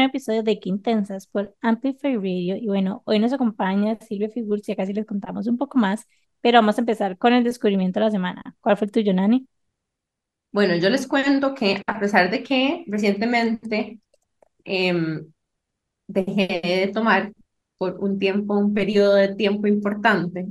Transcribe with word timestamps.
Nuevo 0.00 0.10
episodio 0.12 0.42
de 0.42 0.58
Qué 0.60 0.70
Intensas 0.70 1.26
por 1.26 1.54
Amplify 1.60 2.16
Radio. 2.16 2.56
Y 2.56 2.66
bueno, 2.68 3.02
hoy 3.04 3.18
nos 3.18 3.34
acompaña 3.34 3.98
Silvia 4.00 4.30
Figur, 4.30 4.60
casi 4.74 4.94
les 4.94 5.04
contamos 5.04 5.46
un 5.46 5.58
poco 5.58 5.76
más, 5.78 6.06
pero 6.40 6.56
vamos 6.58 6.78
a 6.78 6.80
empezar 6.80 7.18
con 7.18 7.34
el 7.34 7.44
descubrimiento 7.44 8.00
de 8.00 8.06
la 8.06 8.10
semana. 8.10 8.56
¿Cuál 8.60 8.78
fue 8.78 8.86
el 8.86 8.92
tuyo, 8.92 9.12
Nani? 9.12 9.46
Bueno, 10.52 10.74
yo 10.76 10.88
les 10.90 11.06
cuento 11.06 11.54
que 11.54 11.82
a 11.86 12.00
pesar 12.00 12.30
de 12.30 12.42
que 12.42 12.84
recientemente 12.88 14.00
em, 14.64 15.32
dejé 16.08 16.60
de 16.64 16.90
tomar 16.94 17.32
por 17.78 17.98
un 18.00 18.18
tiempo, 18.18 18.56
un 18.58 18.74
periodo 18.74 19.14
de 19.16 19.34
tiempo 19.36 19.66
importante, 19.68 20.46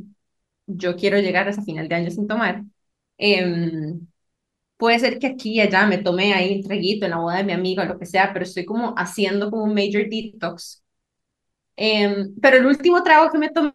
yo 0.68 0.96
quiero 0.98 1.20
llegar 1.20 1.48
hasta 1.50 1.64
final 1.64 1.90
de 1.90 1.96
año 1.96 2.12
sin 2.12 2.28
tomar. 2.28 2.64
em, 3.18 4.08
puede 4.80 5.00
ser 5.00 5.20
que 5.20 5.28
aquí 5.28 5.56
y 5.56 5.62
allá 5.62 5.86
me 5.88 6.00
tomé 6.00 6.34
ahí 6.34 6.58
un 6.58 6.64
traguito 6.64 7.06
en 7.06 7.12
la 7.12 7.18
boda 7.20 7.38
de 7.38 7.44
mi 7.44 7.54
amiga 7.54 7.84
o 7.84 7.88
lo 7.88 8.00
que 8.00 8.06
sea, 8.06 8.32
pero 8.34 8.46
estoy 8.46 8.66
como 8.66 8.94
haciendo 8.98 9.52
como 9.52 9.66
un 9.66 9.74
major 9.76 10.08
detox. 10.10 10.84
Em, 11.76 12.36
pero 12.42 12.58
el 12.58 12.66
último 12.66 13.04
trago 13.04 13.32
que 13.32 13.38
me 13.38 13.50
tomé, 13.50 13.74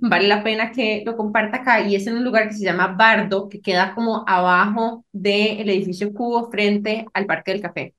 vale 0.00 0.28
la 0.28 0.42
pena 0.44 0.72
que 0.72 1.02
lo 1.06 1.16
comparta 1.16 1.58
acá, 1.58 1.80
y 1.86 1.94
es 1.96 2.06
en 2.06 2.16
un 2.16 2.24
lugar 2.24 2.48
que 2.48 2.54
se 2.54 2.64
llama 2.64 2.88
Bardo, 2.98 3.48
que 3.48 3.60
queda 3.60 3.94
como 3.94 4.24
abajo 4.28 5.04
del 5.12 5.68
edificio 5.70 6.12
Cubo 6.12 6.50
frente 6.50 7.06
al 7.14 7.26
Parque 7.26 7.52
del 7.52 7.62
Café. 7.62 7.94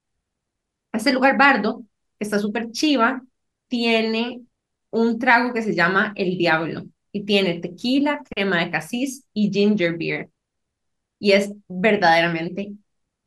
Este 0.94 1.14
lugar 1.14 1.38
Bardo, 1.38 1.84
que 2.20 2.26
está 2.26 2.40
súper 2.40 2.72
chiva, 2.72 3.22
tiene 3.68 4.44
un 4.92 5.20
trago 5.20 5.54
que 5.54 5.62
se 5.62 5.76
llama 5.76 6.14
El 6.16 6.38
Diablo, 6.38 6.84
y 7.12 7.26
tiene 7.26 7.60
tequila, 7.60 8.22
crema 8.30 8.60
de 8.64 8.72
casis 8.72 9.26
y 9.34 9.52
ginger 9.52 9.98
beer. 9.98 10.30
Y 11.20 11.32
es 11.34 11.54
verdaderamente 11.68 12.74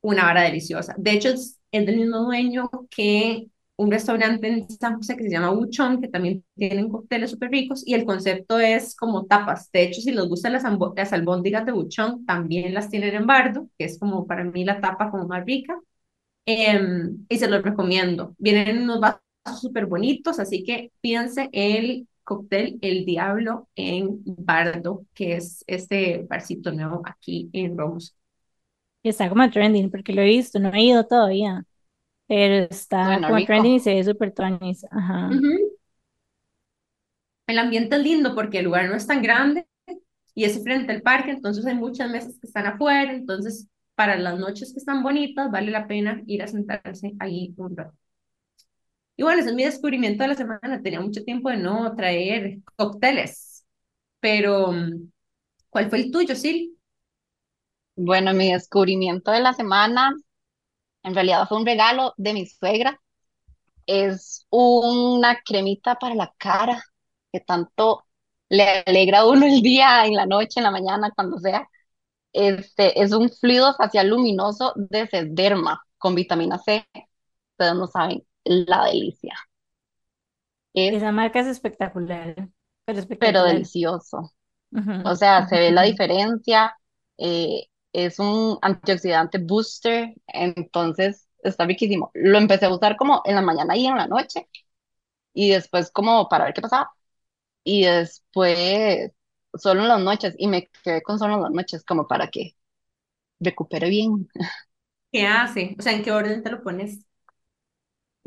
una 0.00 0.24
vara 0.24 0.42
deliciosa. 0.42 0.94
De 0.98 1.12
hecho, 1.12 1.30
es, 1.30 1.58
es 1.72 1.86
del 1.86 1.96
mismo 1.98 2.18
dueño 2.20 2.70
que 2.90 3.46
un 3.76 3.90
restaurante 3.92 4.48
en 4.48 4.68
San 4.70 4.96
José 4.96 5.16
que 5.16 5.22
se 5.24 5.30
llama 5.30 5.50
Buchón, 5.50 6.00
que 6.00 6.08
también 6.08 6.44
tienen 6.56 6.88
cócteles 6.88 7.30
súper 7.30 7.50
ricos, 7.50 7.86
y 7.86 7.94
el 7.94 8.04
concepto 8.04 8.58
es 8.58 8.96
como 8.96 9.26
tapas. 9.26 9.70
De 9.72 9.82
hecho, 9.84 10.00
si 10.00 10.10
les 10.12 10.24
gustan 10.26 10.52
las, 10.52 10.64
las 10.64 11.66
de 11.66 11.72
Buchón, 11.72 12.26
también 12.26 12.74
las 12.74 12.90
tienen 12.90 13.14
en 13.14 13.26
Bardo, 13.26 13.68
que 13.78 13.84
es 13.84 13.98
como 13.98 14.26
para 14.26 14.44
mí 14.44 14.64
la 14.64 14.80
tapa 14.80 15.10
como 15.10 15.28
más 15.28 15.44
rica, 15.44 15.78
em, 16.46 17.26
y 17.28 17.38
se 17.38 17.48
los 17.48 17.62
recomiendo. 17.62 18.34
Vienen 18.38 18.68
en 18.68 18.82
unos 18.84 19.00
vasos 19.00 19.60
súper 19.60 19.86
bonitos, 19.86 20.38
así 20.40 20.64
que 20.64 20.92
pídense 21.00 21.48
el 21.52 22.08
cóctel 22.28 22.78
El 22.82 23.04
Diablo 23.06 23.68
en 23.76 24.20
Bardo, 24.24 25.06
que 25.14 25.36
es 25.36 25.64
este 25.66 26.24
barcito 26.28 26.72
nuevo 26.72 27.02
aquí 27.06 27.50
en 27.52 27.76
Ramos. 27.78 28.16
Está 29.02 29.28
como 29.28 29.48
trending, 29.50 29.90
porque 29.90 30.12
lo 30.12 30.22
he 30.22 30.26
visto, 30.26 30.58
no 30.58 30.72
he 30.72 30.82
ido 30.82 31.06
todavía, 31.06 31.64
pero 32.28 32.66
está 32.70 33.20
Bueno, 33.20 33.26
como 33.26 33.44
trending 33.44 33.74
y 33.76 33.80
rico. 33.80 33.80
se 33.80 33.94
ve 33.94 34.04
súper 34.04 34.32
tuanis. 34.34 34.84
Ajá. 34.90 35.42
El 37.48 37.58
ambiente 37.58 37.96
es 37.96 38.02
lindo 38.02 38.34
porque 38.34 38.58
el 38.58 38.66
lugar 38.66 38.88
no 38.88 38.94
es 38.94 39.06
tan 39.08 39.22
grande 39.22 39.66
y 40.34 40.44
es 40.44 40.62
frente 40.62 40.92
al 40.92 41.02
parque, 41.02 41.30
entonces 41.32 41.66
hay 41.66 41.74
muchas 41.76 42.10
mesas 42.10 42.38
que 42.40 42.46
están 42.48 42.66
afuera, 42.66 43.12
entonces 43.12 43.68
para 43.96 44.16
las 44.18 44.38
noches 44.38 44.72
que 44.72 44.78
están 44.80 45.02
bonitas 45.02 45.50
vale 45.50 45.70
la 45.72 45.86
pena 45.88 46.22
ir 46.26 46.42
a 46.42 46.48
sentarse 46.48 47.14
ahí 47.20 47.54
un 47.58 47.76
rato. 47.76 47.96
Y 49.18 49.24
bueno, 49.24 49.40
ese 49.40 49.50
es 49.50 49.56
mi 49.56 49.64
descubrimiento 49.64 50.22
de 50.24 50.28
la 50.30 50.36
semana. 50.36 50.82
Tenía 50.82 51.00
mucho 51.02 51.24
tiempo 51.24 51.50
de 51.50 51.58
no 51.58 51.94
traer 51.96 52.60
cócteles, 52.76 53.66
pero 54.20 54.72
mm, 54.72 55.10
¿cuál 55.70 55.90
fue 55.90 56.00
el 56.00 56.10
tuyo, 56.12 56.36
Sil? 56.36 56.76
Bueno, 57.96 58.32
mi 58.34 58.52
descubrimiento 58.52 59.30
de 59.32 59.40
la 59.40 59.54
semana 59.54 60.14
en 61.04 61.14
realidad 61.14 61.48
fue 61.48 61.58
un 61.58 61.66
regalo 61.66 62.14
de 62.18 62.34
mi 62.34 62.46
suegra. 62.46 63.00
Es 63.86 64.46
una 64.50 65.40
cremita 65.44 65.96
para 65.96 66.14
la 66.16 66.34
cara 66.38 66.82
que 67.32 67.40
tanto 67.40 68.06
le 68.50 68.84
alegra 68.86 69.20
a 69.20 69.28
uno 69.28 69.46
el 69.46 69.62
día, 69.62 70.06
en 70.06 70.14
la 70.16 70.26
noche, 70.26 70.60
en 70.60 70.64
la 70.64 70.72
mañana, 70.72 71.12
cuando 71.16 71.38
sea. 71.40 71.68
Este 72.34 73.02
es 73.02 73.12
un 73.14 73.30
fluido 73.30 73.74
facial 73.76 74.08
luminoso 74.10 74.74
de 74.76 75.08
Sederma 75.08 75.82
con 75.98 76.14
vitamina 76.16 76.58
C. 76.60 76.86
Ustedes 77.52 77.76
no 77.76 77.88
saben 77.88 78.26
la 78.48 78.86
delicia. 78.86 79.34
Es 80.74 80.96
Esa 80.96 81.12
marca 81.12 81.40
es 81.40 81.46
espectacular, 81.46 82.48
pero 82.84 82.98
pero 83.18 83.44
espectacular. 83.44 83.44
delicioso. 83.44 84.32
Ujú. 84.72 84.94
O 85.02 85.16
sea, 85.16 85.46
se 85.48 85.56
ve 85.58 85.72
la 85.72 85.82
diferencia. 85.82 86.76
eh, 87.18 87.68
es 87.92 88.18
un 88.20 88.58
antioxidante 88.62 89.38
booster, 89.38 90.14
entonces 90.28 91.28
está 91.42 91.66
riquísimo. 91.66 92.10
Lo 92.14 92.38
empecé 92.38 92.66
a 92.66 92.74
usar 92.74 92.96
como 92.96 93.22
en 93.24 93.36
la 93.36 93.42
mañana 93.42 93.76
y 93.76 93.86
en 93.86 93.96
la 93.96 94.06
noche, 94.08 94.48
y 95.34 95.50
después 95.50 95.90
como 95.92 96.28
para 96.28 96.46
ver 96.46 96.54
qué 96.54 96.62
pasaba. 96.62 96.92
Y 97.64 97.84
después 97.86 99.12
solo 99.54 99.82
en 99.82 99.88
las 99.88 100.00
noches, 100.02 100.34
y 100.38 100.48
me 100.48 100.68
quedé 100.84 101.02
con 101.02 101.18
solo 101.18 101.36
en 101.36 101.42
las 101.44 101.52
noches, 101.52 101.84
como 101.84 102.06
para 102.08 102.28
que 102.30 102.56
recupere 103.40 103.90
bien. 103.90 104.28
¿Qué 105.12 105.26
hace? 105.26 105.76
O 105.78 105.82
sea, 105.82 105.92
¿en 105.92 106.02
qué 106.02 106.12
orden 106.12 106.42
te 106.42 106.50
lo 106.50 106.62
pones? 106.62 107.06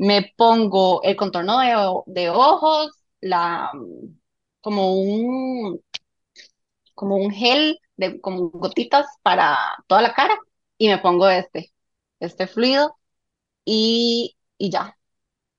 Me 0.08 0.32
pongo 0.36 1.02
el 1.02 1.16
contorno 1.16 1.58
de, 2.06 2.28
ojos, 2.30 2.90
la, 3.20 3.70
como 4.60 4.94
un, 5.00 5.80
como 6.94 7.16
un 7.16 7.30
gel, 7.32 7.78
de, 7.96 8.20
como 8.20 8.50
gotitas 8.50 9.06
para 9.22 9.56
toda 9.86 10.02
la 10.02 10.14
cara, 10.14 10.36
y 10.78 10.88
me 10.88 10.98
pongo 10.98 11.28
este, 11.28 11.72
este 12.20 12.46
fluido. 12.46 12.96
y, 13.64 14.36
y 14.58 14.70
ya. 14.70 14.96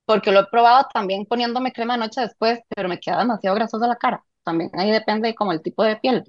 Porque 0.05 0.31
lo 0.31 0.41
he 0.41 0.47
probado 0.47 0.87
también 0.93 1.25
poniéndome 1.25 1.73
crema 1.73 1.95
de 1.95 2.01
noche 2.01 2.21
después, 2.21 2.59
pero 2.75 2.89
me 2.89 2.99
queda 2.99 3.19
demasiado 3.19 3.55
grasosa 3.55 3.87
la 3.87 3.97
cara. 3.97 4.25
También 4.43 4.71
ahí 4.75 4.91
depende 4.91 5.35
como 5.35 5.53
el 5.53 5.61
tipo 5.61 5.83
de 5.83 5.97
piel. 5.97 6.23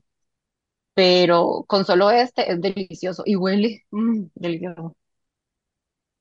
Pero 0.94 1.64
con 1.69 1.84
solo 1.84 2.10
este 2.10 2.50
es 2.53 2.60
delicioso 2.60 3.22
y 3.26 3.36
huele 3.36 3.84
mm, 3.91 4.26
delicioso. 4.34 4.97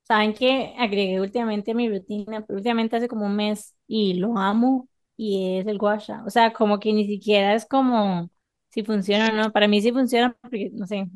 Saben 0.03 0.33
que 0.33 0.73
agregué 0.77 1.21
últimamente 1.21 1.71
a 1.71 1.75
mi 1.75 1.89
rutina, 1.89 2.45
últimamente 2.49 2.97
hace 2.97 3.07
como 3.07 3.25
un 3.25 3.35
mes 3.35 3.75
y 3.87 4.15
lo 4.15 4.37
amo 4.37 4.89
y 5.15 5.59
es 5.59 5.67
el 5.67 5.77
guasha. 5.77 6.23
O 6.25 6.29
sea, 6.29 6.51
como 6.53 6.79
que 6.79 6.91
ni 6.93 7.07
siquiera 7.07 7.53
es 7.55 7.65
como 7.65 8.29
si 8.69 8.83
funciona 8.83 9.29
o 9.29 9.31
no. 9.33 9.51
Para 9.53 9.67
mí 9.67 9.81
sí 9.81 9.91
funciona 9.93 10.35
porque, 10.41 10.69
no 10.73 10.85
sé, 10.87 11.07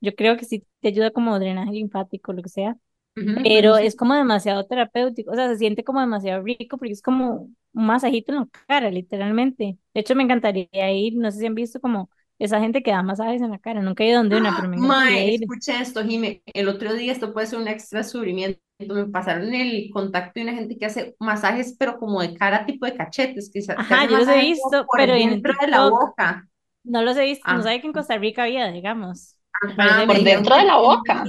yo 0.00 0.14
creo 0.14 0.36
que 0.36 0.44
sí 0.44 0.66
te 0.80 0.88
ayuda 0.88 1.10
como 1.12 1.38
drenaje 1.38 1.72
linfático, 1.72 2.32
lo 2.32 2.42
que 2.42 2.48
sea, 2.50 2.76
ujú, 3.16 3.34
pero 3.42 3.76
es 3.78 3.96
como 3.96 4.14
demasiado 4.14 4.66
terapéutico. 4.66 5.32
O 5.32 5.34
sea, 5.34 5.48
se 5.48 5.58
siente 5.58 5.84
como 5.84 6.00
demasiado 6.00 6.42
rico 6.42 6.78
porque 6.78 6.92
es 6.94 7.02
como 7.02 7.32
un 7.74 7.86
masajito 7.86 8.32
en 8.32 8.40
la 8.40 8.48
cara, 8.68 8.90
literalmente. 8.90 9.78
De 9.94 10.00
hecho, 10.00 10.14
me 10.16 10.22
encantaría 10.24 10.92
ir, 10.92 11.14
no 11.16 11.30
sé 11.30 11.40
si 11.40 11.46
han 11.46 11.54
visto 11.54 11.80
como 11.80 12.10
esa 12.38 12.60
gente 12.60 12.82
que 12.82 12.90
da 12.92 13.02
masajes 13.02 13.42
en 13.42 13.50
la 13.50 13.58
cara. 13.58 13.82
Nunca 13.82 14.04
he 14.04 14.08
ido 14.08 14.18
donde 14.18 14.36
una, 14.36 14.54
pero 14.54 14.68
me 14.68 14.76
encantaría 14.76 15.22
Mae, 15.22 15.34
ir. 15.34 15.40
escuché 15.40 15.80
esto, 15.80 16.02
Jime. 16.04 16.42
El 16.46 16.68
otro 16.68 16.94
día, 16.94 17.12
esto 17.12 17.32
puede 17.32 17.46
ser 17.46 17.58
un 17.58 17.68
extra 17.68 18.00
descubrimiento. 18.00 18.60
Me 18.78 19.06
pasaron 19.06 19.54
el 19.54 19.90
contacto 19.92 20.32
de 20.40 20.42
una 20.44 20.54
gente 20.54 20.76
que 20.76 20.86
hace 20.86 21.14
masajes, 21.20 21.76
pero 21.78 21.98
como 21.98 22.20
de 22.20 22.34
cara, 22.34 22.66
tipo 22.66 22.86
de 22.86 22.96
cachetes, 22.96 23.50
que 23.52 23.60
Ajá, 23.76 24.06
yo 24.08 24.18
los 24.18 24.28
he 24.28 24.38
visto, 24.40 24.84
por 24.86 25.00
pero 25.00 25.14
en 25.14 25.30
dentro 25.30 25.52
de 25.60 25.68
la 25.68 25.88
boca. 25.88 26.48
No 26.84 27.02
los 27.02 27.16
he 27.16 27.24
visto, 27.24 27.52
no 27.52 27.62
Ah, 27.62 27.62
sabía 27.62 27.80
que 27.80 27.86
en 27.86 27.92
Costa 27.92 28.18
Rica 28.18 28.44
había, 28.44 28.70
digamos. 28.70 29.36
Ajá, 29.62 30.06
Por 30.06 30.22
dentro 30.22 30.56
de 30.56 30.64
la 30.64 30.76
boca. 30.78 31.24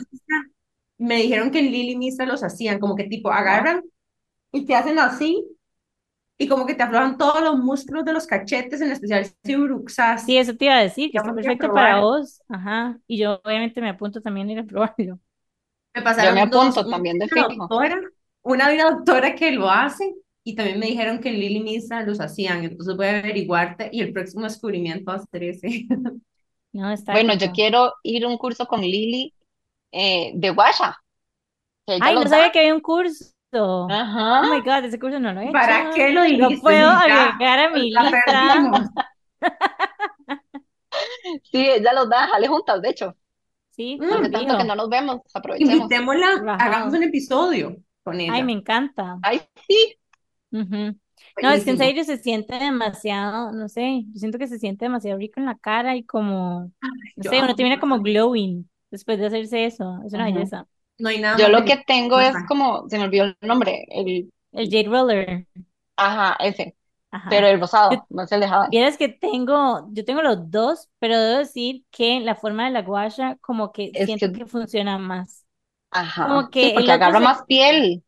Me 0.98 1.18
dijeron 1.18 1.52
que 1.52 1.60
en 1.60 1.72
Lili 1.72 1.96
Mistra 1.98 2.26
los 2.26 2.44
hacían, 2.44 2.80
como 2.80 2.96
que 2.96 3.06
tipo 3.06 3.32
agarran 3.32 3.84
y 4.54 4.66
te 4.66 4.76
hacen 4.76 5.00
así, 5.00 5.46
y 6.38 6.48
como 6.48 6.66
que 6.66 6.76
te 6.76 6.84
aflojan 6.84 7.18
todos 7.18 7.42
los 7.42 7.58
músculos 7.58 8.04
de 8.06 8.14
los 8.14 8.28
cachetes, 8.28 8.82
en 8.82 8.92
especial 8.92 9.26
si 9.44 9.56
bruxas. 9.56 10.24
Sí, 10.24 10.38
eso 10.38 10.56
te 10.56 10.66
iba 10.66 10.76
a 10.76 10.82
decir, 10.82 11.12
que 11.12 11.18
está 11.18 11.34
perfecto 11.34 11.74
para 11.74 12.00
vos. 12.02 12.42
Ajá. 12.50 13.00
Y 13.08 13.18
yo 13.18 13.42
obviamente 13.44 13.82
me 13.82 13.90
apunto 13.90 14.22
también 14.22 14.50
a 14.50 14.52
ir 14.54 14.60
a 14.60 14.64
probarlo. 14.66 15.20
Me 15.94 16.02
Yo 16.20 16.34
me 16.34 16.42
pasaron 16.42 16.50
dos, 16.50 16.78
apunto 16.78 16.82
una, 16.86 16.98
también 16.98 17.20
de 17.20 17.28
una 17.32 17.48
fijo. 17.48 17.64
doctora, 17.68 18.02
una 18.44 18.70
de 18.70 18.76
una 18.76 18.92
doctora 18.92 19.36
que 19.36 19.52
lo 19.52 19.70
hace 19.70 20.14
y 20.44 20.56
también 20.56 20.80
me 20.80 20.88
dijeron 20.88 21.20
que 21.20 21.30
en 21.30 21.40
Lili 21.40 21.62
Misa 21.62 22.02
los 22.04 22.20
hacían, 22.20 22.64
entonces 22.64 22.96
voy 22.96 23.08
a 23.08 23.20
averiguarte 23.20 23.90
y 23.92 24.02
el 24.02 24.14
próximo 24.14 24.44
descubrimiento 24.44 25.12
va 25.12 25.18
a 25.18 25.26
ser 25.26 25.44
ese. 25.44 25.88
No, 26.74 26.92
está 26.92 27.14
Bueno, 27.14 27.34
yo 27.36 27.52
quiero 27.54 27.94
ir 28.04 28.26
a 28.26 28.28
un 28.28 28.38
curso 28.38 28.68
con 28.68 28.82
Lili 28.82 29.34
eh, 29.92 30.34
de 30.36 30.54
ella 31.88 32.06
Ay, 32.06 32.16
no 32.16 32.24
da. 32.24 32.30
sabía 32.30 32.52
que 32.52 32.60
había 32.60 32.74
un 32.76 32.82
curso. 32.82 33.26
Oh 33.58 33.88
Ajá. 33.88 34.42
my 34.48 34.62
God, 34.62 34.86
ese 34.86 35.00
curso 35.00 35.20
no 35.20 35.32
lo 35.34 35.42
he 35.42 35.52
hecho. 35.52 35.54
¿Para 35.70 35.90
qué 35.92 36.12
lo 36.12 36.24
Lo 36.32 36.38
dijiste? 36.50 36.60
puedo 36.60 36.86
Si 36.86 37.04
ya 37.04 37.04
agregar 37.04 37.60
a 37.60 37.70
mi 37.72 37.92
la 37.92 37.92
lista. 37.92 38.10
perdimos. 38.10 38.90
Sí, 41.52 41.70
ella 41.70 41.94
los 41.94 42.10
da, 42.10 42.28
jale 42.28 42.48
juntas, 42.48 42.82
de 42.82 42.90
hecho. 42.90 43.16
Sí, 43.72 43.98
Mm, 43.98 44.32
tanto 44.32 44.58
que 44.58 44.64
no 44.64 44.76
nos 44.76 44.90
vemos, 44.90 45.22
aprovechemos. 45.34 45.58
invitémosla, 45.58 46.50
hagamos 46.58 46.94
un 46.94 47.04
episodio 47.04 47.78
con 48.04 48.20
Ay, 48.28 48.44
me 48.44 48.46
ella. 48.46 48.54
encanta. 48.54 49.20
Ay, 49.22 49.42
sí. 49.68 49.98
Ujú. 50.52 50.98
No, 51.42 51.52
es 51.52 51.64
que 51.66 51.72
en 51.72 51.78
serio 51.78 52.04
se 52.04 52.18
siente 52.18 52.56
demasiado, 52.58 53.52
no 53.52 53.68
sé, 53.70 54.04
yo 54.08 54.20
siento 54.20 54.38
que 54.38 54.48
se 54.48 54.58
siente 54.60 54.86
demasiado 54.86 55.18
rico 55.20 55.40
en 55.40 55.46
la 55.46 55.58
cara 55.58 55.96
y 55.96 56.04
como, 56.06 56.72
no 57.16 57.24
Yo 57.24 57.24
sé, 57.24 57.42
uno 57.42 57.56
termina 57.56 57.80
como 57.80 58.02
glowing 58.02 58.70
después 58.90 59.20
de 59.20 59.28
hacerse 59.28 59.66
eso. 59.66 60.00
Es 60.06 60.14
una 60.14 60.26
belleza. 60.26 60.68
No 60.98 61.10
hay 61.10 61.20
nada 61.20 61.38
Yo 61.38 61.50
más 61.50 61.52
lo 61.52 61.66
que 61.66 61.78
tengo 61.86 62.20
es 62.20 62.44
como, 62.44 62.90
se 62.90 62.98
me 62.98 63.04
olvidó 63.06 63.26
el 63.26 63.38
nombre, 63.42 63.86
el, 63.90 64.32
El 64.54 64.70
Jade 64.72 64.88
Roller. 64.90 65.46
ajá, 65.98 66.36
ese, 66.40 66.76
pero 67.28 67.48
Ajá. 67.48 67.50
el 67.50 67.60
Yo, 67.90 67.98
rosado, 68.00 68.08
no 68.10 68.24
es 68.24 68.32
el 68.32 68.42
de 68.42 68.48
Jade. 68.50 68.72
vieras 68.72 68.98
que 68.98 69.10
tengo, 69.10 69.88
yo 69.94 70.06
tengo 70.06 70.22
los 70.24 70.50
dos, 70.52 70.90
pero 71.00 71.20
debo 71.20 71.40
decir 71.40 71.86
que 71.92 72.20
la 72.22 72.36
forma 72.36 72.66
de 72.66 72.72
la 72.72 72.82
guasha 72.84 73.38
como 73.42 73.72
que 73.72 73.94
Es 73.94 74.14
siento 74.16 74.32
que, 74.32 74.32
que 74.32 74.46
funciona 74.46 74.98
más. 74.98 75.46
Como 76.20 76.50
ajá, 76.50 76.52
sí, 76.60 76.70
que 76.72 76.84
el 76.84 76.90
porque 76.92 76.92
agarra 76.92 77.20
se, 77.20 77.20
más 77.20 77.44
piel. 77.48 78.04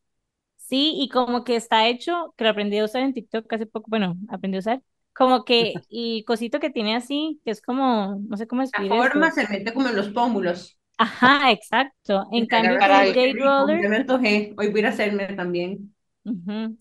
sí, 0.58 0.94
y 0.98 1.10
como 1.10 1.44
que 1.44 1.56
está 1.56 1.88
hecho, 1.88 2.34
que 2.38 2.44
lo 2.44 2.50
aprendí 2.52 2.78
a 2.80 2.86
usar 2.86 3.02
en 3.04 3.14
TikTok 3.14 3.52
hace 3.54 3.66
poco, 3.66 3.90
bueno, 3.90 4.16
aprendí 4.30 4.58
a 4.58 4.60
usar, 4.60 4.84
como 5.14 5.46
que 5.46 5.84
el 5.90 6.24
cosito 6.26 6.60
que 6.60 6.70
tiene 6.70 6.96
así, 6.96 7.42
que 7.46 7.52
es 7.52 7.62
como, 7.62 8.16
no 8.28 8.38
sé 8.38 8.48
cómo 8.48 8.62
La 8.72 8.86
escribir 8.86 8.96
forma 8.96 9.30
esto. 9.30 9.32
se 9.32 9.46
mete 9.50 9.74
como 9.74 9.90
en 9.90 9.98
los 9.98 10.08
pómulos. 10.10 10.77
Ajá, 10.98 11.52
exacto. 11.52 12.28
Y 12.32 12.38
En 12.40 12.48
cambio 12.48 12.84
con 12.86 12.96
el 13.02 13.14
Jade 13.14 13.36
Roller, 13.40 13.90
me 13.90 13.98
antojé. 13.98 14.54
Hoy 14.58 14.68
voy 14.70 14.78
a 14.78 14.80
ir 14.80 14.86
a 14.88 14.90
hacerme 14.90 15.28
también. 15.34 15.94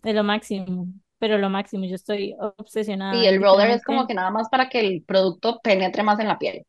es 0.04 0.14
lo 0.14 0.24
máximo, 0.24 0.88
pero 1.18 1.38
lo 1.38 1.50
máximo, 1.50 1.84
yo 1.86 1.94
estoy 1.94 2.34
sí, 3.10 3.16
obsesionada, 3.18 3.26
el 3.26 3.40
roller 3.42 3.70
es 3.70 3.82
como 3.84 4.06
literalmente. 4.06 4.06
que 4.06 4.14
nada 4.14 4.30
más 4.30 4.48
para 4.48 4.68
que 4.68 4.80
el 4.80 5.02
producto 5.04 5.60
penetre 5.62 6.02
más 6.02 6.18
en 6.20 6.28
la 6.28 6.38
piel. 6.38 6.64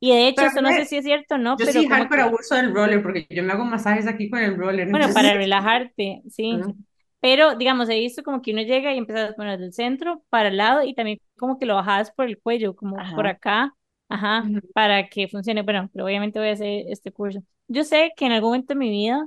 Y 0.00 0.12
de 0.12 0.28
hecho, 0.28 0.46
Pero 0.46 0.48
esto 0.48 0.62
no 0.62 0.72
sé 0.72 0.86
si 0.86 0.96
es 0.98 1.04
cierto 1.04 1.36
o 1.36 1.38
no, 1.38 1.60
yo 1.60 1.64
pero 1.64 1.84
sí 1.84 1.88
como 1.88 2.10
hardcore 2.10 2.22
que, 2.22 2.22
abuso 2.22 2.54
del 2.54 2.74
roller 2.74 3.02
porque 3.02 3.26
yo 3.30 3.42
me 3.42 3.52
hago 3.52 3.64
masajes 3.64 4.06
aquí 4.06 4.30
con 4.30 4.40
el 4.40 4.56
roller. 4.56 4.88
bueno, 4.90 5.12
Entonces, 5.12 5.12
para 5.12 5.34
relajarte, 5.34 6.22
sí. 6.30 6.66
mm, 6.66 6.84
Pero, 7.20 7.56
digamos, 7.56 7.88
he 7.88 7.94
visto 8.00 8.22
como 8.22 8.42
que 8.42 8.52
uno 8.52 8.62
llega 8.62 8.94
y 8.94 8.98
empieza 8.98 9.28
a 9.28 9.34
poner 9.34 9.58
del 9.58 9.72
centro 9.72 10.22
para 10.28 10.48
el 10.48 10.56
lado 10.58 10.82
y 10.82 10.94
también 10.94 11.18
como 11.38 11.58
que 11.58 11.66
lo 11.66 11.74
bajas 11.76 12.12
por 12.12 12.26
el 12.26 12.38
cuello, 12.40 12.76
como 12.76 13.08
por 13.14 13.26
Ajá. 13.26 13.28
acá, 13.28 13.74
ajá, 14.08 14.44
para 14.72 15.08
que 15.08 15.28
funcione. 15.28 15.62
Bueno, 15.62 15.90
pero 15.92 16.04
obviamente 16.04 16.38
voy 16.38 16.48
a 16.48 16.52
hacer 16.52 16.84
este 16.88 17.12
curso. 17.12 17.42
Yo 17.68 17.84
sé 17.84 18.12
que 18.16 18.26
en 18.26 18.32
algún 18.32 18.50
momento 18.50 18.74
de 18.74 18.78
mi 18.80 18.90
vida, 18.90 19.26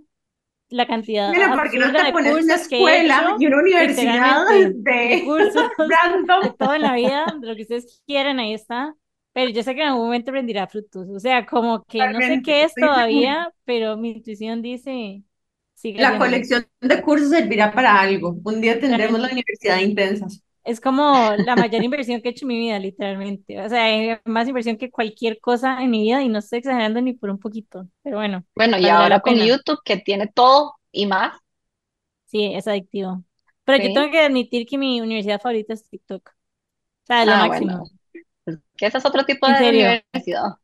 la 0.70 0.88
cantidad 0.88 1.32
Bueno, 1.34 1.56
porque 1.56 1.78
no 1.80 1.92
te 1.92 2.04
de 2.04 2.12
pones 2.12 2.34
una 2.34 2.56
cursos 2.56 2.68
que 2.68 2.78
he 2.78 3.06
hecho, 3.06 3.24
escuela 3.24 3.36
y 3.40 3.48
una 3.48 3.60
universidad 3.60 4.46
de 4.48 5.22
cursos, 5.26 5.72
de 5.78 5.96
random. 5.96 6.56
todo 6.58 6.74
en 6.76 6.82
la 6.82 6.94
vida, 6.96 7.26
lo 7.42 7.56
que 7.56 7.64
ustedes 7.64 8.02
quieran, 8.06 8.40
ahí 8.40 8.54
está. 8.54 8.96
Pero 9.34 9.52
yo 9.52 9.64
sé 9.64 9.76
que 9.76 9.82
en 9.82 9.90
algún 9.90 10.06
momento 10.06 10.32
rendirá 10.32 10.68
frutos. 10.68 11.08
O 11.10 11.20
sea, 11.20 11.46
como 11.46 11.84
que 11.86 12.08
no 12.08 12.22
sé 12.22 12.42
qué 12.42 12.64
es 12.64 12.76
estoy 12.76 12.90
segura. 12.90 12.96
todavía, 12.96 13.54
pero 13.66 13.98
mi 13.98 14.12
intuición 14.12 14.62
dice, 14.62 15.24
La 15.96 16.18
colección 16.18 16.68
de 16.82 17.02
cursos 17.02 17.30
servirá 17.30 17.74
para 17.74 18.00
algo. 18.00 18.38
Un 18.44 18.62
día 18.62 18.80
tendremos 18.80 19.20
la 19.20 19.30
universidad 19.32 19.80
intensas. 19.80 20.42
Es 20.68 20.82
como 20.82 21.32
la 21.38 21.56
mayor 21.56 21.82
inversión 21.84 22.22
que 22.22 22.30
he 22.30 22.32
hecho 22.32 22.46
en 22.46 22.50
mi 22.50 22.60
vida, 22.60 22.80
literalmente. 22.80 23.62
O 23.62 23.70
sea, 23.70 23.90
eh, 23.98 24.22
más 24.26 24.48
inversión 24.50 24.78
que 24.78 24.92
cualquier 24.92 25.40
cosa 25.40 25.82
en 25.82 25.92
mi 25.92 26.02
vida 26.04 26.22
y 26.24 26.30
no 26.30 26.40
estoy 26.40 26.60
exagerando 26.60 27.02
ni 27.02 27.14
por 27.14 27.30
un 27.30 27.40
poquito. 27.40 27.88
Pero 28.04 28.18
bueno, 28.18 28.46
Bueno, 28.56 28.78
y 28.78 28.90
ahora 28.90 29.22
con. 29.22 29.38
YouTube 29.38 29.80
que 29.86 29.96
tiene 29.98 30.28
todo 30.28 30.76
y 30.92 31.06
más, 31.06 31.40
Sí, 32.26 32.54
es 32.56 32.68
adictivo. 32.68 33.24
Pero 33.64 33.84
yo 33.84 33.92
tengo 33.92 34.12
que 34.12 34.20
admitir 34.22 34.66
que 34.68 34.78
mi 34.78 35.02
universidad 35.02 35.42
favorita 35.42 35.74
es 35.74 35.88
TikTok. 35.90 36.30
O 36.30 36.34
sea, 37.08 37.24
es 37.24 37.30
lo 37.30 37.38
Ah, 37.38 37.38
máximo. 37.38 37.84
que 38.78 38.86
ese 38.88 38.98
es 38.98 39.06
otro 39.06 39.26
tipo 39.26 39.48
En 39.48 39.56
de 39.56 39.56
serio. 39.56 40.00
universidad. 40.14 40.58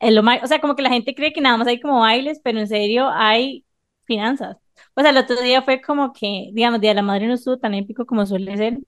Es 0.00 0.12
lo 0.12 0.22
más, 0.22 0.42
o 0.42 0.46
sea, 0.46 0.60
como 0.60 0.76
que 0.76 0.82
la 0.82 0.90
gente 0.90 1.14
cree 1.14 1.32
que 1.32 1.40
nada 1.40 1.56
más 1.56 1.66
hay 1.68 1.80
como 1.80 2.00
bailes, 2.00 2.40
pero 2.44 2.58
en 2.58 2.68
serio 2.68 3.08
hay 3.10 3.64
finanzas. 4.04 4.56
O 4.94 5.00
sea, 5.00 5.10
el 5.10 5.16
otro 5.16 5.40
día 5.40 5.62
fue 5.62 5.80
como 5.80 6.12
que, 6.12 6.50
digamos, 6.52 6.80
Día 6.80 6.90
de 6.90 6.96
la 6.96 7.02
Madre 7.02 7.26
no 7.26 7.34
estuvo 7.34 7.58
tan 7.58 7.74
épico 7.74 8.04
como 8.06 8.26
suele 8.26 8.56
ser. 8.56 8.78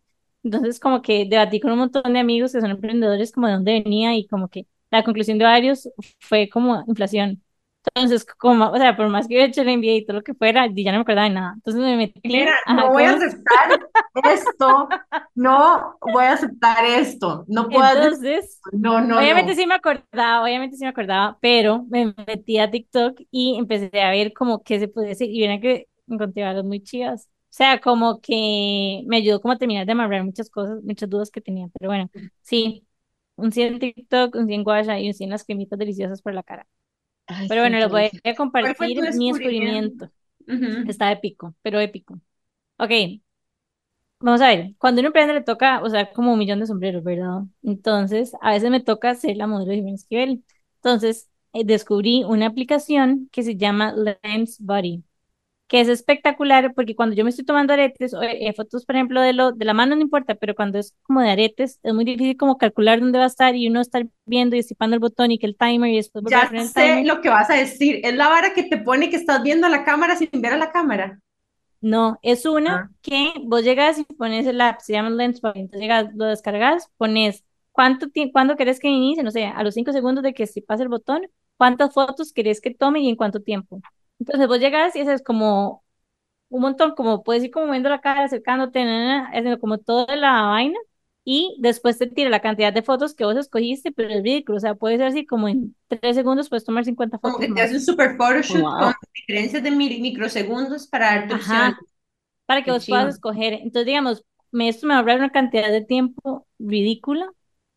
Entonces, 0.47 0.81
como 0.81 1.03
que 1.03 1.27
debatí 1.29 1.61
con 1.61 1.73
un 1.73 1.79
montón 1.79 2.13
de 2.13 2.21
amigos 2.21 2.53
que 2.53 2.61
son 2.61 2.71
emprendedores, 2.71 3.33
como 3.33 3.49
de 3.49 3.55
dónde 3.55 3.73
venía 3.83 4.15
y 4.17 4.27
como 4.29 4.49
que 4.49 4.67
la 4.91 5.03
conclusión 5.05 5.39
de 5.39 5.45
varios 5.45 5.89
fue 6.21 6.49
como 6.49 6.85
inflación. 6.87 7.43
Entonces, 7.95 8.25
como, 8.25 8.71
o 8.71 8.77
sea, 8.79 8.97
por 8.97 9.09
más 9.09 9.29
que 9.29 9.35
yo 9.35 9.41
hecho 9.41 9.63
el 9.63 9.69
MBA 9.69 9.93
y 9.97 10.07
todo 10.07 10.19
lo 10.19 10.23
que 10.25 10.35
fuera, 10.35 10.67
ya 10.69 10.93
no 10.93 10.99
me 10.99 11.03
acordaba 11.03 11.29
de 11.29 11.35
nada. 11.35 11.53
Entonces 11.57 11.83
me 11.83 11.97
Mira, 12.25 12.53
metí 12.53 12.57
a 12.67 12.75
no 12.75 12.91
voy 12.93 13.05
a 13.05 13.13
aceptar 13.15 13.81
esto. 14.25 14.89
No 15.35 15.97
voy 16.01 16.25
a 16.25 16.33
aceptar 16.33 16.85
esto. 16.85 17.45
No 17.49 17.69
puedo 17.69 17.87
Entonces, 17.93 18.61
no, 18.73 19.01
no, 19.01 19.21
Obviamente 19.21 19.55
no. 19.55 19.55
sí 19.55 19.67
me 19.67 19.75
acordaba, 19.75 20.43
obviamente 20.43 20.77
sí 20.77 20.85
me 20.85 20.91
acordaba, 20.91 21.39
pero 21.41 21.85
me 21.89 22.15
metí 22.27 22.59
a 22.59 22.71
TikTok 22.71 23.21
y 23.31 23.57
empecé 23.59 24.03
a 24.03 24.11
ver 24.11 24.33
como 24.35 24.63
qué 24.63 24.79
se 24.79 24.89
podía 24.89 25.13
hacer 25.13 25.29
y 25.31 25.39
vieron 25.39 25.61
que 25.61 25.89
encontré 26.07 26.43
varios 26.45 26.65
muy 26.65 26.83
chivas. 26.83 27.29
O 27.57 27.59
sea, 27.59 27.81
como 27.81 28.21
que 28.21 29.03
me 29.07 29.17
ayudó 29.17 29.41
como 29.41 29.53
a 29.55 29.59
terminar 29.59 29.87
de 29.87 29.93
amarrar 29.93 30.23
muchas 30.25 30.51
cosas, 30.51 30.83
muchas 30.85 31.09
dudas 31.09 31.31
que 31.31 31.41
tenía. 31.41 31.69
Pero 31.79 31.89
bueno, 31.91 32.11
sí, 32.43 32.87
un 33.37 33.51
100 33.53 33.75
en 33.75 33.79
TikTok, 33.81 34.35
un 34.37 34.47
100 34.47 34.63
guasha 34.63 35.01
y 35.01 35.09
un 35.09 35.15
100 35.15 35.31
las 35.31 35.45
cremitas 35.45 35.79
deliciosas 35.79 36.21
por 36.23 36.35
la 36.35 36.43
cara. 36.43 36.67
Ay, 37.27 37.49
Pero 37.49 37.63
bueno, 37.63 37.79
les 37.79 37.91
voy 37.91 38.11
a 38.25 38.35
¿Cuál 38.61 38.77
fue 38.77 38.91
tu 38.91 39.01
compartir 39.01 39.13
mi 39.13 39.29
descubrimiento? 39.31 40.11
Ujú. 40.49 40.87
Está 40.87 41.13
épico, 41.13 41.55
pero 41.63 41.81
épico. 41.81 42.21
Ok, 42.79 42.91
Vamos 44.19 44.41
a 44.41 44.49
ver, 44.49 44.75
cuando 44.79 45.01
uno 45.01 45.09
emprende 45.09 45.35
le 45.35 45.43
toca 45.43 45.83
usar 45.83 46.13
como 46.13 46.33
un 46.33 46.39
millón 46.39 46.59
de 46.61 46.67
sombreros, 46.67 47.05
¿verdad? 47.05 47.43
Entonces, 47.63 48.33
a 48.41 48.53
veces 48.53 48.71
me 48.71 48.81
toca 48.83 49.15
ser 49.15 49.37
la 49.37 49.47
modelo 49.47 49.71
de 49.71 49.77
Jiménez 49.77 50.01
Esquivel. 50.03 50.43
Entonces, 50.77 51.29
eh, 51.53 51.65
descubrí 51.65 52.25
una 52.25 52.47
aplicación 52.47 53.29
que 53.31 53.43
se 53.43 53.57
llama 53.57 53.93
Lens 54.23 54.59
Buddy, 54.61 55.05
que 55.69 55.81
es 55.81 55.89
espectacular 55.89 56.73
porque 56.75 56.95
cuando 56.95 57.17
yo 57.17 57.25
me 57.25 57.31
estoy 57.31 57.45
tomando 57.45 57.73
aretes, 57.73 58.15
o, 58.15 58.23
eh, 58.23 58.53
fotos, 58.57 58.85
por 58.87 58.95
ejemplo, 58.97 59.21
de 59.21 59.33
lo 59.33 59.53
de 59.53 59.65
la 59.65 59.75
mano 59.75 59.97
no 59.97 60.03
importa, 60.03 60.35
pero 60.37 60.55
cuando 60.55 60.79
es 60.79 60.95
como 61.03 61.21
de 61.23 61.31
aretes, 61.31 61.81
es 61.83 61.95
muy 61.95 62.05
difícil 62.05 62.37
como 62.37 62.59
calcular 62.59 63.01
dónde 63.01 63.19
va 63.19 63.25
a 63.25 63.27
estar 63.29 63.55
y 63.57 63.69
uno 63.69 63.81
estar 63.81 64.07
viendo 64.27 64.57
y 64.57 64.61
estipando 64.61 64.95
el 64.95 65.01
botón 65.01 65.31
y 65.33 65.39
que 65.39 65.47
el 65.47 65.57
timer 65.57 65.91
y 65.93 65.97
después 65.97 66.25
a 66.27 66.31
Ya 66.31 66.53
sé 66.67 66.71
timer. 66.73 67.05
lo 67.05 67.21
que 67.23 67.29
vas 67.31 67.49
a 67.51 67.55
decir. 67.55 68.01
Es 68.05 68.15
la 68.15 68.29
vara 68.29 68.53
que 68.55 68.65
te 68.65 68.77
pone 68.79 69.09
que 69.11 69.17
estás 69.17 69.43
viendo 69.43 69.67
a 69.67 69.71
la 69.71 69.85
cámara 69.85 70.17
sin 70.17 70.29
ver 70.35 70.53
a 70.53 70.57
la 70.59 70.73
cámara. 70.73 71.21
No, 71.81 72.19
es 72.23 72.47
una 72.47 72.79
Ah, 72.79 72.89
que 73.03 73.33
vos 73.45 73.63
llegas 73.63 73.99
y 73.99 74.05
pones 74.05 74.47
el 74.47 74.61
app, 74.61 74.81
se 74.81 74.93
llama 74.95 75.11
Lensbox, 75.11 75.57
entonces 75.57 75.81
llegas, 75.81 76.09
lo 76.15 76.25
descargas, 76.27 76.89
pones 76.97 77.45
cuánto 77.71 78.09
tiempo, 78.09 78.33
cuándo 78.33 78.57
querés 78.57 78.81
que 78.81 78.89
inicie, 78.89 79.23
no 79.23 79.31
sé, 79.31 79.45
a 79.47 79.63
los 79.63 79.75
cinco 79.75 79.93
segundos 79.93 80.25
de 80.25 80.35
que 80.35 80.47
se 80.47 80.63
pase 80.63 80.83
el 80.83 80.89
botón, 80.89 81.23
cuántas 81.57 81.93
fotos 81.95 82.33
querés 82.33 82.61
que 82.61 82.75
tome 82.75 83.01
y 83.01 83.09
en 83.09 83.17
cuánto 83.17 83.41
tiempo. 83.41 83.81
Entonces 84.19 84.49
vos 84.49 84.59
llegas 84.61 84.97
y 84.97 85.01
haces 85.03 85.23
como 85.23 85.85
un 86.49 86.63
montón, 86.63 86.95
como 86.95 87.25
puedes 87.25 87.45
ir 87.45 87.51
como 87.51 87.71
viendo 87.73 87.89
la 87.91 88.01
cara, 88.01 88.25
acercándote, 88.25 88.81
haciendo 89.29 89.61
como 89.61 89.79
toda 89.79 90.17
la 90.17 90.43
vaina 90.43 90.79
y 91.25 91.57
después 91.61 91.99
te 91.99 92.07
tira 92.09 92.31
la 92.31 92.41
cantidad 92.43 92.73
de 92.73 92.83
fotos 92.83 93.15
que 93.15 93.25
vos 93.25 93.37
escogiste, 93.37 93.93
pero 93.93 94.11
es 94.11 94.23
ridículo, 94.23 94.59
o 94.59 94.61
sea, 94.61 94.75
puede 94.77 94.97
ser 94.99 95.07
así 95.09 95.27
como 95.27 95.49
en 95.49 95.77
tres 95.89 96.17
segundos 96.17 96.49
puedes 96.49 96.65
tomar 96.65 96.85
50 96.85 97.19
como 97.21 97.39
fotos 97.39 97.41
que 97.41 97.49
te 97.49 97.61
hace 97.63 97.75
un 97.77 97.81
super 97.81 98.17
photoshoot 98.17 98.77
con 98.77 98.93
Wow. 98.93 98.95
diferencias 99.15 99.63
de 99.63 99.71
microsegundos 99.71 100.87
para 100.87 101.07
darte 101.17 101.35
opciones. 101.35 101.75
Ajá. 101.75 101.85
para 102.47 102.65
que 102.65 102.71
Qué 102.71 102.73
vos 102.73 102.87
puedas 102.87 103.09
chido. 103.09 103.17
escoger. 103.17 103.55
Entonces, 103.55 103.87
digamos, 103.87 104.25
me, 104.53 104.69
esto 104.69 104.87
me 104.87 104.95
va 104.95 104.99
a 104.99 105.01
ahorrar 105.03 105.19
una 105.19 105.31
cantidad 105.33 105.71
de 105.71 105.85
tiempo 105.85 106.47
ridícula, 106.59 107.31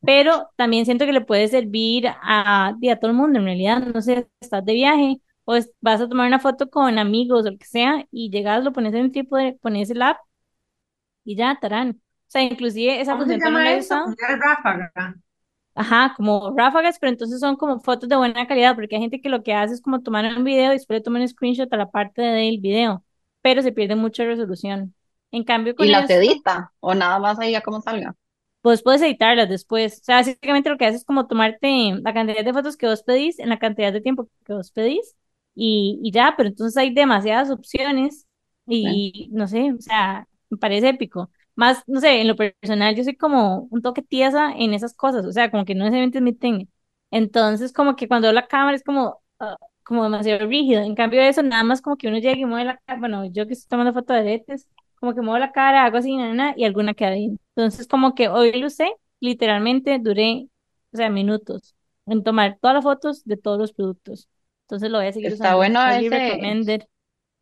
pero 0.03 0.49
también 0.57 0.85
siento 0.85 1.05
que 1.05 1.13
le 1.13 1.21
puede 1.21 1.47
servir 1.49 2.07
a, 2.07 2.69
a 2.69 2.97
todo 2.99 3.11
el 3.11 3.17
mundo 3.17 3.39
en 3.39 3.45
realidad. 3.45 3.79
No 3.81 4.01
sé, 4.01 4.29
estás 4.41 4.65
de 4.65 4.73
viaje 4.73 5.21
o 5.49 5.55
es- 5.55 5.71
vas 5.81 6.01
a 6.01 6.09
tomar 6.09 6.27
una 6.27 6.39
foto 6.39 6.69
con 6.69 6.99
amigos 6.99 7.45
o 7.45 7.51
lo 7.51 7.57
que 7.57 7.65
sea 7.65 8.05
y 8.11 8.29
llegas, 8.31 8.63
lo 8.63 8.73
pones 8.73 8.93
en 8.93 9.05
el 9.05 9.11
trípode, 9.11 9.57
pones 9.61 9.89
el 9.91 10.01
app 10.01 10.17
y 11.23 11.35
ya, 11.35 11.57
tarán. 11.61 12.01
O 12.27 12.31
sea, 12.31 12.43
inclusive 12.43 13.01
esa 13.01 13.15
¿Cómo 13.15 13.25
se 13.27 13.37
función 13.37 13.39
también 13.39 13.63
la 13.63 13.73
he 13.73 13.77
eso? 13.77 13.95
usado. 14.05 14.15
Ráfaga. 14.39 15.15
Ajá, 15.75 16.13
como 16.17 16.53
ráfagas, 16.57 16.99
pero 16.99 17.11
entonces 17.11 17.39
son 17.39 17.55
como 17.55 17.79
fotos 17.79 18.09
de 18.09 18.15
buena 18.17 18.45
calidad, 18.47 18.75
porque 18.75 18.95
hay 18.95 19.01
gente 19.01 19.21
que 19.21 19.29
lo 19.29 19.43
que 19.43 19.53
hace 19.53 19.73
es 19.75 19.81
como 19.81 20.01
tomar 20.01 20.25
un 20.37 20.43
video 20.43 20.71
y 20.71 20.73
después 20.75 20.99
le 20.99 21.03
toma 21.03 21.19
un 21.21 21.27
screenshot 21.27 21.71
a 21.71 21.77
la 21.77 21.89
parte 21.89 22.21
del 22.21 22.59
video, 22.59 23.03
pero 23.41 23.61
se 23.61 23.71
pierde 23.71 23.95
mucha 23.95 24.25
resolución. 24.25 24.93
En 25.31 25.43
cambio, 25.45 25.75
Y 25.77 25.87
las 25.87 26.07
edita, 26.11 26.73
o 26.79 26.93
nada 26.93 27.17
más 27.17 27.39
ahí 27.39 27.55
a 27.55 27.61
cómo 27.61 27.81
salga. 27.81 28.15
pues 28.61 28.83
puedes 28.83 29.01
editarlas 29.01 29.49
después. 29.49 29.99
O 30.01 30.03
sea, 30.03 30.17
básicamente 30.17 30.69
lo 30.69 30.77
que 30.77 30.85
haces 30.85 31.01
es 31.01 31.05
como 31.05 31.27
tomarte 31.27 31.67
la 32.01 32.13
cantidad 32.13 32.43
de 32.43 32.53
fotos 32.53 32.77
que 32.77 32.87
vos 32.87 33.03
pedís 33.03 33.39
en 33.39 33.49
la 33.49 33.59
cantidad 33.59 33.93
de 33.93 34.01
tiempo 34.01 34.29
que 34.45 34.53
vos 34.53 34.71
pedís 34.71 35.15
y, 35.59 35.99
y 36.03 36.11
ya, 36.11 36.33
pero 36.37 36.49
entonces 36.49 36.77
hay 36.77 36.93
demasiadas 36.93 37.49
opciones 37.51 38.27
y 38.67 39.29
no 39.31 39.47
sé, 39.47 39.73
o 39.73 39.81
sea, 39.81 40.27
me 40.49 40.57
parece 40.57 40.89
épico. 40.89 41.31
Más, 41.55 41.83
no 41.87 41.99
sé, 41.99 42.21
en 42.21 42.27
lo 42.27 42.35
personal 42.35 42.95
yo 42.95 43.03
soy 43.03 43.15
como 43.17 43.67
un 43.71 43.81
toque 43.81 44.01
tiesa 44.01 44.53
en 44.53 44.73
esas 44.73 44.93
cosas, 44.93 45.25
o 45.25 45.31
sea, 45.31 45.51
como 45.51 45.65
que 45.65 45.75
no 45.75 45.83
necesariamente 45.83 46.19
es 46.19 46.23
mi 46.23 46.33
thing. 46.33 46.65
Entonces, 47.11 47.73
como 47.73 47.95
que 47.95 48.07
cuando 48.07 48.31
la 48.31 48.47
cámara 48.47 48.75
es 48.77 48.83
como, 48.83 49.21
ah, 49.39 49.57
como 49.83 50.03
demasiado 50.03 50.47
rígido. 50.47 50.81
En 50.81 50.95
cambio 50.95 51.19
de 51.21 51.29
eso, 51.29 51.41
nada 51.43 51.63
más 51.63 51.81
como 51.81 51.97
que 51.97 52.07
uno 52.07 52.19
llega 52.19 52.37
y 52.37 52.45
mueve 52.45 52.65
la 52.65 52.77
cara, 52.85 52.99
bueno, 52.99 53.25
yo 53.25 53.47
que 53.47 53.53
estoy 53.53 53.67
tomando 53.69 53.93
fotos 53.93 54.15
de 54.15 54.19
aretes, 54.21 54.67
como 54.99 55.13
que 55.15 55.21
muevo 55.21 55.39
la 55.39 55.51
cara, 55.51 55.85
hago 55.85 55.97
así, 55.97 56.15
na, 56.15 56.27
na, 56.29 56.33
na, 56.51 56.53
y 56.57 56.65
alguna 56.65 56.93
queda 56.93 57.11
bien. 57.11 57.39
Entonces, 57.55 57.87
como 57.87 58.13
que 58.15 58.27
hoy 58.29 58.51
lo 58.59 58.67
usé, 58.67 58.93
literalmente 59.19 59.97
duré, 59.99 60.47
o 60.93 60.97
sea, 60.97 61.09
minutos 61.09 61.75
en 62.05 62.23
tomar 62.23 62.57
todas 62.61 62.75
las 62.75 62.83
fotos 62.83 63.23
de 63.25 63.37
todos 63.37 63.59
los 63.59 63.73
productos. 63.73 64.27
Entonces 64.69 64.91
lo 64.91 64.99
voy 64.99 65.07
a 65.07 65.13
seguir 65.13 65.33
Está 65.33 65.55
usando. 65.55 65.57
bueno 65.57 65.79
Highly 65.81 66.07
ese, 66.07 66.19
recommended. 66.19 66.81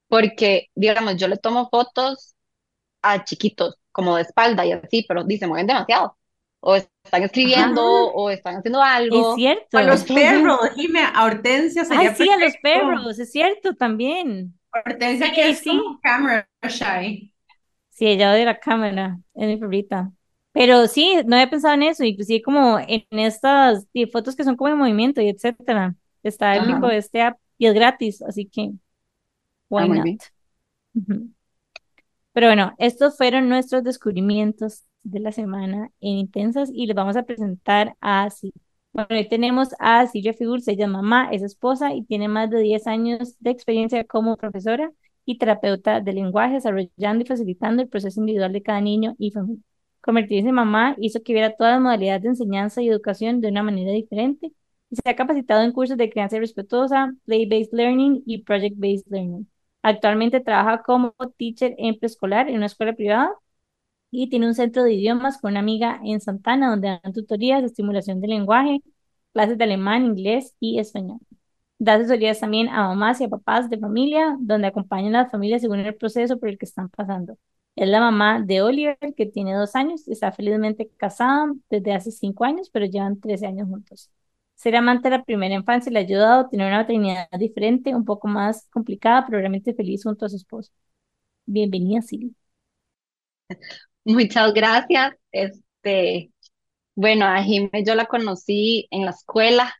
porque, 0.07 0.67
digamos, 0.75 1.17
yo 1.17 1.27
le 1.27 1.37
tomo 1.37 1.69
fotos 1.69 2.35
a 3.01 3.23
chiquitos, 3.25 3.77
como 3.91 4.15
de 4.15 4.23
espalda 4.23 4.65
y 4.65 4.71
así, 4.73 5.05
pero 5.07 5.23
dice, 5.23 5.47
mueven 5.47 5.67
demasiado. 5.67 6.17
o 6.59 6.75
están 6.75 7.23
escribiendo, 7.23 7.81
Ajá. 7.81 8.11
o 8.15 8.29
están 8.31 8.55
haciendo 8.57 8.79
Es 8.83 8.89
algo. 8.89 9.33
A 9.33 9.35
cierto. 9.35 9.81
los 9.83 10.01
Entonces- 10.01 10.15
perros, 10.15 10.59
dime, 10.75 11.01
a 11.01 11.25
Hortensia 11.25 11.83
Ay, 11.83 11.87
sería 11.87 12.15
sí, 12.15 12.29
a 12.29 12.37
los 12.37 12.57
perros, 12.61 13.19
es 13.19 13.31
cierto 13.31 13.75
también. 13.75 14.59
Hortensia 14.73 15.27
Sí, 15.27 15.33
que 15.33 15.49
es 15.49 15.59
sí. 15.59 15.69
como 15.69 15.99
camera 16.01 16.47
shy. 16.67 17.33
Sí, 17.91 18.07
ella 18.07 18.31
odia 18.33 18.45
la 18.45 18.59
cámara, 18.59 19.19
es 19.35 19.47
mi 19.47 19.57
perrita. 19.57 20.11
Pero 20.51 20.87
sí, 20.87 21.17
no 21.27 21.35
había 21.35 21.49
pensado 21.49 21.75
en 21.75 21.83
eso, 21.83 22.03
inclusive 22.03 22.41
como 22.41 22.79
en 22.79 23.05
estas 23.11 23.85
fotos 24.11 24.35
que 24.35 24.43
son 24.43 24.55
como 24.55 24.69
en 24.71 24.77
movimiento 24.77 25.21
y 25.21 25.29
etcétera. 25.29 25.95
Está 26.23 26.55
el 26.57 26.63
único 26.63 26.87
de 26.87 26.97
este 26.97 27.21
app 27.21 27.39
y 27.57 27.67
es 27.67 27.73
gratis, 27.73 28.21
así 28.21 28.45
que 28.47 28.71
why 29.69 29.83
Ah, 29.83 29.87
not? 29.87 30.31
Pero 32.33 32.47
bueno, 32.47 32.73
estos 32.77 33.17
fueron 33.17 33.49
nuestros 33.49 33.83
descubrimientos 33.83 34.85
de 35.03 35.19
la 35.19 35.31
semana 35.31 35.91
en 36.01 36.17
Intensas 36.17 36.69
y 36.73 36.85
les 36.85 36.95
vamos 36.95 37.17
a 37.17 37.23
presentar 37.23 37.95
a 38.01 38.29
Silvia. 38.29 38.61
Bueno, 38.93 39.09
hoy 39.11 39.27
tenemos 39.29 39.69
a 39.79 40.05
Silvia 40.07 40.33
Figur, 40.33 40.59
ella 40.67 40.85
es 40.85 40.91
mamá, 40.91 41.29
es 41.31 41.43
esposa 41.43 41.93
y 41.93 42.03
tiene 42.03 42.27
más 42.27 42.49
de 42.49 42.59
10 42.59 42.87
años 42.87 43.35
de 43.39 43.51
experiencia 43.51 44.03
como 44.05 44.37
profesora 44.37 44.91
y 45.25 45.37
terapeuta 45.37 45.99
de 46.01 46.13
lenguaje, 46.13 46.55
desarrollando 46.55 47.23
y 47.23 47.27
facilitando 47.27 47.81
el 47.83 47.89
proceso 47.89 48.19
individual 48.19 48.53
de 48.53 48.63
cada 48.63 48.81
niño 48.81 49.15
y 49.19 49.31
familia. 49.31 49.63
Convertirse 50.01 50.49
en 50.49 50.55
mamá 50.55 50.95
hizo 50.99 51.21
que 51.21 51.33
viera 51.33 51.55
todas 51.55 51.73
las 51.73 51.81
modalidades 51.81 52.23
de 52.23 52.29
enseñanza 52.29 52.81
y 52.81 52.89
educación 52.89 53.41
de 53.41 53.49
una 53.49 53.61
manera 53.63 53.91
diferente 53.91 54.51
y 54.89 54.95
se 54.97 55.09
ha 55.09 55.15
capacitado 55.15 55.63
en 55.63 55.71
cursos 55.73 55.97
de 55.97 56.09
crianza 56.09 56.39
respetuosa, 56.39 57.13
play-based 57.25 57.73
learning 57.73 58.23
y 58.25 58.43
project-based 58.43 59.07
learning. 59.09 59.49
Actualmente 59.81 60.39
trabaja 60.41 60.81
como 60.83 61.13
teacher 61.37 61.75
en 61.77 61.97
preescolar 61.99 62.49
en 62.49 62.57
una 62.57 62.65
escuela 62.67 62.93
privada 62.93 63.31
y 64.11 64.29
tiene 64.29 64.47
un 64.47 64.55
centro 64.55 64.83
de 64.83 64.93
idiomas 64.93 65.39
con 65.39 65.51
una 65.51 65.59
amiga 65.61 65.99
en 66.03 66.21
Santana 66.21 66.69
donde 66.69 66.99
dan 67.03 67.13
tutorías 67.13 67.61
de 67.61 67.67
estimulación 67.67 68.21
del 68.21 68.31
lenguaje, 68.31 68.81
clases 69.33 69.57
de 69.57 69.63
alemán, 69.65 70.05
inglés 70.05 70.55
y 70.59 70.79
español. 70.79 71.19
Da 71.79 71.95
asesorías 71.95 72.39
también 72.39 72.69
a 72.69 72.87
mamás 72.87 73.21
y 73.21 73.25
a 73.25 73.29
papás 73.29 73.69
de 73.69 73.77
familia, 73.79 74.35
donde 74.39 74.67
acompañan 74.67 75.15
a 75.15 75.23
las 75.23 75.31
familias 75.31 75.61
según 75.61 75.79
el 75.79 75.95
proceso 75.95 76.39
por 76.39 76.49
el 76.49 76.57
que 76.57 76.65
están 76.65 76.89
pasando. 76.89 77.37
Es 77.75 77.87
la 77.87 77.99
mamá 77.99 78.41
de 78.41 78.61
Oliver, 78.63 78.97
que 79.15 79.25
tiene 79.27 79.53
dos 79.53 79.75
años, 79.75 80.07
está 80.07 80.31
felizmente 80.31 80.89
casada 80.97 81.53
desde 81.69 81.93
hace 81.93 82.11
cinco 82.11 82.45
años, 82.45 82.69
pero 82.71 82.85
llevan 82.87 83.19
13 83.19 83.45
años 83.47 83.67
juntos. 83.69 84.09
Ser 84.57 84.75
amante 84.75 85.09
de 85.09 85.17
la 85.17 85.23
primera 85.23 85.55
infancia 85.55 85.91
le 85.91 85.99
ha 85.99 86.03
ayudado 86.03 86.41
a 86.41 86.49
tener 86.49 86.67
una 86.67 86.79
maternidad 86.79 87.29
diferente, 87.39 87.95
un 87.95 88.05
poco 88.05 88.27
más 88.27 88.67
complicada, 88.71 89.25
pero 89.25 89.39
realmente 89.39 89.73
feliz 89.73 90.03
junto 90.03 90.25
a 90.25 90.29
su 90.29 90.35
esposo. 90.37 90.71
Bienvenida, 91.45 92.01
Silvia. 92.03 92.31
Muchas 94.05 94.53
gracias. 94.53 95.13
Este, 95.31 96.31
bueno, 96.95 97.25
a 97.25 97.43
Jimé 97.43 97.83
yo 97.85 97.95
la 97.95 98.05
conocí 98.05 98.87
en 98.91 99.05
la 99.05 99.11
escuela, 99.11 99.73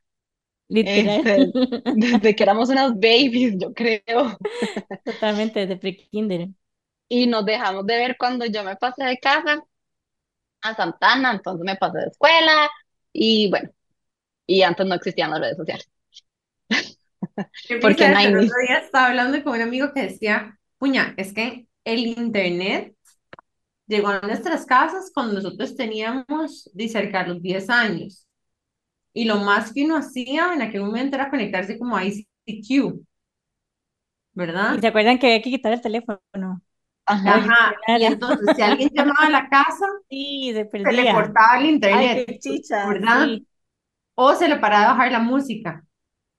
Literal. 0.68 1.22
este, 1.24 1.52
desde 1.94 2.36
que 2.36 2.42
éramos 2.44 2.70
unas 2.70 2.94
babies, 2.94 3.56
yo 3.58 3.72
creo. 3.74 4.38
Totalmente, 5.04 5.60
desde 5.60 5.76
pre-kinder. 5.76 6.48
Y 7.08 7.26
nos 7.26 7.44
dejamos 7.44 7.86
de 7.86 7.96
ver 7.96 8.16
cuando 8.18 8.46
yo 8.46 8.64
me 8.64 8.76
pasé 8.76 9.04
de 9.04 9.18
casa 9.18 9.62
a 10.62 10.74
Santana, 10.74 11.32
entonces 11.32 11.64
me 11.64 11.76
pasé 11.76 11.98
de 11.98 12.06
escuela 12.08 12.68
y 13.12 13.50
bueno, 13.50 13.70
y 14.48 14.62
antes 14.64 14.86
no 14.86 14.96
existían 14.96 15.32
las 15.32 15.40
redes 15.42 15.58
sociales. 15.58 15.88
Porque 17.80 18.06
risa, 18.06 18.22
el 18.22 18.36
90s. 18.36 18.36
otro 18.36 18.54
día 18.66 18.78
estaba 18.78 19.06
hablando 19.08 19.42
con 19.42 19.54
un 19.54 19.62
amigo 19.62 19.92
que 19.92 20.02
decía, 20.02 20.58
puña, 20.78 21.14
es 21.16 21.32
que 21.32 21.66
el 21.84 22.06
internet 22.06 22.94
llegó 23.86 24.08
a 24.08 24.20
nuestras 24.22 24.66
casas 24.66 25.10
cuando 25.14 25.34
nosotros 25.34 25.76
teníamos 25.76 26.70
de 26.74 26.88
cerca 26.88 27.24
de 27.24 27.30
los 27.34 27.42
10 27.42 27.70
años. 27.70 28.26
Y 29.14 29.26
lo 29.26 29.38
más 29.38 29.72
que 29.74 29.84
uno 29.84 29.96
hacía 29.98 30.54
en 30.54 30.62
aquel 30.62 30.82
momento 30.82 31.16
era 31.16 31.30
conectarse 31.30 31.78
como 31.78 31.96
a 31.96 32.04
ICQ, 32.04 33.00
¿Y 34.66 34.78
¿verdad? 34.78 34.80
se 34.80 34.86
acuerdan 34.86 35.18
que 35.18 35.26
había 35.28 35.42
que 35.42 35.50
quitar 35.50 35.72
el 35.72 35.80
teléfono? 35.80 36.62
Ajá. 37.06 37.46
Ajá. 37.46 37.74
Y 37.96 38.04
entonces, 38.04 38.52
si 38.56 38.62
alguien 38.62 38.90
llamaba 38.94 39.26
a 39.26 39.30
la 39.30 39.48
casa, 39.48 39.86
Sí, 40.10 40.52
se 40.54 40.68
se 40.82 40.92
le 40.92 41.08
cortaba 41.08 41.58
el 41.60 41.66
Ay, 41.90 42.10
internet, 42.10 42.24
qué 42.26 42.38
chicha, 42.38 42.86
¿verdad? 42.88 43.28
sí. 43.28 43.46
O 44.24 44.34
se 44.34 44.48
le 44.48 44.56
paraba 44.58 44.82
de 44.84 44.88
bajar 44.92 45.12
la 45.12 45.20
música. 45.20 45.82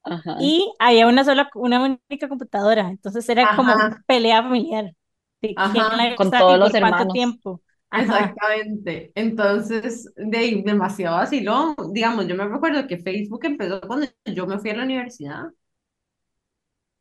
Ajá. 0.04 0.36
Y 0.38 0.74
había 0.80 1.08
una 1.08 1.24
sola, 1.26 1.50
una 1.56 1.82
única 2.10 2.30
computadora, 2.30 2.90
entonces 2.90 3.28
era 3.30 3.54
como 3.54 3.76
Ajá. 3.76 4.04
pelea 4.08 4.42
familiar 4.44 4.94
de 5.42 5.62
quién 5.62 5.86
Ajá. 5.86 5.98
la 5.98 6.16
Con 6.16 6.36
todos 6.36 6.58
y 6.64 6.74
los 6.74 6.74
cuánto 6.78 7.06
hermanos. 7.06 7.08
tiemempo. 7.08 7.62
Ajá, 7.90 8.40
Exactamente. 8.42 9.12
Entonces, 9.16 10.12
de 10.18 10.64
demasiado 10.66 11.18
vacilón. 11.18 11.76
Digamos, 11.94 12.28
yo 12.28 12.36
me 12.36 12.48
recuerdo 12.48 12.88
que 12.88 13.00
Facebook 13.00 13.42
empezó 13.46 13.82
cuando 13.82 14.08
yo 14.26 14.48
me 14.48 14.60
fui 14.60 14.72
a 14.72 14.78
la 14.78 14.84
universidad. 14.86 15.46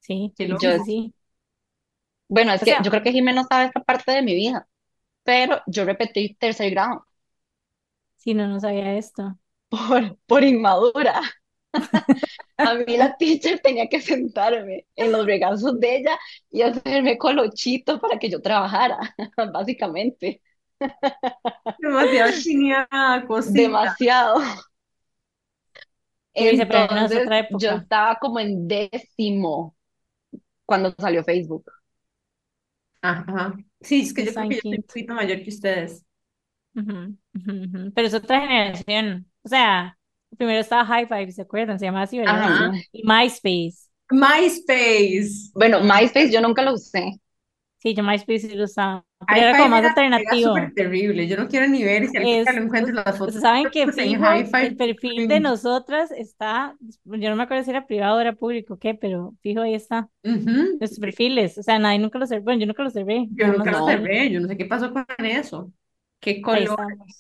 sí, 0.01 0.35
Yo, 0.39 0.79
sí. 0.79 1.15
bueno, 2.29 2.53
es 2.53 2.63
O 2.63 2.65
que 2.65 2.77
sea, 2.77 2.83
yo 2.83 2.91
creo 2.91 3.03
que 3.03 3.13
Jimé 3.13 3.33
no 3.33 3.45
sabe 3.45 3.67
esta 3.67 3.81
parte 3.83 4.13
de 4.13 4.23
mi 4.23 4.35
vida, 4.35 4.69
pero 5.25 5.63
yo 5.67 5.85
repetí 5.85 6.37
tercer 6.37 6.71
grado 6.73 7.07
sí, 8.17 8.35
no, 8.35 8.47
no 8.49 8.61
sabía 8.61 8.95
esto. 8.97 9.39
Por, 9.69 10.17
por 10.27 10.45
inmadura. 10.45 11.21
A 12.57 12.75
mí 12.75 12.97
la 12.97 13.17
teacher 13.17 13.61
tenía 13.61 13.89
que 13.89 14.01
sentarme 14.01 14.87
en 14.97 15.13
los 15.13 15.27
regazos 15.27 15.79
de 15.79 15.97
ella 15.99 16.19
y 16.51 16.63
hacerme 16.63 17.19
colochito 17.19 18.01
para 18.01 18.19
que 18.19 18.31
yo 18.31 18.41
trabajara, 18.43 18.99
básicamente. 19.53 20.43
Demasiado 21.79 22.33
chineada, 22.33 23.27
cosita. 23.27 23.61
Demasiado. 23.61 24.41
Entonces, 26.35 27.23
otra 27.25 27.49
yo 27.59 27.71
estaba 27.73 28.17
como 28.21 28.39
en 28.41 28.69
décimo 28.69 29.77
cuando 30.65 30.95
salió 30.99 31.25
Facebook. 31.25 31.65
Ajá. 33.03 33.57
Sí, 33.81 34.03
es 34.03 34.13
que 34.13 34.25
Yo 34.25 34.35
creo 34.35 34.49
que 34.49 34.61
soy 34.61 34.77
un 34.77 34.83
poquito 34.83 35.15
mayor 35.15 35.43
que 35.43 35.51
ustedes. 35.51 36.05
Pero 37.95 38.07
es 38.07 38.15
otra 38.15 38.41
generación. 38.41 39.31
O 39.49 39.51
sea, 39.51 39.99
primero 40.37 40.61
estaba 40.61 40.85
High 40.87 41.07
Five, 41.07 41.33
¿se 41.33 41.43
acuerdan? 41.43 41.79
Se 41.79 41.87
llamaba 41.87 42.05
así, 42.05 42.19
¿verdad? 42.19 42.45
Ajá. 42.45 42.73
Y 42.93 43.03
MySpace. 43.05 43.89
MySpace. 44.11 45.51
Bueno, 45.55 45.81
MySpace 45.81 46.31
yo 46.33 46.41
nunca 46.41 46.63
lo 46.63 46.75
usé. 46.75 47.21
Sí, 47.79 47.95
yo 47.95 48.03
MySpace 48.03 48.41
sí 48.41 48.55
lo 48.55 48.65
usaba, 48.65 49.05
pero 49.29 49.41
era 49.47 49.55
como 49.57 49.69
más 49.71 49.85
era, 49.85 50.03
era 50.15 50.37
alternativo. 50.37 50.41
súper 50.41 50.75
terrible. 50.75 51.27
Yo 51.29 51.37
no 51.37 51.49
quiero 51.49 51.69
ni 51.69 51.85
ver 51.85 52.09
si 52.09 52.17
algún 52.17 52.39
día 52.45 52.53
Es, 52.53 52.61
lo 52.61 52.63
encuentro 52.65 52.95
us- 52.95 52.95
las 52.95 53.17
fotos 53.19 53.37
ustedes 53.37 53.43
saben 53.43 53.71
que 53.71 53.83
en 53.83 53.93
fijo, 53.93 54.49
el 54.59 54.77
perfil 54.77 55.29
de 55.29 55.41
nosotras 55.41 56.11
está, 56.11 56.77
yo 57.05 57.31
no 57.31 57.37
me 57.37 57.43
acuerdo 57.45 57.65
si 57.65 57.71
era 57.71 57.87
privado 57.87 58.17
o 58.17 58.21
era 58.21 58.35
público, 58.35 58.79
qué, 58.79 58.95
pero 58.95 59.35
fijo 59.43 59.61
ahí 59.63 59.75
está. 59.75 60.09
Ujú. 60.25 60.79
Nuestros 60.81 61.01
perfiles, 61.01 61.59
o 61.59 61.63
sea, 61.63 61.79
nadie 61.79 61.99
nunca 62.01 62.19
lo 62.19 62.25
observó, 62.25 62.45
bueno, 62.45 62.61
yo 62.61 62.67
nunca 62.67 62.83
lo 62.83 62.89
observé, 62.89 63.31
Yo 63.31 63.47
nunca 63.49 63.71
lo 63.73 63.83
cerré. 63.83 64.31
Yo 64.31 64.41
no 64.41 64.49
sé 64.49 64.57
qué 64.57 64.65
pasó 64.67 64.93
con 64.93 65.05
eso. 65.25 65.73
Qué 66.21 66.43
color 66.43 66.79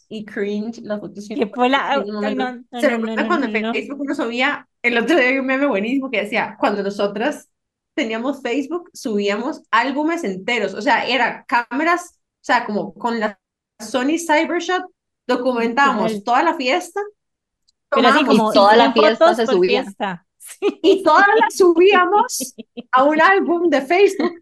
y 0.08 0.24
cringe 0.24 0.80
las 0.82 1.00
fotos 1.00 1.28
que 1.28 1.46
fue 1.46 1.68
la, 1.68 1.96
no, 1.98 2.20
no, 2.20 2.80
¿Se 2.80 2.98
no, 2.98 3.26
cuando 3.26 3.46
en. 3.46 3.72
Facebook 3.72 4.00
uno 4.00 4.14
subía? 4.14 4.68
El 4.82 4.98
otro 4.98 5.16
día 5.16 5.30
vi 5.30 5.38
un 5.38 5.46
meme 5.46 5.66
buenísimo 5.66 6.10
que 6.10 6.22
decía, 6.22 6.56
cuando 6.58 6.82
nosotras 6.82 7.48
teníamos 7.94 8.42
Facebook, 8.42 8.90
subíamos 8.92 9.62
álbumes 9.70 10.24
enteros. 10.24 10.74
O 10.74 10.82
sea, 10.82 11.06
era 11.06 11.44
cámaras, 11.46 12.18
o 12.18 12.44
sea, 12.44 12.64
como 12.64 12.94
con 12.94 13.20
la 13.20 13.38
Sony 13.80 14.18
Cybershot, 14.18 14.84
documentábamos 15.26 16.24
toda 16.24 16.42
la 16.42 16.54
fiesta, 16.54 17.00
Pero 17.90 18.08
así 18.08 18.24
como 18.24 18.50
Y 18.50 18.54
toda 18.54 18.76
la 18.76 18.92
100 18.92 19.04
fiesta 19.04 19.34
se 19.34 19.46
subía. 19.46 19.82
fiesta. 19.82 20.26
Y 20.60 21.02
todas 21.02 21.26
las 21.40 21.56
subíamos 21.56 22.54
a 22.92 23.04
un 23.04 23.20
álbum 23.20 23.68
de 23.70 23.82
Facebook 23.82 24.34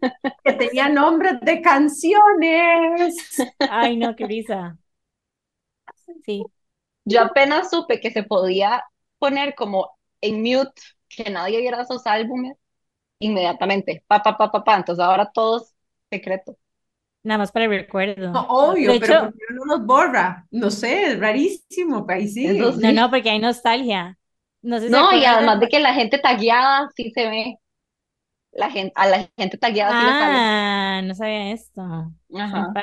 que 0.43 0.53
tenía 0.53 0.89
nombres 0.89 1.39
de 1.41 1.61
canciones. 1.61 3.15
Ay, 3.67 3.97
no, 3.97 4.15
qué 4.15 4.25
risa. 4.27 4.77
Sí, 6.25 6.43
Yo 7.05 7.21
apenas 7.21 7.69
supe 7.69 7.99
que 7.99 8.11
se 8.11 8.23
podía 8.23 8.83
poner 9.19 9.55
como 9.55 9.97
en 10.21 10.41
mute, 10.41 10.81
que 11.09 11.29
nadie 11.29 11.59
viera 11.61 11.81
esos 11.81 12.05
álbumes, 12.07 12.57
inmediatamente. 13.19 14.03
Pa, 14.07 14.23
pa, 14.23 14.37
pa, 14.37 14.51
pa, 14.51 14.63
pa. 14.63 14.77
Entonces 14.77 15.03
ahora 15.03 15.31
todo 15.33 15.59
es 15.59 15.75
secreto. 16.11 16.57
nada 17.23 17.39
más 17.39 17.51
para 17.51 17.65
el 17.65 17.71
recuerdo. 17.71 18.33
No, 18.33 18.47
De 18.79 18.89
obvio, 18.91 18.99
pero 18.99 19.13
hecho, 19.13 19.19
¿por 19.19 19.33
qué 19.33 19.39
uno 19.51 19.65
los 19.65 19.85
borra? 19.85 20.47
No 20.51 20.69
sé, 20.71 21.11
es 21.13 21.19
rarísimo, 21.19 22.05
pero 22.05 22.19
ahí 22.19 22.27
sigue. 22.27 22.71
no, 22.71 22.71
sí. 22.73 22.93
no, 22.93 23.09
porque 23.09 23.29
hay 23.29 23.39
nostalgia. 23.39 24.16
No 24.67 24.79
sé 24.79 24.87
si 24.87 24.91
No, 24.91 25.13
y 25.13 25.23
además 25.23 25.59
de... 25.59 25.69
que 25.69 25.79
la 25.79 25.93
gente 25.93 26.19
tagueada 26.19 26.89
sí 26.95 27.11
se 27.11 27.27
ve. 27.29 27.55
La 28.51 28.69
gente, 28.69 28.91
a 28.95 29.07
la 29.07 29.29
gente 29.37 29.57
tagueada 29.57 29.91
sí 29.91 30.05
le 30.05 30.11
sale. 30.11 30.37
Ah, 30.37 31.01
no 31.03 31.15
sabía 31.15 31.51
esto. 31.51 31.81
Ajá. 31.81 32.73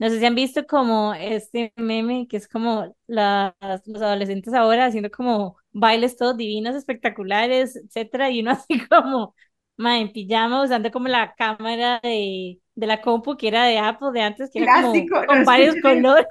No 0.00 0.08
sé 0.08 0.18
si 0.18 0.24
han 0.24 0.34
visto 0.34 0.66
como 0.66 1.12
este 1.12 1.74
meme 1.76 2.26
que 2.26 2.38
es 2.38 2.48
como 2.48 2.96
las, 3.06 3.52
los 3.60 4.02
adolescentes 4.02 4.54
ahora 4.54 4.86
haciendo 4.86 5.10
como 5.10 5.58
bailes 5.72 6.16
todos 6.16 6.38
divinos, 6.38 6.74
espectaculares, 6.74 7.76
etcétera, 7.76 8.30
y 8.30 8.40
uno 8.40 8.50
así 8.52 8.80
como, 8.88 9.34
ma, 9.76 9.98
en 9.98 10.10
pijama 10.10 10.64
usando 10.64 10.90
como 10.90 11.08
la 11.08 11.34
cámara 11.34 12.00
de, 12.02 12.58
de 12.74 12.86
la 12.86 13.02
compu 13.02 13.36
que 13.36 13.48
era 13.48 13.64
de 13.66 13.78
Apple 13.78 14.08
de 14.14 14.22
antes, 14.22 14.50
que 14.50 14.62
era 14.62 14.80
Clásico, 14.80 15.22
con 15.26 15.44
varios 15.44 15.76
colores. 15.82 16.26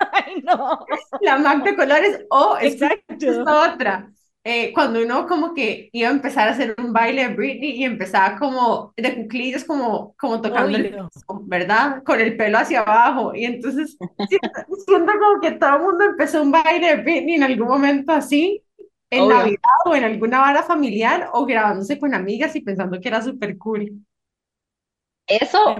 Ay, 0.12 0.42
no. 0.42 0.86
la 1.20 1.38
Mac 1.38 1.62
de 1.64 1.76
colores, 1.76 2.20
o 2.30 2.56
Exacto. 2.60 3.14
esta 3.26 3.74
otra. 3.74 4.12
eh, 4.44 4.72
cuando 4.72 5.02
uno 5.02 5.26
como 5.26 5.54
que 5.54 5.90
iba 5.92 6.08
a 6.08 6.12
empezar 6.12 6.48
a 6.48 6.52
hacer 6.52 6.74
un 6.78 6.92
baile 6.92 7.28
de 7.28 7.34
Britney 7.34 7.72
y 7.72 7.84
empezaba 7.84 8.38
como 8.38 8.92
de 8.96 9.14
cuclillas, 9.16 9.64
como, 9.64 10.14
como 10.18 10.40
tocando 10.40 10.78
el 10.78 10.86
Obvio. 10.86 11.10
piso, 11.12 11.42
¿verdad? 11.46 12.02
Con 12.04 12.20
el 12.20 12.36
pelo 12.36 12.58
hacia 12.58 12.80
abajo. 12.80 13.34
Y 13.34 13.44
entonces 13.44 14.00
siento, 14.28 14.60
siento 14.86 15.12
como 15.18 15.40
que 15.40 15.52
todo 15.52 15.76
el 15.76 15.82
mundo 15.82 16.04
empezó 16.04 16.42
un 16.42 16.52
baile 16.52 16.96
de 16.96 17.02
Britney 17.02 17.34
en 17.36 17.42
algún 17.42 17.68
momento 17.68 18.12
así, 18.12 18.64
en 19.10 19.28
Obvio. 19.28 19.28
Navidad 19.28 19.60
o 19.86 19.94
en 19.94 20.04
alguna 20.04 20.40
vara 20.40 20.62
familiar 20.62 21.28
o 21.32 21.44
grabándose 21.46 21.98
con 21.98 22.14
amigas 22.14 22.56
y 22.56 22.62
pensando 22.62 23.00
que 23.00 23.08
era 23.08 23.22
súper 23.22 23.58
cool. 23.58 23.92
Eso, 25.26 25.76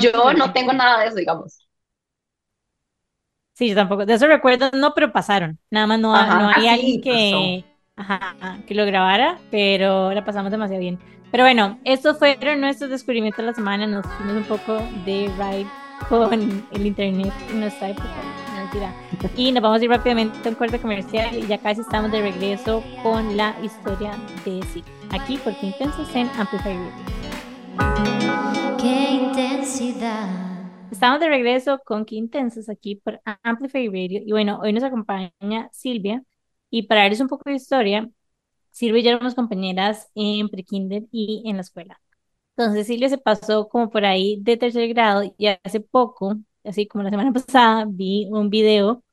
yo 0.00 0.32
no 0.34 0.52
tengo 0.52 0.72
nada 0.72 1.00
de 1.00 1.06
eso, 1.08 1.16
digamos. 1.16 1.67
Sí, 3.58 3.68
yo 3.70 3.74
tampoco. 3.74 4.06
De 4.06 4.14
esos 4.14 4.28
recuerdos 4.28 4.70
no, 4.72 4.94
pero 4.94 5.10
pasaron. 5.10 5.58
Nada 5.68 5.88
más 5.88 5.98
no, 5.98 6.14
ha- 6.14 6.26
no 6.26 6.48
Ajá. 6.48 6.60
hay 6.60 6.68
alguien 6.68 7.00
que, 7.00 7.64
ajá, 7.96 8.36
que 8.68 8.74
lo 8.76 8.86
grabara, 8.86 9.38
pero 9.50 10.12
la 10.12 10.24
pasamos 10.24 10.52
demasiado 10.52 10.78
bien. 10.80 10.96
Pero 11.32 11.42
bueno, 11.42 11.76
estos 11.84 12.18
fueron 12.18 12.60
nuestros 12.60 12.88
descubrimientos 12.88 13.38
de 13.44 13.50
la 13.50 13.54
semana. 13.54 13.84
Nos 13.88 14.06
fuimos 14.06 14.36
un 14.36 14.44
poco 14.44 14.76
de 15.04 15.28
ride 15.36 15.66
con 16.08 16.32
el 16.70 16.86
internet 16.86 17.32
en 17.50 17.58
nuestra 17.60 17.88
época. 17.88 18.06
Mentira. 18.56 18.92
Y 19.36 19.50
nos 19.50 19.60
vamos 19.60 19.80
a 19.80 19.84
ir 19.84 19.90
rápidamente 19.90 20.38
a 20.48 20.50
un 20.50 20.54
corte 20.54 20.78
comercial 20.78 21.36
y 21.36 21.44
ya 21.48 21.58
casi 21.58 21.80
estamos 21.80 22.12
de 22.12 22.22
regreso 22.22 22.84
con 23.02 23.36
la 23.36 23.56
historia 23.64 24.12
de 24.44 24.62
sí. 24.72 24.84
Aquí 25.10 25.36
por 25.38 25.52
Qué 25.58 25.66
Intensos 25.66 26.14
en 26.14 26.30
Amplify 26.38 26.76
Radio. 26.76 26.92
Qué 28.80 29.10
intensidad. 29.10 30.47
Estamos 30.90 31.20
de 31.20 31.28
regreso 31.28 31.80
con 31.84 32.04
Qué 32.04 32.18
aquí 32.70 32.96
por 32.96 33.20
Amplify 33.42 33.86
Radio. 33.88 34.20
Y 34.24 34.32
bueno, 34.32 34.58
hoy 34.62 34.72
nos 34.72 34.82
acompaña 34.82 35.68
Silvia. 35.72 36.22
Y 36.70 36.84
para 36.84 37.02
darles 37.02 37.20
un 37.20 37.28
poco 37.28 37.50
de 37.50 37.56
historia, 37.56 38.08
Silvia 38.70 39.00
y 39.00 39.02
yo 39.04 39.10
éramos 39.10 39.34
compañeras 39.34 40.10
en 40.14 40.48
prekinder 40.48 41.04
y 41.12 41.42
en 41.46 41.56
la 41.56 41.62
escuela. 41.62 42.00
Entonces 42.56 42.86
Silvia 42.86 43.08
se 43.08 43.18
pasó 43.18 43.68
como 43.68 43.90
por 43.90 44.04
ahí 44.04 44.40
de 44.42 44.56
tercer 44.56 44.88
grado 44.88 45.22
y 45.38 45.48
hace 45.48 45.80
poco, 45.80 46.36
así 46.64 46.86
como 46.86 47.04
la 47.04 47.10
semana 47.10 47.32
pasada, 47.34 47.86
vi 47.88 48.28
un 48.30 48.50
video 48.50 49.04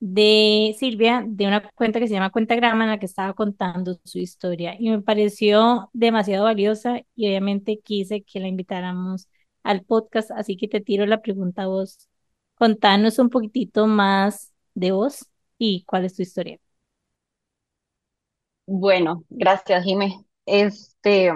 de 0.00 0.74
Silvia 0.78 1.24
de 1.26 1.46
una 1.46 1.70
cuenta 1.74 2.00
que 2.00 2.08
se 2.08 2.14
llama 2.14 2.30
Cuentagrama 2.30 2.84
en 2.84 2.90
la 2.90 2.98
que 2.98 3.06
estaba 3.06 3.34
contando 3.34 3.98
su 4.04 4.18
historia 4.18 4.76
y 4.78 4.90
me 4.90 5.02
pareció 5.02 5.90
demasiado 5.92 6.44
valiosa 6.44 7.00
y 7.14 7.28
obviamente 7.28 7.80
quise 7.82 8.22
que 8.22 8.40
la 8.40 8.48
invitáramos 8.48 9.28
al 9.66 9.84
podcast, 9.84 10.30
así 10.32 10.56
que 10.56 10.68
te 10.68 10.80
tiro 10.80 11.06
la 11.06 11.20
pregunta 11.22 11.62
a 11.64 11.66
vos. 11.66 12.08
Contanos 12.54 13.18
un 13.18 13.30
poquitito 13.30 13.86
más 13.86 14.52
de 14.74 14.92
vos 14.92 15.26
y 15.58 15.84
cuál 15.84 16.04
es 16.04 16.16
tu 16.16 16.22
historia. 16.22 16.58
Bueno, 18.66 19.24
gracias, 19.28 19.84
Jime. 19.84 20.24
Este, 20.46 21.32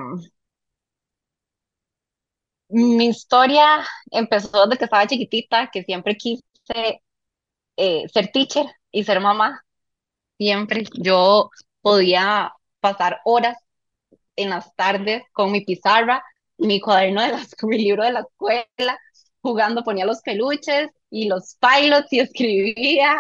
mi 2.69 3.07
historia 3.09 3.85
empezó 4.11 4.67
desde 4.67 4.79
que 4.79 4.85
estaba 4.85 5.07
chiquitita, 5.07 5.71
que 5.73 5.83
siempre 5.85 6.17
quise 6.17 6.43
eh, 7.77 8.09
ser 8.13 8.31
teacher 8.33 8.67
y 8.91 9.05
ser 9.05 9.21
mamá. 9.21 9.65
Siempre 10.39 10.85
yo 10.95 11.51
podía 11.83 12.53
pasar 12.81 13.21
horas 13.25 13.57
en 14.37 14.51
las 14.51 14.75
tardes 14.77 15.23
con 15.33 15.53
mi 15.53 15.63
pizarra, 15.65 16.23
mi 16.61 16.81
cuaderno 16.81 17.23
de 17.23 17.29
las, 17.31 17.55
con 17.57 17.71
mi 17.71 17.79
libro 17.79 18.05
de 18.05 18.13
la 18.13 18.21
escuela, 18.21 18.99
jugando, 19.43 19.85
ponía 19.85 20.07
los 20.07 20.21
peluches 20.23 20.89
y 21.11 21.29
los 21.29 21.57
pilots 21.61 22.13
y 22.13 22.21
escribía. 22.21 23.17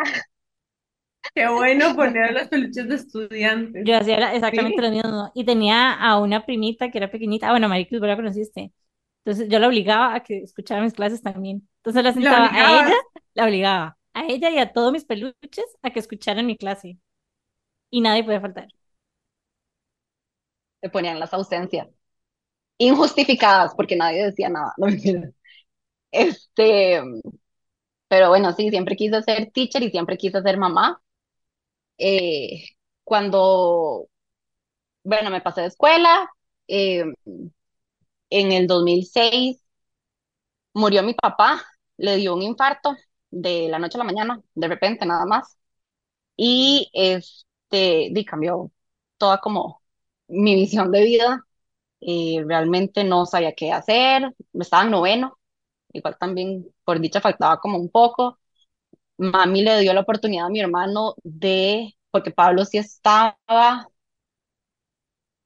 Qué 1.35 1.49
bueno 1.49 1.95
poner 1.97 2.33
los 2.33 2.49
peluches 2.49 2.89
de 2.89 2.95
estudiantes. 2.97 3.87
Yo 3.87 3.97
hacía 3.97 4.35
exactamente 4.35 4.83
Sí. 4.83 4.83
lo 4.83 4.91
mismo 4.91 5.33
y 5.35 5.45
tenía 5.45 5.93
a 5.95 6.19
una 6.21 6.45
primita 6.45 6.91
que 6.91 6.99
era 6.99 7.11
pequeñita, 7.11 7.49
ah, 7.49 7.53
bueno, 7.53 7.69
Maricruz, 7.69 8.01
vos 8.01 8.09
la 8.09 8.17
conociste. 8.17 8.73
Entonces 9.25 9.49
yo 9.49 9.59
la 9.59 9.69
obligaba 9.69 10.15
a 10.15 10.21
que 10.23 10.39
escuchara 10.43 10.83
mis 10.83 10.93
clases 10.95 11.23
también. 11.23 11.69
Entonces 11.79 12.05
la 12.05 12.13
La 12.15 12.15
sentaba 12.15 12.51
a 12.59 12.73
ella, 12.73 12.95
la 13.35 13.45
obligaba 13.45 13.99
a 14.15 14.27
ella 14.27 14.51
y 14.51 14.59
a 14.59 14.73
todos 14.73 14.93
mis 14.93 15.05
peluches 15.05 15.65
a 15.83 15.91
que 15.91 16.01
escucharan 16.01 16.47
mi 16.47 16.57
clase 16.57 16.99
y 17.91 18.01
nadie 18.03 18.25
podía 18.25 18.41
faltar. 18.41 18.69
Se 20.83 20.91
ponían 20.91 21.19
las 21.21 21.33
ausencias 21.33 21.89
injustificadas 22.81 23.75
porque 23.77 23.97
nadie 23.97 24.27
decía 24.27 24.49
nada. 24.51 24.75
Este, 26.13 27.03
pero 28.09 28.29
bueno, 28.29 28.53
sí, 28.53 28.71
siempre 28.71 28.97
quise 28.97 29.23
ser 29.23 29.51
teacher 29.53 29.83
y 29.83 29.91
siempre 29.91 30.17
quise 30.19 30.43
ser 30.43 30.59
mamá. 30.59 31.01
Eh, 31.99 32.65
cuando, 33.05 34.09
bueno, 35.05 35.31
me 35.31 35.41
pasé 35.43 35.63
de 35.63 35.69
escuela, 35.69 36.31
eh, 36.69 37.05
en 38.31 38.53
el 38.53 38.67
2006 38.67 39.63
murió 40.75 41.03
mi 41.03 41.15
papá, 41.15 41.63
le 41.97 42.17
dio 42.17 42.35
un 42.35 42.43
infarto 42.43 42.97
de 43.31 43.69
la 43.69 43.79
noche 43.79 43.97
a 43.99 44.01
la 44.01 44.05
mañana, 44.05 44.43
de 44.55 44.69
repente 44.69 45.07
nada 45.07 45.27
más, 45.27 45.59
y 46.37 46.91
este, 46.95 48.11
di, 48.13 48.25
cambió 48.27 48.73
toda 49.19 49.41
como 49.41 49.83
mi 50.29 50.55
visión 50.57 50.93
de 50.93 51.05
vida, 51.05 51.47
eh, 52.01 52.43
realmente 52.47 53.05
no 53.05 53.27
sabía 53.27 53.55
qué 53.55 53.73
hacer, 53.73 54.35
estaba 54.55 54.85
en 54.85 54.91
noveno, 54.91 55.39
igual 55.93 56.17
también 56.19 56.67
por 56.85 57.01
dicha 57.01 57.21
faltaba 57.21 57.61
como 57.61 57.79
un 57.79 57.91
poco, 57.91 58.39
mami 59.19 59.63
le 59.63 59.81
dio 59.81 59.95
la 59.95 60.01
oportunidad 60.03 60.47
a 60.47 60.51
mi 60.51 60.61
hermano 60.61 61.15
de, 61.25 61.97
porque 62.13 62.31
Pablo 62.33 62.65
sí 62.67 62.79
estaba 62.79 63.39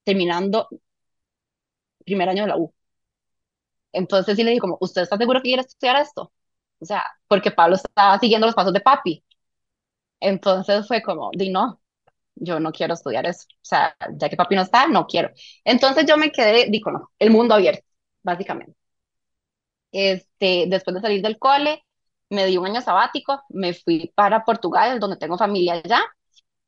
terminando 0.05 0.69
primer 2.05 2.29
año 2.29 2.43
de 2.43 2.49
la 2.49 2.57
U, 2.57 2.73
entonces 3.93 4.37
sí 4.37 4.43
le 4.45 4.51
digo 4.53 4.63
como, 4.63 4.79
¿usted 4.81 5.03
está 5.03 5.17
seguro 5.17 5.41
que 5.41 5.49
quiere 5.49 5.63
estudiar 5.63 5.97
esto? 6.01 6.33
O 6.81 6.85
sea, 6.87 7.05
porque 7.29 7.51
Pablo 7.51 7.77
estaba 7.77 8.19
siguiendo 8.19 8.47
los 8.47 8.55
pasos 8.57 8.73
de 8.73 8.81
papi. 8.81 9.25
Entonces 10.21 10.89
fue 10.89 11.03
como, 11.03 11.31
di 11.35 11.51
no, 11.51 11.81
yo 12.37 12.61
no 12.61 12.73
quiero 12.73 12.95
estudiar 12.95 13.27
eso. 13.27 13.47
O 13.51 13.59
sea, 13.65 13.97
ya 14.17 14.29
que 14.29 14.37
papi 14.37 14.57
no 14.57 14.63
está, 14.63 14.87
no 14.89 15.07
quiero. 15.07 15.31
Entonces 15.65 16.07
yo 16.07 16.17
me 16.17 16.31
quedé, 16.33 16.67
digo, 16.71 16.91
no, 16.91 17.11
el 17.19 17.31
mundo 17.31 17.55
abierto, 17.55 17.85
básicamente. 18.23 18.75
Este, 19.93 20.67
después 20.69 20.95
de 20.95 21.01
salir 21.03 21.23
del 21.23 21.39
cole, 21.39 21.85
me 22.31 22.47
di 22.47 22.57
un 22.57 22.67
año 22.67 22.81
sabático, 22.81 23.43
me 23.51 23.75
fui 23.75 24.13
para 24.17 24.45
Portugal, 24.45 24.99
donde 25.01 25.17
tengo 25.17 25.39
familia 25.39 25.75
allá, 25.75 26.03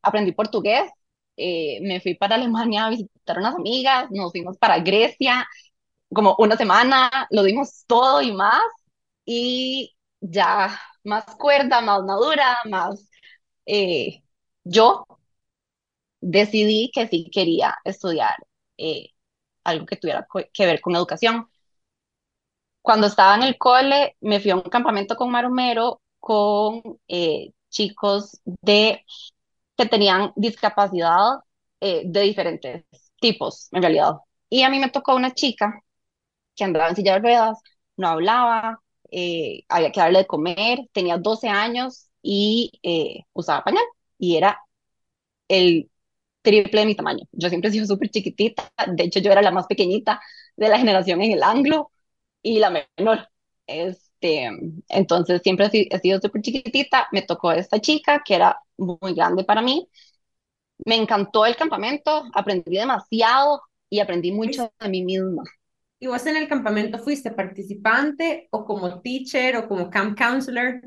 aprendí 0.03 0.33
portugués, 0.33 0.91
eh, 1.37 1.81
me 1.83 2.01
fui 2.01 2.15
para 2.17 2.37
Alemania 2.37 2.87
a 2.87 2.91
visitar 2.91 3.39
unas 3.39 3.57
amigas, 3.57 4.09
nos 4.11 4.33
fuimos 4.33 4.59
para 4.59 4.79
Grecia, 4.81 5.47
como 6.13 6.37
una 6.39 6.57
semana, 6.57 7.11
lo 7.31 7.43
dimos 7.45 7.85
todo 7.87 8.23
y 8.23 8.33
más, 8.33 8.63
y 9.25 9.97
ya 10.21 10.81
más 11.05 11.25
cuerda, 11.37 11.81
más 11.83 12.03
madura, 12.05 12.59
más 12.67 13.09
eh, 13.67 14.23
yo 14.65 15.06
decidí 16.27 16.91
que 16.93 17.09
sí 17.09 17.31
quería 17.33 17.77
estudiar 17.85 18.35
eh, 18.79 19.11
algo 19.65 19.87
que 19.87 19.97
tuviera 19.97 20.27
que 20.53 20.67
ver 20.67 20.81
con 20.81 20.97
educación. 20.97 21.49
Cuando 22.83 23.07
estaba 23.09 23.35
en 23.37 23.43
el 23.43 23.59
cole, 23.59 24.17
me 24.21 24.41
fui 24.41 24.51
a 24.51 24.57
un 24.57 24.63
campamento 24.63 25.17
con 25.17 25.31
Maromero 25.31 26.01
con 26.21 26.83
eh, 27.09 27.53
chicos 27.71 28.41
de, 28.45 29.05
que 29.77 29.87
tenían 29.87 30.33
discapacidad 30.37 31.41
eh, 31.81 32.03
de 32.07 32.21
diferentes 32.23 32.85
tipos, 33.21 33.69
en 33.73 33.83
realidad. 33.83 34.17
Y 34.49 34.63
a 34.63 34.71
mí 34.71 34.79
me 34.81 34.91
tocó 34.91 35.15
una 35.17 35.35
chica 35.35 35.83
que 36.57 36.65
andaba 36.65 36.89
en 36.89 36.97
silla 36.97 37.15
de 37.15 37.21
ruedas, 37.21 37.59
no 37.97 38.09
hablaba, 38.09 38.81
eh, 39.11 39.65
había 39.69 39.93
que 39.93 40.01
darle 40.01 40.21
de 40.21 40.27
comer, 40.27 40.81
tenía 40.93 41.19
12 41.19 41.49
años 41.49 42.09
y 42.23 42.73
eh, 42.83 43.25
usaba 43.33 43.65
pañal. 43.65 43.85
Y 44.19 44.37
era 44.37 44.61
el 45.49 45.91
triple 46.47 46.81
de 46.83 46.87
mi 46.87 46.97
tamaño. 46.97 47.25
Yo 47.33 47.51
siempre 47.51 47.71
he 47.71 47.73
sido 47.75 47.87
súper 47.87 48.11
chiquitita, 48.11 48.65
de 48.89 49.05
hecho 49.05 49.21
yo 49.21 49.33
era 49.33 49.43
la 49.43 49.53
más 49.53 49.67
pequeñita 49.69 50.21
de 50.57 50.69
la 50.71 50.79
generación 50.79 51.23
en 51.23 51.33
el 51.33 51.43
anglo 51.45 51.93
y 52.43 52.61
la 52.61 52.71
menor. 52.71 53.29
Este, 53.67 54.51
entonces 54.89 55.43
siempre 55.43 55.67
he 55.67 55.71
si- 55.71 55.89
he 55.91 55.99
sido 56.01 56.21
súper 56.21 56.43
chiquitita, 56.43 57.09
me 57.13 57.23
tocó 57.23 57.53
esta 57.53 57.81
chica 57.81 58.23
que 58.25 58.37
era 58.37 58.59
muy 58.79 59.15
grande 59.15 59.45
para 59.45 59.63
mí. 59.63 59.89
Me 60.87 60.97
encantó 60.97 61.47
el 61.47 61.57
campamento, 61.57 62.25
aprendí 62.35 62.77
demasiado 62.77 63.63
y 63.91 64.01
aprendí 64.01 64.33
mucho 64.33 64.73
de 64.81 64.89
mí 64.89 65.05
misma. 65.05 65.45
¿Y 66.01 66.07
vos 66.09 66.25
en 66.27 66.37
el 66.37 66.49
campamento 66.49 66.99
fuiste 66.99 67.31
participante 67.33 68.49
o 68.51 68.65
como 68.65 69.01
teacher 69.03 69.57
o 69.57 69.69
como 69.69 69.91
camp 69.91 70.19
counselor? 70.19 70.81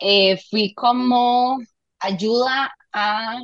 Eh, 0.00 0.38
fui 0.50 0.74
como 0.74 1.58
ayuda 1.98 2.72
a, 2.92 3.40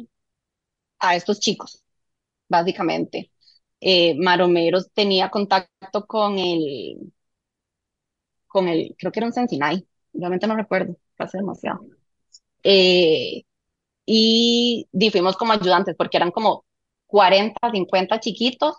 a 1.11 1.17
estos 1.17 1.41
chicos, 1.41 1.83
básicamente. 2.49 3.33
Eh, 3.81 4.17
Maromeros 4.19 4.91
tenía 4.95 5.31
contacto 5.31 6.07
con 6.07 6.39
el, 6.39 7.13
con 8.47 8.69
el, 8.69 8.95
creo 8.99 9.13
que 9.13 9.21
era 9.21 9.27
un 9.27 9.33
Sensinay, 9.33 9.87
realmente 10.13 10.47
no 10.47 10.57
recuerdo. 10.57 10.97
casi 11.17 11.39
demasiado. 11.39 11.81
Eh, 12.65 13.45
y, 14.07 14.89
y 14.93 15.11
fuimos 15.11 15.37
como 15.37 15.53
ayudantes, 15.55 15.97
porque 15.99 16.19
eran 16.19 16.31
como 16.33 16.65
40, 17.07 17.71
50 17.73 18.21
chiquitos, 18.21 18.77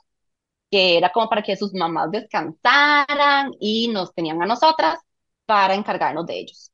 que 0.71 0.97
era 0.97 1.11
como 1.11 1.29
para 1.29 1.43
que 1.43 1.57
sus 1.57 1.73
mamás 1.73 2.11
descansaran 2.11 3.53
y 3.59 3.89
nos 3.89 4.13
tenían 4.15 4.41
a 4.43 4.47
nosotras 4.47 4.99
para 5.45 5.75
encargarnos 5.75 6.25
de 6.27 6.39
ellos. 6.39 6.71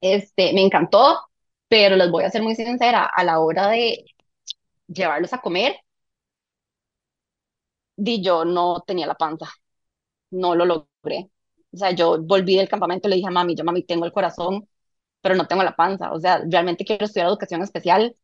Este, 0.00 0.52
me 0.52 0.62
encantó, 0.62 1.18
pero 1.70 1.96
les 1.96 2.10
voy 2.12 2.24
a 2.24 2.30
ser 2.32 2.42
muy 2.44 2.56
sincera, 2.56 3.06
a 3.06 3.24
la 3.24 3.40
hora 3.40 3.68
de 3.70 4.06
llevarlos 4.88 5.32
a 5.34 5.40
comer, 5.42 5.76
di 7.96 8.22
yo 8.22 8.44
no 8.44 8.82
tenía 8.86 9.06
la 9.06 9.14
panza, 9.14 9.46
no 10.32 10.56
lo 10.56 10.64
logré. 10.66 11.30
O 11.72 11.78
sea, 11.78 11.92
yo 11.92 12.22
volví 12.22 12.56
del 12.56 12.68
campamento 12.68 13.08
y 13.08 13.10
le 13.12 13.16
dije 13.18 13.28
a 13.28 13.32
mami, 13.32 13.56
yo 13.56 13.64
mami 13.64 13.84
tengo 13.84 14.04
el 14.06 14.12
corazón, 14.12 14.68
pero 15.22 15.34
no 15.36 15.46
tengo 15.48 15.62
la 15.64 15.76
panza. 15.76 16.12
O 16.12 16.20
sea, 16.20 16.42
realmente 16.50 16.84
quiero 16.84 17.06
estudiar 17.06 17.28
educación 17.28 17.62
especial, 17.62 18.16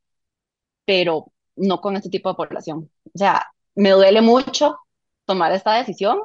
pero 0.85 1.32
no 1.56 1.80
con 1.80 1.96
este 1.96 2.11
tipo 2.11 2.28
de 2.30 2.37
población. 2.37 2.90
O 3.14 3.18
sea, 3.18 3.46
me 3.74 3.90
duele 3.90 4.22
mucho 4.22 4.78
tomar 5.26 5.52
esta 5.52 5.74
decisión, 5.74 6.20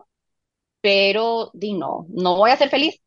pero 0.81 1.51
di 1.53 1.73
no, 1.73 2.07
no 2.09 2.37
voy 2.37 2.51
a 2.51 2.57
ser 2.57 2.69
feliz. 2.69 3.01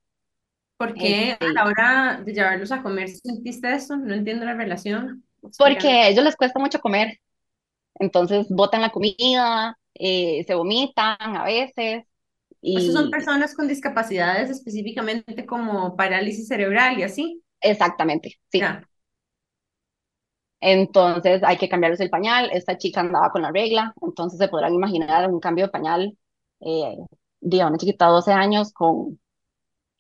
¿Por 0.77 0.97
qué 0.97 1.33
a 1.33 1.39
Este, 1.39 1.55
la 1.55 1.65
hora 1.67 2.21
de 2.25 2.33
llevarlos 2.35 2.73
a 2.73 2.83
comer 2.83 3.09
sentiste 3.09 3.73
eso? 3.75 3.97
No 3.97 4.15
entiendo 4.15 4.45
la 4.45 4.55
relación. 4.55 5.25
porque 5.57 5.89
Explícame. 5.89 6.01
a 6.03 6.09
ellos 6.09 6.25
les 6.25 6.37
cuesta 6.37 6.59
mucho 6.61 6.81
comer. 6.81 7.21
Entonces 7.97 8.49
botan 8.51 8.83
la 8.83 8.91
comida, 8.93 9.79
eh, 9.95 10.45
se 10.47 10.55
vomitan 10.55 11.17
a 11.21 11.45
veces 11.45 12.05
Estos 12.73 12.93
son 12.95 13.09
y 13.09 13.11
personas 13.11 13.55
con 13.55 13.67
discapacidades 13.69 14.51
específicamente 14.51 15.47
como 15.47 15.97
parálisis 15.97 16.47
cerebral 16.47 16.99
y 16.99 17.03
así. 17.05 17.43
exactamente, 17.61 18.39
sí. 18.51 18.61
Ya. 18.61 18.85
Entonces 20.61 21.43
hay 21.45 21.57
que 21.59 21.69
cambiarles 21.69 22.01
el 22.01 22.11
pañal. 22.11 22.51
Esta 22.53 22.79
chica 22.79 23.01
andaba 23.01 23.31
con 23.31 23.43
la 23.43 23.53
regla, 23.53 23.95
entonces 24.03 24.39
se 24.39 24.49
podrán 24.49 24.75
imaginar 24.75 25.31
un 25.31 25.41
cambio 25.41 25.67
de 25.67 25.71
pañal 25.73 26.17
eh, 26.61 26.97
de 27.41 27.65
una 27.65 27.77
chiquita 27.79 28.07
de 28.07 28.13
12 28.13 28.33
años 28.33 28.73
con 28.73 29.21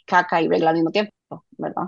caca 0.04 0.40
y 0.42 0.48
regla 0.48 0.70
al 0.70 0.76
mismo 0.76 0.90
tiempo, 0.90 1.12
¿verdad? 1.58 1.84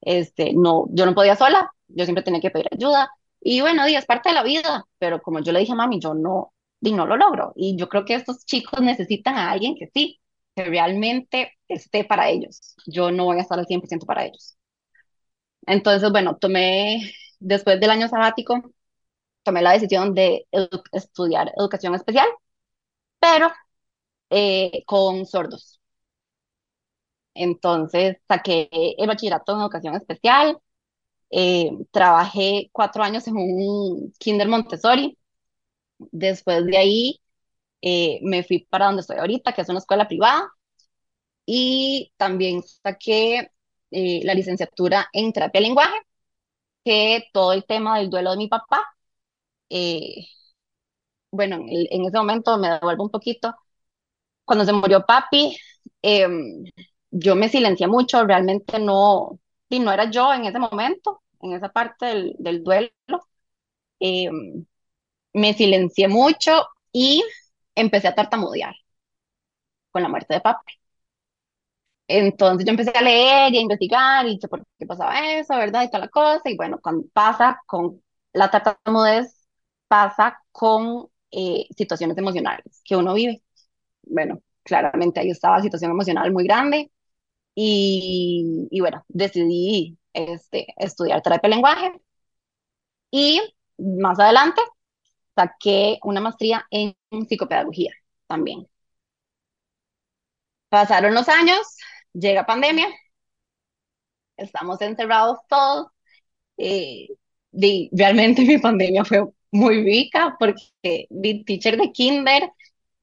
Este, 0.00 0.52
no, 0.54 0.86
yo 0.90 1.06
no 1.06 1.14
podía 1.14 1.36
sola, 1.36 1.70
yo 1.88 2.04
siempre 2.04 2.24
tenía 2.24 2.40
que 2.40 2.50
pedir 2.50 2.68
ayuda. 2.72 3.10
Y 3.40 3.60
bueno, 3.60 3.84
di, 3.86 3.96
es 3.96 4.06
parte 4.06 4.30
de 4.30 4.34
la 4.34 4.42
vida, 4.42 4.84
pero 4.98 5.20
como 5.22 5.40
yo 5.40 5.52
le 5.52 5.60
dije 5.60 5.72
a 5.72 5.74
mami, 5.76 6.00
yo 6.00 6.14
no, 6.14 6.52
di, 6.80 6.92
no 6.92 7.06
lo 7.06 7.16
logro. 7.16 7.52
Y 7.56 7.76
yo 7.76 7.88
creo 7.88 8.04
que 8.04 8.14
estos 8.14 8.44
chicos 8.46 8.80
necesitan 8.82 9.36
a 9.36 9.50
alguien 9.52 9.76
que 9.76 9.88
sí, 9.94 10.20
que 10.54 10.64
realmente 10.64 11.52
esté 11.68 12.04
para 12.04 12.28
ellos. 12.30 12.76
Yo 12.86 13.10
no 13.12 13.24
voy 13.26 13.38
a 13.38 13.42
estar 13.42 13.58
al 13.58 13.66
100% 13.66 14.06
para 14.06 14.24
ellos. 14.26 14.56
Entonces, 15.66 16.10
bueno, 16.10 16.36
tomé, 16.38 17.12
después 17.40 17.80
del 17.80 17.90
año 17.90 18.08
sabático, 18.08 18.62
tomé 19.44 19.62
la 19.62 19.72
decisión 19.72 20.14
de 20.14 20.46
estudiar 20.92 21.52
educación 21.58 21.94
especial, 21.94 22.28
pero 23.20 23.50
eh, 24.30 24.84
con 24.86 25.26
sordos. 25.26 25.75
Entonces, 27.36 28.16
saqué 28.28 28.68
el 28.98 29.06
bachillerato 29.08 29.54
en 29.54 29.60
educación 29.62 29.94
especial, 29.96 30.58
eh, 31.30 31.70
trabajé 31.92 32.70
cuatro 32.72 33.02
años 33.04 33.26
en 33.28 33.36
un 33.38 34.12
kinder 34.18 34.48
Montessori. 34.48 35.18
Después 35.98 36.66
de 36.66 36.78
ahí, 36.78 37.20
eh, 37.82 38.20
me 38.22 38.44
fui 38.44 38.66
para 38.70 38.86
donde 38.86 39.02
estoy 39.02 39.18
ahorita, 39.18 39.52
que 39.54 39.62
es 39.62 39.68
una 39.70 39.80
escuela 39.80 40.08
privada, 40.08 40.48
y 41.46 42.12
también 42.16 42.62
saqué 42.62 43.50
eh, 43.90 44.20
la 44.24 44.34
licenciatura 44.34 45.08
en 45.12 45.32
terapia 45.32 45.60
de 45.60 45.66
lenguaje, 45.68 45.96
que 46.84 47.24
todo 47.32 47.52
el 47.52 47.64
tema 47.66 47.98
del 47.98 48.10
duelo 48.10 48.32
de 48.32 48.36
mi 48.38 48.48
papá, 48.48 48.84
eh, 49.70 50.26
bueno, 51.30 51.56
en, 51.56 51.86
en 51.90 52.04
ese 52.06 52.16
momento 52.18 52.56
me 52.58 52.70
devuelvo 52.70 53.04
un 53.04 53.10
poquito. 53.10 53.54
Cuando 54.44 54.64
se 54.64 54.72
murió 54.72 55.04
papi, 55.06 55.56
em, 56.02 56.64
yo 57.10 57.36
me 57.36 57.48
silencié 57.48 57.86
mucho, 57.88 58.24
realmente 58.26 58.78
no, 58.78 59.38
sí, 59.70 59.78
no 59.80 59.92
era 59.92 60.10
yo 60.10 60.32
en 60.34 60.44
ese 60.46 60.58
momento, 60.58 61.22
en 61.40 61.52
esa 61.54 61.70
parte 61.70 62.06
del, 62.06 62.36
del 62.38 62.64
duelo. 62.64 62.90
em, 64.00 64.66
me 65.34 65.54
silencié 65.54 66.08
mucho 66.08 66.52
y 66.92 67.24
empecé 67.76 68.08
a 68.08 68.14
tartamudear 68.14 68.74
con 69.90 70.02
la 70.02 70.08
muerte 70.08 70.34
de 70.34 70.40
papi. 70.40 70.72
Entonces 72.08 72.64
yo 72.66 72.70
empecé 72.70 72.92
a 72.96 73.02
leer 73.02 73.52
y 73.54 73.58
a 73.58 73.60
investigar 73.60 74.26
y 74.28 74.38
por 74.38 74.64
qué 74.78 74.86
pasaba 74.86 75.18
eso, 75.34 75.56
¿verdad? 75.56 75.82
Y 75.84 75.88
toda 75.88 76.00
la 76.00 76.08
cosa. 76.08 76.42
Y 76.50 76.56
bueno, 76.56 76.78
cuando 76.82 77.06
pasa 77.12 77.60
con 77.66 78.00
la 78.32 78.50
tartamudez, 78.50 79.46
pasa 79.88 80.38
con 80.52 81.08
eh, 81.32 81.66
situaciones 81.76 82.16
emocionales 82.18 82.80
que 82.84 82.94
uno 82.96 83.14
vive. 83.14 83.42
Bueno, 84.04 84.40
claramente 84.64 85.20
ahí 85.20 85.30
estaba 85.30 85.62
situación 85.62 85.92
emocional 85.92 86.32
muy 86.32 86.44
grande 86.44 86.90
y, 87.56 88.68
y 88.72 88.80
bueno, 88.82 89.04
decidí 89.08 89.98
este, 90.14 90.68
estudiar 90.78 91.22
terapia 91.22 91.50
de 91.50 91.56
lenguaje 91.56 91.92
y 93.10 93.40
más 93.78 94.18
adelante 94.18 94.60
saqué 95.36 95.98
una 96.04 96.20
maestría 96.22 96.66
en 96.70 96.96
psicopedagogía 97.28 97.92
también. 98.28 98.68
Pasaron 100.68 101.14
los 101.14 101.28
años, 101.28 101.58
llega 102.12 102.46
pandemia, 102.46 102.86
estamos 104.36 104.80
encerrados 104.82 105.38
todos. 105.48 105.88
eh, 106.58 107.08
di- 107.52 107.90
realmente 107.92 108.42
mi 108.46 108.58
pandemia 108.58 109.04
fue 109.06 109.24
muy 109.52 109.82
rica 109.84 110.36
porque 110.40 111.06
di 111.10 111.44
teacher 111.44 111.76
de 111.78 111.92
kinder, 111.92 112.50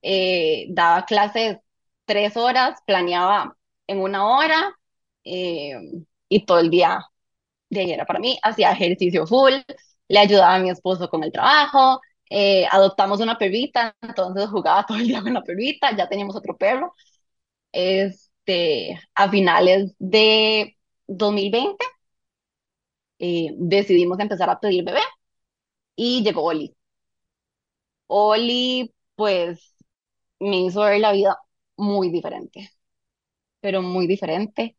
eh, 0.01 0.67
daba 0.71 1.05
clases 1.05 1.59
tres 2.05 2.37
horas, 2.37 2.79
planeaba 2.87 3.57
en 3.87 3.99
una 3.99 4.27
hora 4.27 4.75
eh, 5.23 5.75
y 6.29 6.45
todo 6.45 6.59
el 6.59 6.69
día 6.69 7.01
de 7.69 7.81
ahí 7.81 7.91
era 7.91 8.05
para 8.05 8.19
mí, 8.19 8.37
hacía 8.43 8.71
ejercicio 8.71 9.27
full, 9.27 9.53
le 10.07 10.19
ayudaba 10.19 10.55
a 10.55 10.59
mi 10.59 10.69
esposo 10.69 11.09
con 11.09 11.23
el 11.23 11.31
trabajo, 11.31 12.01
eh, 12.29 12.65
adoptamos 12.71 13.19
una 13.21 13.37
perrita, 13.37 13.95
entonces 14.01 14.49
jugaba 14.49 14.85
todo 14.85 14.97
el 14.99 15.07
día 15.07 15.21
con 15.21 15.33
la 15.33 15.43
perrita, 15.43 15.95
ya 15.95 16.07
teníamos 16.09 16.35
otro 16.35 16.57
perro. 16.57 16.93
Este, 17.71 18.99
a 19.15 19.29
finales 19.29 19.95
de 19.99 20.77
2020 21.07 21.85
eh, 23.19 23.49
decidimos 23.57 24.19
empezar 24.19 24.49
a 24.49 24.59
pedir 24.59 24.83
bebé 24.83 25.01
y 25.95 26.23
llegó 26.23 26.43
Oli. 26.45 26.75
Oli, 28.07 28.93
pues, 29.15 29.75
me 30.39 30.59
hizo 30.61 30.81
ver 30.83 30.99
la 31.01 31.13
vida 31.13 31.37
muy 31.77 32.11
diferente, 32.11 32.71
pero 33.63 33.81
muy 33.81 34.07
diferente. 34.07 34.77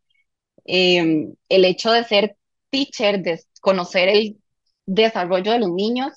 Eh, 0.67 1.29
el 1.49 1.65
hecho 1.67 1.93
de 1.93 2.05
ser 2.05 2.39
teacher, 2.71 3.23
de 3.23 3.41
conocer 3.63 4.09
el 4.11 4.39
desarrollo 4.87 5.53
de 5.53 5.61
los 5.61 5.71
niños, 5.71 6.13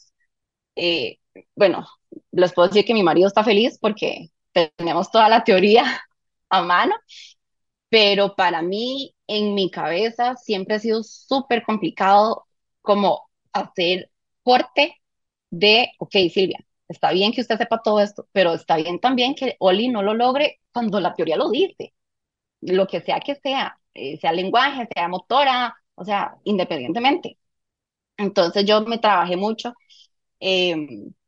eh, 0.75 1.19
bueno, 1.55 1.87
les 2.31 2.53
puedo 2.53 2.69
decir 2.69 2.85
que 2.85 2.93
mi 2.93 3.03
marido 3.03 3.27
está 3.27 3.43
feliz 3.43 3.77
porque 3.81 4.29
tenemos 4.77 5.11
toda 5.11 5.29
la 5.29 5.43
teoría 5.43 5.83
a 6.49 6.61
mano, 6.63 6.95
pero 7.89 8.35
para 8.35 8.61
mí, 8.61 9.15
en 9.27 9.53
mi 9.55 9.71
cabeza, 9.71 10.35
siempre 10.35 10.75
ha 10.75 10.79
sido 10.79 11.03
súper 11.03 11.63
complicado 11.63 12.45
como 12.81 13.29
hacer 13.53 14.11
corte 14.43 14.95
de, 15.49 15.91
ok, 15.99 16.11
Silvia, 16.33 16.59
está 16.89 17.11
bien 17.11 17.31
que 17.33 17.41
usted 17.41 17.57
sepa 17.57 17.81
todo 17.83 17.99
esto, 18.01 18.27
pero 18.33 18.53
está 18.53 18.77
bien 18.77 18.99
también 18.99 19.35
que 19.35 19.55
Oli 19.59 19.89
no 19.89 20.03
lo 20.03 20.13
logre 20.13 20.59
cuando 20.73 20.99
la 20.99 21.13
teoría 21.15 21.37
lo 21.37 21.49
dice, 21.49 21.93
lo 22.61 22.87
que 22.87 23.01
sea 23.01 23.19
que 23.19 23.35
sea, 23.35 23.79
eh, 23.93 24.17
sea 24.19 24.31
lenguaje, 24.33 24.87
sea 24.93 25.07
motora, 25.07 25.75
o 25.95 26.03
sea, 26.05 26.37
independientemente. 26.43 27.37
Entonces 28.17 28.65
yo 28.65 28.81
me 28.85 28.97
trabajé 28.99 29.37
mucho, 29.37 29.73
eh, 30.39 30.75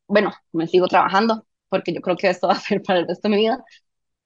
bueno, 0.07 0.33
me 0.53 0.67
sigo 0.67 0.87
trabajando, 0.87 1.45
porque 1.69 1.93
yo 1.93 2.01
creo 2.01 2.17
que 2.17 2.29
esto 2.29 2.47
va 2.49 2.53
a 2.55 2.59
ser 2.59 2.81
para 2.83 2.99
el 2.99 3.07
resto 3.07 3.29
de 3.29 3.35
mi 3.35 3.41
vida. 3.43 3.63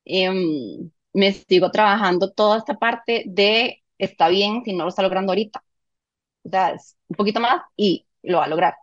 Em, 0.06 0.92
me 1.14 1.34
sigo 1.34 1.72
trabajando 1.72 2.32
toda 2.32 2.58
esta 2.60 2.76
parte 2.80 3.24
de 3.28 3.84
está 3.98 4.30
bien 4.30 4.64
si 4.66 4.74
no 4.74 4.84
lo 4.86 4.90
está 4.90 5.02
logrando 5.04 5.32
ahorita. 5.34 5.64
O 6.46 6.50
sea, 6.50 6.72
es 6.72 6.98
un 7.10 7.16
poquito 7.18 7.40
más 7.42 7.62
y 7.78 8.08
lo 8.24 8.40
va 8.40 8.46
a 8.46 8.48
lograr. 8.50 8.76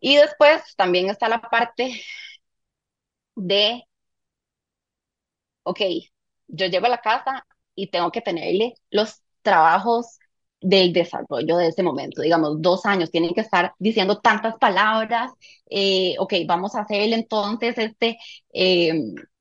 Y 0.00 0.16
después 0.16 0.74
también 0.76 1.08
está 1.10 1.28
la 1.28 1.40
parte 1.40 2.02
de, 3.36 3.82
ok, 5.64 5.80
yo 6.52 6.66
llego 6.66 6.86
a 6.86 6.88
la 6.90 6.98
casa 7.00 7.46
y 7.74 7.88
tengo 7.90 8.10
que 8.12 8.20
tenerle 8.22 8.74
los 8.90 9.22
trabajos 9.42 10.18
del 10.60 10.92
desarrollo 10.92 11.56
de 11.56 11.68
ese 11.68 11.82
momento. 11.82 12.20
Digamos, 12.22 12.60
dos 12.60 12.84
años, 12.86 13.10
tienen 13.10 13.32
que 13.34 13.40
estar 13.42 13.74
diciendo 13.78 14.18
tantas 14.20 14.56
palabras. 14.58 15.32
eh, 15.70 16.14
ok, 16.18 16.34
vamos 16.46 16.74
a 16.74 16.80
hacer 16.82 17.12
entonces 17.12 17.78
este, 17.78 18.18
eh, 18.52 18.92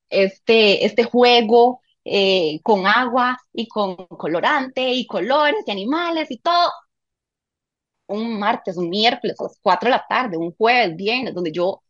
este, 0.09 0.85
este 0.85 1.03
juego 1.03 1.81
eh, 2.05 2.59
con 2.63 2.87
agua 2.87 3.37
y 3.53 3.67
con 3.67 3.95
colorante 3.95 4.91
y 4.93 5.05
colores 5.07 5.63
y 5.67 5.71
animales 5.71 6.31
y 6.31 6.37
todo. 6.39 6.69
Un 8.07 8.37
martes, 8.39 8.75
un 8.77 8.89
miércoles, 8.89 9.39
a 9.39 9.43
las 9.43 9.57
4 9.61 9.87
de 9.87 9.91
la 9.91 10.05
tarde, 10.07 10.35
un 10.37 10.51
jueves, 10.55 10.95
viernes, 10.95 11.33
donde 11.33 11.51
yo 11.51 11.81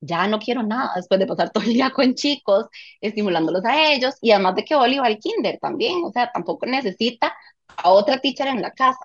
ya 0.00 0.26
no 0.28 0.38
quiero 0.38 0.62
nada 0.62 0.92
después 0.96 1.20
de 1.20 1.26
pasar 1.26 1.50
todo 1.52 1.64
el 1.64 1.74
día 1.74 1.90
con 1.90 2.14
chicos, 2.14 2.66
estimulándolos 3.00 3.64
a 3.64 3.92
ellos, 3.94 4.14
y 4.20 4.30
además 4.32 4.56
de 4.56 4.64
que 4.64 4.74
Oli 4.76 4.98
va 4.98 5.06
al 5.06 5.18
kinder 5.18 5.58
también, 5.60 6.04
o 6.04 6.12
sea, 6.12 6.30
tampoco 6.32 6.66
necesita 6.66 7.34
a 7.76 7.90
otra 7.90 8.18
teacher 8.20 8.48
en 8.48 8.62
la 8.62 8.72
casa, 8.72 8.98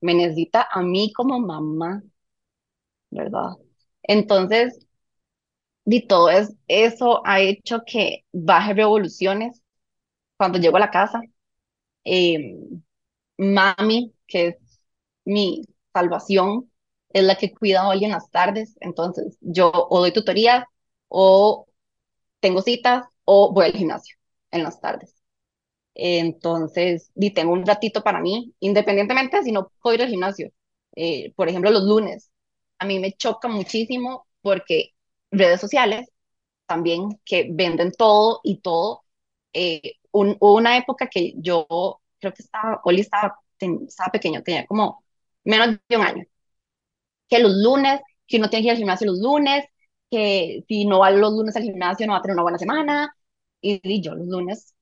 me 0.00 0.14
necesita 0.14 0.66
a 0.70 0.82
mí 0.82 1.12
como 1.12 1.38
mamá, 1.40 2.02
¿verdad? 3.10 3.56
Entonces, 4.02 4.78
y 5.84 6.06
todo 6.06 6.30
es, 6.30 6.54
eso 6.68 7.22
ha 7.26 7.40
hecho 7.40 7.80
que 7.86 8.24
baje 8.32 8.74
revoluciones 8.74 9.62
cuando 10.36 10.58
llego 10.58 10.76
a 10.78 10.80
la 10.80 10.90
casa. 10.92 11.22
Eh, 12.04 12.56
mami, 13.38 14.14
que 14.26 14.48
es 14.48 14.56
mi 15.24 15.62
salvación, 15.94 16.70
es 17.18 17.24
la 17.24 17.36
que 17.36 17.52
cuida 17.54 17.82
a 17.82 17.88
Oli 17.88 18.04
en 18.04 18.12
las 18.12 18.30
tardes, 18.30 18.76
entonces 18.80 19.36
yo 19.40 19.70
o 19.74 20.00
doy 20.00 20.12
tutorías 20.12 20.64
o 21.08 21.66
tengo 22.40 22.62
citas 22.62 23.04
o 23.24 23.52
voy 23.52 23.66
al 23.66 23.72
gimnasio 23.72 24.16
en 24.52 24.64
las 24.64 24.80
tardes. 24.80 25.14
Entonces, 25.94 27.10
y 27.16 27.32
tengo 27.32 27.52
un 27.52 27.66
ratito 27.66 28.02
para 28.02 28.20
mí, 28.20 28.54
independientemente 28.60 29.42
si 29.42 29.52
no 29.52 29.70
puedo 29.82 29.96
ir 29.96 30.02
al 30.02 30.08
gimnasio. 30.10 30.52
Eh, 30.96 31.32
por 31.34 31.48
ejemplo, 31.48 31.70
los 31.70 31.82
lunes, 31.84 32.30
a 32.78 32.86
mí 32.86 32.98
me 33.00 33.12
choca 33.12 33.48
muchísimo 33.48 34.26
porque 34.42 34.90
redes 35.30 35.60
sociales 35.60 36.08
también 36.66 37.20
que 37.24 37.48
venden 37.50 37.92
todo 37.92 38.40
y 38.44 38.58
todo. 38.60 39.04
Eh, 39.52 39.94
un- 40.12 40.36
una 40.40 40.76
época 40.76 41.08
que 41.08 41.34
yo 41.36 41.66
creo 42.20 42.32
que 42.34 42.42
estaba, 42.42 42.80
Oli 42.84 43.00
estaba, 43.02 43.38
estaba 43.60 44.12
pequeño, 44.12 44.42
tenía 44.42 44.66
como 44.66 45.04
menos 45.44 45.78
de 45.88 45.96
un 45.96 46.02
año, 46.04 46.24
que 47.28 47.38
los 47.40 47.52
lunes, 47.54 48.00
que 48.26 48.38
uno 48.38 48.50
tiene 48.50 48.62
que 48.62 48.66
ir 48.68 48.70
al 48.72 48.76
gimnasio 48.78 49.06
los 49.08 49.20
lunes, 49.20 49.64
que 50.10 50.64
si 50.68 50.84
no 50.86 51.00
va 51.00 51.10
los 51.10 51.32
lunes 51.32 51.56
al 51.56 51.62
gimnasio 51.64 52.06
no 52.06 52.12
va 52.14 52.18
a 52.20 52.22
tener 52.22 52.34
una 52.34 52.42
buena 52.42 52.58
semana. 52.58 53.14
Y, 53.60 53.80
y 53.82 54.00
yo 54.02 54.14
los 54.14 54.26
lunes, 54.28 54.74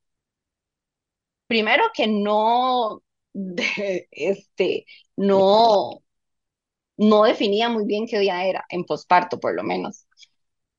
primero 1.46 1.84
que 1.94 2.06
no, 2.06 3.02
de- 3.32 4.08
este, 4.10 4.86
no, 5.16 6.02
no 6.96 7.24
definía 7.24 7.68
muy 7.68 7.86
bien 7.86 8.06
qué 8.06 8.18
día 8.20 8.44
era, 8.46 8.64
en 8.70 8.84
posparto 8.84 9.40
por 9.40 9.54
lo 9.54 9.62
menos. 9.64 10.06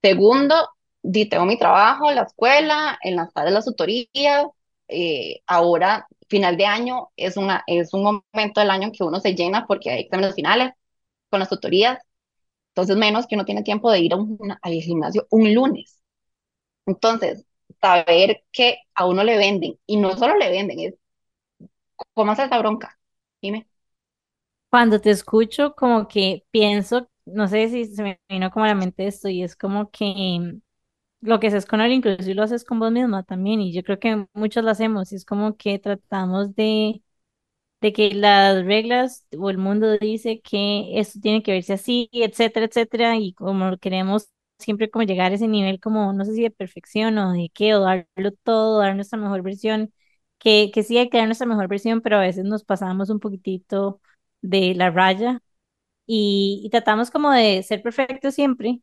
Segundo, 0.03 0.56
di, 1.03 1.27
tengo 1.30 1.45
mi 1.45 1.58
trabajo, 1.60 2.12
la 2.13 2.23
escuela, 2.23 2.99
en 3.03 3.15
las 3.17 3.34
tardes 3.34 3.53
las 3.53 3.65
tutorías. 3.65 4.47
eh, 4.89 5.41
ahora, 5.47 6.08
final 6.30 6.58
de 6.58 6.65
año, 6.65 7.10
es, 7.17 7.38
una, 7.38 7.63
es 7.67 7.93
un 7.93 8.03
momento 8.34 8.62
del 8.62 8.71
año 8.71 8.86
en 8.88 8.91
que 8.93 9.03
uno 9.06 9.19
se 9.21 9.36
llena 9.36 9.65
porque 9.67 9.91
hay 9.91 10.01
exámenes 10.03 10.36
finales 10.36 10.71
con 11.29 11.39
las 11.39 11.49
tutorías. 11.49 11.99
Entonces, 12.71 12.97
menos 12.97 13.27
que 13.27 13.35
uno 13.35 13.45
tiene 13.45 13.63
tiempo 13.63 13.91
de 13.91 13.99
ir 14.01 14.13
a 14.13 14.17
un, 14.17 14.39
al 14.61 14.73
gimnasio 14.73 15.27
un 15.31 15.53
lunes. 15.53 16.01
Entonces, 16.87 17.45
saber 17.81 18.43
que 18.51 18.79
a 18.95 19.07
uno 19.07 19.23
le 19.23 19.37
venden, 19.37 19.79
y 19.87 19.97
no 19.97 20.17
solo 20.17 20.37
le 20.37 20.49
venden, 20.51 20.79
es 20.79 20.95
cómo 22.13 22.31
hacer 22.31 22.47
esa 22.47 22.59
bronca. 22.59 22.97
Dime. 23.41 23.67
Cuando 24.69 24.99
te 24.99 25.11
escucho, 25.11 25.73
como 25.75 26.07
que 26.07 26.45
pienso, 26.51 27.09
no 27.25 27.47
sé 27.47 27.69
si 27.69 27.85
se 27.85 28.03
me 28.03 28.19
vino 28.29 28.51
como 28.51 28.65
a 28.65 28.69
la 28.69 28.75
mente 28.75 29.07
esto, 29.07 29.29
y 29.29 29.43
es 29.43 29.55
como 29.55 29.89
que 29.91 30.05
mm, 30.39 30.61
lo 31.21 31.39
que 31.39 31.47
haces 31.47 31.65
con 31.65 31.81
él, 31.81 31.93
inclusive 31.93 32.35
lo 32.35 32.43
haces 32.43 32.63
con 32.65 32.79
vos 32.79 32.91
misma 32.91 33.23
también, 33.23 33.61
y 33.61 33.73
yo 33.73 33.83
creo 33.83 33.99
que 33.99 34.27
muchos 34.33 34.63
lo 34.63 34.71
hacemos, 34.71 35.11
y 35.11 35.15
es 35.17 35.25
como 35.25 35.57
que 35.57 35.79
tratamos 35.79 36.55
de, 36.55 37.01
de 37.81 37.93
que 37.93 38.11
las 38.13 38.65
reglas 38.65 39.25
o 39.37 39.49
el 39.49 39.57
mundo 39.57 39.97
dice 39.99 40.41
que 40.41 40.99
esto 40.99 41.19
tiene 41.21 41.43
que 41.43 41.51
verse 41.53 41.73
así, 41.73 42.09
etcétera, 42.13 42.65
etcétera, 42.65 43.17
y 43.17 43.33
como 43.33 43.77
queremos 43.77 44.29
siempre 44.59 44.89
como 44.89 45.03
llegar 45.05 45.31
a 45.31 45.35
ese 45.35 45.47
nivel 45.47 45.79
como, 45.79 46.13
no 46.13 46.25
sé 46.25 46.33
si 46.33 46.41
de 46.43 46.51
perfección 46.51 47.17
o 47.19 47.33
de 47.33 47.51
qué, 47.53 47.75
o 47.75 47.81
darlo 47.81 48.31
todo, 48.43 48.79
dar 48.79 48.95
nuestra 48.95 49.19
mejor 49.19 49.43
versión, 49.43 49.93
que, 50.39 50.71
que 50.73 50.83
sí 50.83 50.97
hay 50.97 51.09
que 51.09 51.17
dar 51.17 51.27
nuestra 51.27 51.47
mejor 51.47 51.67
versión, 51.67 52.01
pero 52.01 52.17
a 52.17 52.21
veces 52.21 52.45
nos 52.45 52.63
pasamos 52.63 53.09
un 53.09 53.19
poquitito 53.19 54.01
de 54.41 54.73
la 54.75 54.89
raya 54.91 55.41
y, 56.05 56.61
y 56.65 56.69
tratamos 56.69 57.11
como 57.11 57.31
de 57.31 57.63
ser 57.63 57.81
perfectos 57.81 58.33
siempre 58.35 58.81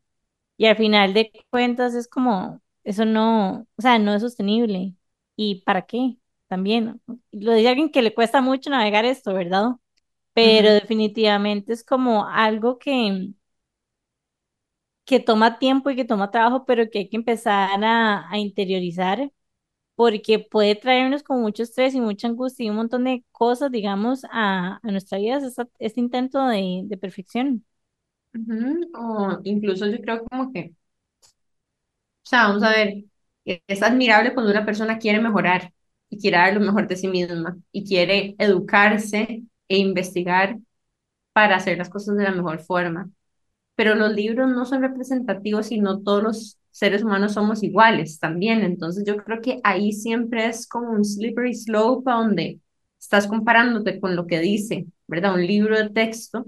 y 0.57 0.65
al 0.67 0.77
final 0.77 1.13
de 1.13 1.31
cuentas 1.49 1.95
es 1.95 2.07
como, 2.07 2.61
eso 2.83 3.05
no, 3.05 3.67
o 3.77 3.81
sea, 3.81 3.99
no 3.99 4.13
es 4.15 4.21
sostenible. 4.21 4.95
¿Y 5.35 5.63
para 5.63 5.83
qué? 5.83 6.17
También. 6.47 7.01
Lo 7.31 7.53
dice 7.53 7.69
alguien 7.69 7.91
que 7.91 8.01
le 8.01 8.13
cuesta 8.13 8.41
mucho 8.41 8.69
navegar 8.69 9.05
esto, 9.05 9.33
¿verdad? 9.33 9.71
Pero 10.33 10.71
definitivamente 10.73 11.73
es 11.73 11.83
como 11.85 12.27
algo 12.27 12.79
que, 12.79 13.33
que 15.05 15.19
toma 15.19 15.59
tiempo 15.59 15.89
y 15.89 15.95
que 15.95 16.05
toma 16.05 16.31
trabajo, 16.31 16.65
pero 16.65 16.89
que 16.89 16.99
hay 16.99 17.09
que 17.09 17.17
empezar 17.17 17.83
a, 17.83 18.29
a 18.29 18.37
interiorizar 18.39 19.31
porque 19.95 20.39
puede 20.39 20.75
traernos 20.75 21.23
con 21.23 21.41
mucho 21.41 21.63
estrés 21.63 21.95
y 21.95 22.01
mucha 22.01 22.27
angustia 22.27 22.65
y 22.65 22.69
un 22.71 22.77
montón 22.77 23.05
de 23.05 23.25
cosas, 23.31 23.71
digamos, 23.71 24.23
a, 24.31 24.79
a 24.83 24.91
nuestra 24.91 25.19
vida, 25.19 25.37
esta- 25.39 25.69
este 25.79 25.99
intento 26.01 26.47
de, 26.47 26.83
de 26.85 26.97
perfección. 26.97 27.65
O 28.93 29.39
incluso 29.43 29.85
yo 29.87 29.99
creo 30.01 30.23
como 30.25 30.51
que, 30.51 30.61
o 30.69 30.73
sea, 32.23 32.47
vamos 32.47 32.63
a 32.63 32.69
ver, 32.71 33.05
es 33.45 33.81
admirable 33.83 34.33
cuando 34.33 34.51
una 34.51 34.65
persona 34.65 34.97
quiere 34.99 35.19
mejorar 35.21 35.73
y 36.09 36.19
quiere 36.19 36.37
dar 36.37 36.53
lo 36.53 36.61
mejor 36.61 36.87
de 36.87 36.95
sí 36.95 37.07
misma 37.07 37.57
y 37.71 37.85
quiere 37.85 38.35
educarse 38.39 39.43
e 39.67 39.77
investigar 39.77 40.57
para 41.33 41.57
hacer 41.57 41.77
las 41.77 41.89
cosas 41.89 42.17
de 42.17 42.23
la 42.23 42.31
mejor 42.31 42.59
forma. 42.59 43.09
pero 43.75 43.95
los 43.95 44.13
libros 44.13 44.49
no 44.49 44.65
son 44.65 44.81
representativos 44.81 45.71
y 45.71 45.79
no 45.79 46.01
todos 46.01 46.23
los 46.23 46.59
seres 46.71 47.03
humanos 47.03 47.33
somos 47.33 47.63
iguales 47.63 48.19
también. 48.19 48.63
Entonces 48.63 49.03
yo 49.05 49.17
creo 49.17 49.41
que 49.41 49.59
ahí 49.63 49.93
siempre 49.93 50.47
es 50.47 50.67
como 50.67 50.91
un 50.91 51.05
slippery 51.05 51.53
slope 51.55 52.09
donde 52.11 52.59
estás 52.99 53.27
comparándote 53.27 53.99
con 53.99 54.15
lo 54.15 54.27
que 54.27 54.39
dice, 54.39 54.87
¿verdad? 55.07 55.35
Un 55.35 55.45
libro 55.47 55.77
de 55.77 55.89
texto 55.89 56.45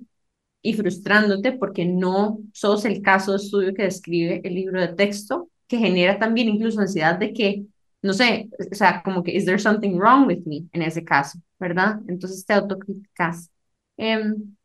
y 0.62 0.74
frustrándote 0.74 1.54
porque 1.54 1.86
no 1.86 2.40
sos 2.54 2.86
el 2.86 3.02
caso 3.02 3.32
de 3.32 3.38
estudio 3.38 3.74
que 3.74 3.84
describe 3.84 4.42
el 4.44 4.56
libro 4.56 4.82
de 4.82 4.90
texto, 4.90 5.50
que 5.68 5.78
genera 5.78 6.20
también 6.20 6.50
incluso 6.50 6.80
ansiedad 6.82 7.18
de 7.20 7.34
que, 7.34 7.66
no 8.08 8.14
sé, 8.14 8.50
o 8.72 8.76
sea, 8.76 9.04
como 9.04 9.24
que, 9.24 9.36
¿is 9.36 9.46
there 9.46 9.60
something 9.60 9.98
wrong 10.00 10.28
with 10.28 10.40
me? 10.46 10.68
En 10.74 10.82
ese 10.82 11.04
caso, 11.04 11.40
¿verdad? 11.60 12.00
Entonces 12.08 12.46
te 12.46 12.54
autocriticas. 12.54 13.52
Em, 13.98 14.56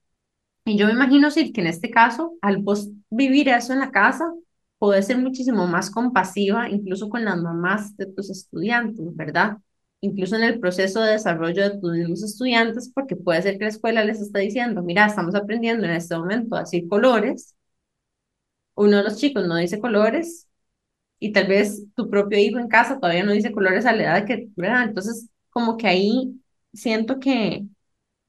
y 0.65 0.79
yo 0.79 0.87
me 0.87 0.93
imagino, 0.93 1.31
sí, 1.31 1.53
que 1.53 1.61
en 1.63 1.67
este 1.69 1.91
caso, 1.91 2.35
al 2.43 2.59
vos 2.59 2.91
vivir 3.11 3.49
eso 3.49 3.73
en 3.73 3.81
la 3.81 3.91
casa, 3.91 4.33
podés 4.79 5.07
ser 5.07 5.19
muchísimo 5.19 5.67
más 5.67 5.91
compasiva, 5.91 6.69
incluso 6.71 7.09
con 7.09 7.25
las 7.25 7.37
mamás 7.39 7.97
de 7.97 8.07
tus 8.07 8.31
estudiantes, 8.31 9.05
¿verdad? 9.17 9.59
Incluso 10.01 10.37
en 10.37 10.45
el 10.45 10.61
proceso 10.61 11.01
de 11.03 11.13
desarrollo 11.13 11.63
de 11.63 11.79
tus 11.81 11.93
mismos 11.93 12.23
estudiantes, 12.23 12.91
porque 12.95 13.17
puede 13.17 13.43
ser 13.43 13.59
que 13.59 13.65
la 13.65 13.71
escuela 13.71 14.05
les 14.05 14.21
esté 14.21 14.41
diciendo, 14.41 14.83
mira, 14.83 15.07
estamos 15.07 15.35
aprendiendo 15.35 15.85
en 15.87 15.93
este 15.93 16.17
momento 16.17 16.57
a 16.57 16.61
decir 16.61 16.89
colores, 16.89 17.57
uno 18.75 18.99
de 18.99 19.03
los 19.05 19.17
chicos 19.17 19.47
no 19.47 19.57
dice 19.57 19.81
colores, 19.81 20.49
y 21.23 21.33
tal 21.33 21.47
vez 21.49 21.85
tu 21.95 22.11
propio 22.11 22.39
hijo 22.39 22.59
en 22.59 22.69
casa 22.69 22.99
todavía 23.01 23.25
no 23.25 23.33
dice 23.33 23.53
colores 23.53 23.87
a 23.87 23.93
la 23.93 24.03
edad 24.05 24.27
que, 24.27 24.49
¿verdad? 24.57 24.85
Entonces, 24.85 25.29
como 25.51 25.77
que 25.77 25.87
ahí 25.89 26.41
siento 26.73 27.19
que 27.21 27.65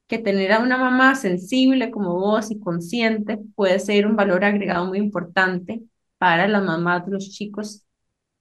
que 0.08 0.20
tener 0.20 0.52
a 0.52 0.60
una 0.60 0.78
mamá 0.78 1.16
sensible 1.16 1.92
como 1.92 2.16
vos 2.20 2.52
y 2.52 2.60
consciente 2.60 3.40
puede 3.56 3.80
ser 3.80 4.06
un 4.06 4.16
valor 4.16 4.44
agregado 4.46 4.86
muy 4.86 5.00
importante 5.00 5.84
para 6.18 6.48
las 6.48 6.64
mamás 6.64 7.06
de 7.06 7.14
los 7.14 7.30
chicos 7.32 7.84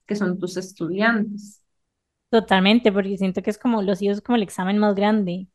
que 0.05 0.15
son 0.15 0.39
tus 0.39 0.57
estudiantes. 0.57 1.63
Totalmente, 2.29 2.91
porque 2.91 3.17
siento 3.17 3.41
que 3.43 3.49
es 3.51 3.57
como 3.57 3.81
los 3.81 4.01
hijos 4.01 4.21
como 4.21 4.35
el 4.37 4.43
examen 4.43 4.77
más 4.79 4.95
grande. 4.95 5.47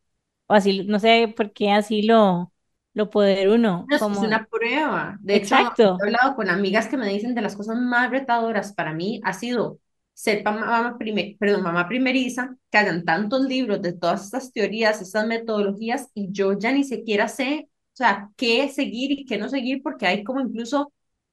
O 0.46 0.54
así, 0.54 0.84
no 0.86 0.98
sé 0.98 1.32
por 1.36 1.52
qué 1.52 1.72
así 1.72 2.02
lo, 2.02 2.52
lo 2.98 3.10
poder 3.10 3.48
uno, 3.50 3.86
No, 3.86 3.96
Es 3.96 4.08
es 4.12 4.22
como, 4.22 4.22
una 4.22 4.46
prueba. 4.46 5.16
De 5.20 5.36
hecho, 5.36 5.56
exacto, 5.56 6.02
he 6.02 6.06
hablado 6.06 6.36
con 6.36 6.50
amigas 6.50 6.88
que 6.88 6.96
me 6.96 7.08
dicen 7.08 7.34
de 7.34 7.40
las 7.42 7.56
cosas 7.56 7.76
más 7.78 8.10
retadoras 8.10 8.72
para 8.74 8.92
mí 8.92 9.20
ha 9.24 9.32
sido 9.32 9.78
ser 10.12 10.42
mamá, 10.44 10.96
primer, 10.98 11.36
perdón, 11.38 11.62
mamá 11.62 11.88
primeriza, 11.88 12.56
que 12.70 12.78
hayan 12.78 13.04
tantos 13.04 13.42
libros 13.46 13.80
de 13.80 13.92
todas 13.92 14.24
estas 14.24 14.52
teorías, 14.52 15.00
estas 15.00 15.26
metodologías, 15.26 16.08
y 16.14 16.28
yo 16.32 16.58
ya 16.58 16.72
ni 16.72 16.82
siquiera 16.84 17.28
sé, 17.28 17.68
o 17.94 17.96
sea, 17.96 18.30
qué 18.36 18.68
seguir 18.68 19.12
y 19.12 19.24
qué 19.24 19.38
no 19.38 19.48
seguir, 19.48 19.80
porque 19.82 20.06
hay 20.06 20.24
como 20.24 20.40
incluso 20.40 20.92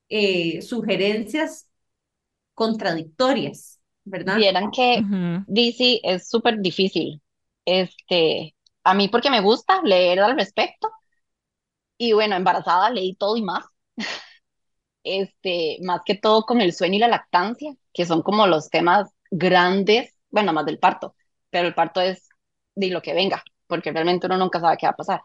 eh, 0.09 0.61
sugerencias 0.61 1.67
contradictorias, 2.55 3.79
¿verdad? 4.05 4.47
Vieran 4.47 4.71
que 4.71 5.01
ujú, 5.01 5.45
DC 5.45 5.99
es 6.03 6.29
súper 6.29 6.59
difícil. 6.59 7.21
Este, 7.65 8.55
a 8.83 8.93
mí 8.93 9.07
porque 9.09 9.29
me 9.29 9.41
gusta 9.41 9.81
leer 9.83 10.19
al 10.19 10.35
respecto. 10.37 10.89
Y 11.97 12.13
bueno, 12.13 12.35
embarazada 12.37 12.89
leí 12.89 13.15
todo 13.15 13.35
y 13.37 13.41
más. 13.43 13.65
Este, 15.03 15.77
más 15.83 16.01
que 16.05 16.15
todo 16.15 16.43
con 16.43 16.61
el 16.61 16.73
sueño 16.73 16.95
y 16.95 16.99
la 16.99 17.07
lactancia, 17.07 17.75
que 17.93 18.05
son 18.05 18.21
como 18.23 18.47
los 18.47 18.69
temas 18.69 19.11
grandes 19.31 20.11
bueno, 20.31 20.51
más 20.53 20.65
del 20.65 20.79
parto, 20.79 21.15
pero 21.49 21.67
el 21.67 21.75
parto 21.75 22.01
es 22.01 22.27
de 22.75 22.89
lo 22.89 23.01
que 23.01 23.13
venga, 23.13 23.41
porque 23.67 23.91
realmente 23.91 24.25
uno 24.27 24.37
nunca 24.37 24.59
sabe 24.59 24.75
qué 24.77 24.85
va 24.87 24.91
a 24.91 24.95
pasar. 24.97 25.21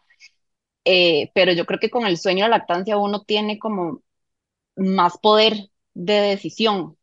Eh, 0.84 1.30
pero 1.34 1.52
yo 1.52 1.66
creo 1.66 1.80
que 1.80 1.90
con 1.90 2.06
el 2.06 2.18
sueño 2.18 2.44
de 2.44 2.50
lactancia 2.50 2.98
uno 2.98 3.22
tiene 3.24 3.58
como 3.58 4.02
más 4.76 5.18
poder 5.18 5.54
de 5.94 6.14
decisión. 6.22 6.98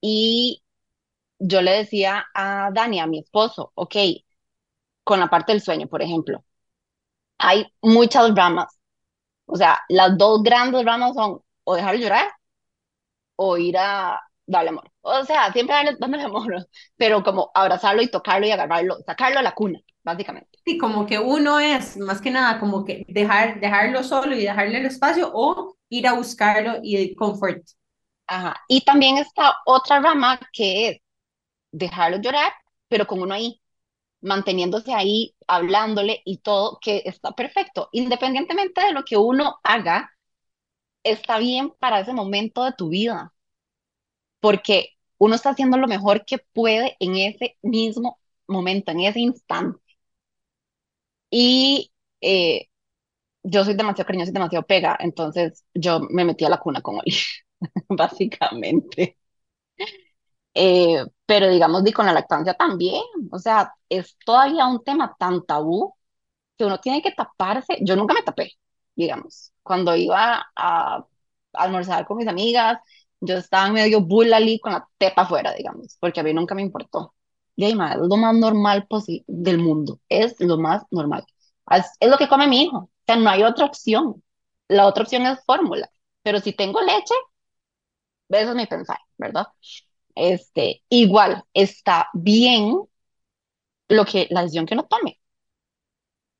Y 0.00 0.62
yo 1.40 1.62
le 1.62 1.72
decía 1.72 2.26
a 2.34 2.70
Dani, 2.74 3.00
a 3.00 3.06
mi 3.08 3.20
esposo, 3.20 3.72
ok, 3.76 3.96
con 5.04 5.20
la 5.20 5.28
parte 5.30 5.52
del 5.52 5.62
sueño, 5.62 5.86
por 5.88 6.02
ejemplo, 6.02 6.44
hay 7.38 7.66
muchas 7.82 8.34
ramas. 8.34 8.78
O 9.46 9.56
sea, 9.56 9.80
las 9.88 10.16
dos 10.18 10.42
grandes 10.42 10.84
ramas 10.84 11.14
son 11.14 11.40
o 11.64 11.74
dejar 11.76 11.96
de 11.96 12.02
llorar 12.02 12.28
o 13.36 13.56
ir 13.58 13.76
a 13.78 14.20
darle 14.46 14.70
amor. 14.70 14.90
O 15.02 15.24
sea, 15.24 15.52
siempre 15.52 15.74
darle, 15.74 15.96
dándole 15.98 16.22
amor, 16.24 16.68
pero 16.96 17.22
como 17.22 17.50
abrazarlo 17.54 18.02
y 18.02 18.10
tocarlo 18.10 18.46
y 18.46 18.50
agarrarlo, 18.50 18.98
sacarlo 19.04 19.38
a 19.38 19.42
la 19.42 19.54
cuna, 19.54 19.80
básicamente. 20.02 20.58
Sí, 20.64 20.78
como 20.78 21.06
que 21.06 21.18
uno 21.18 21.58
es 21.60 21.96
más 21.96 22.20
que 22.20 22.30
nada 22.30 22.58
como 22.58 22.84
que 22.84 23.04
dejar, 23.08 23.60
dejarlo 23.60 24.02
solo 24.02 24.34
y 24.34 24.42
dejarle 24.42 24.78
el 24.78 24.86
espacio 24.86 25.30
o 25.32 25.76
ir 25.88 26.06
a 26.06 26.14
buscarlo 26.14 26.78
y 26.82 27.14
comfort. 27.14 27.62
Ajá. 28.26 28.56
Y 28.68 28.84
también 28.84 29.18
está 29.18 29.56
otra 29.64 30.00
rama 30.00 30.40
que 30.52 30.88
es 30.88 30.96
dejarlo 31.70 32.18
llorar, 32.18 32.52
pero 32.88 33.06
con 33.06 33.20
uno 33.20 33.34
ahí, 33.34 33.60
manteniéndose 34.26 34.94
ahí, 34.94 35.36
hablándole 35.48 36.22
y 36.26 36.38
todo, 36.38 36.78
que 36.82 37.02
está 37.06 37.32
perfecto. 37.32 37.88
Independientemente 37.92 38.82
de 38.84 38.92
lo 38.92 39.04
que 39.04 39.16
uno 39.18 39.58
haga, 39.64 40.12
está 41.04 41.38
bien 41.38 41.72
para 41.80 42.00
ese 42.00 42.12
momento 42.14 42.64
de 42.64 42.72
tu 42.74 42.90
vida, 42.90 43.34
porque 44.40 44.90
uno 45.18 45.34
está 45.34 45.50
haciendo 45.50 45.76
lo 45.78 45.88
mejor 45.88 46.24
que 46.24 46.38
puede 46.38 46.96
en 47.00 47.16
ese 47.16 47.56
mismo 47.62 48.18
momento, 48.46 48.92
en 48.92 49.00
ese 49.00 49.20
instante. 49.20 49.80
Y 51.30 51.92
eh, 52.20 52.68
yo 53.44 53.64
soy 53.64 53.74
demasiado 53.76 54.06
cariñosa 54.08 54.30
y 54.32 54.34
demasiado 54.34 54.66
pega, 54.66 54.96
entonces 55.00 55.64
yo 55.74 56.00
me 56.10 56.24
metí 56.24 56.44
a 56.44 56.50
la 56.50 56.60
cuna 56.60 56.82
con 56.82 56.96
él, 57.04 57.14
básicamente. 57.88 59.18
Eh, 60.54 61.04
pero 61.26 61.48
digamos, 61.50 61.84
di 61.84 61.92
con 61.92 62.06
la 62.06 62.12
lactancia 62.12 62.54
también, 62.54 63.02
o 63.32 63.38
sea, 63.38 63.74
es 63.88 64.16
todavía 64.24 64.66
un 64.66 64.82
tema 64.84 65.16
tan 65.18 65.44
tabú 65.44 65.94
que 66.56 66.64
uno 66.64 66.80
tiene 66.80 67.02
que 67.02 67.12
taparse. 67.12 67.78
Yo 67.82 67.96
nunca 67.96 68.14
me 68.14 68.22
tapé, 68.22 68.52
digamos, 68.94 69.52
cuando 69.62 69.96
iba 69.96 70.46
a, 70.56 71.06
almorzar 71.54 72.06
con 72.06 72.18
mis 72.18 72.28
amigas, 72.28 72.78
yo 73.20 73.36
estaba 73.36 73.70
medio 73.70 74.00
bully 74.02 74.60
con 74.60 74.72
la 74.72 74.88
tepa 74.98 75.22
afuera, 75.22 75.52
digamos, 75.54 75.96
porque 76.00 76.20
a 76.20 76.22
mí 76.22 76.32
nunca 76.34 76.54
me 76.54 76.62
importó. 76.62 77.14
Y 77.56 77.64
ahí, 77.64 77.72
es 77.72 77.98
lo 77.98 78.16
más 78.16 78.34
normal 78.34 78.86
del 79.26 79.58
mundo, 79.58 80.00
es 80.08 80.36
lo 80.40 80.58
más 80.58 80.84
normal. 80.90 81.24
Es, 81.70 81.86
es 82.00 82.10
lo 82.10 82.18
que 82.18 82.28
come 82.28 82.46
mi 82.46 82.64
hijo, 82.64 82.78
o 82.78 82.90
sea, 83.06 83.16
no 83.16 83.30
hay 83.30 83.42
otra 83.42 83.66
opción. 83.66 84.22
La 84.68 84.86
otra 84.86 85.04
opción 85.04 85.26
es 85.26 85.42
fórmula, 85.44 85.90
pero 86.22 86.40
si 86.40 86.52
tengo 86.52 86.80
leche, 86.82 87.14
eso 88.28 88.50
es 88.50 88.56
mi 88.56 88.66
pensar, 88.66 88.98
¿verdad? 89.16 89.46
Este, 90.16 90.82
igual 90.90 91.44
está 91.54 92.08
bien 92.14 92.72
lo 93.88 94.04
que, 94.04 94.26
la 94.30 94.42
decisión 94.42 94.66
que 94.66 94.74
uno 94.74 94.86
tome. 94.86 95.18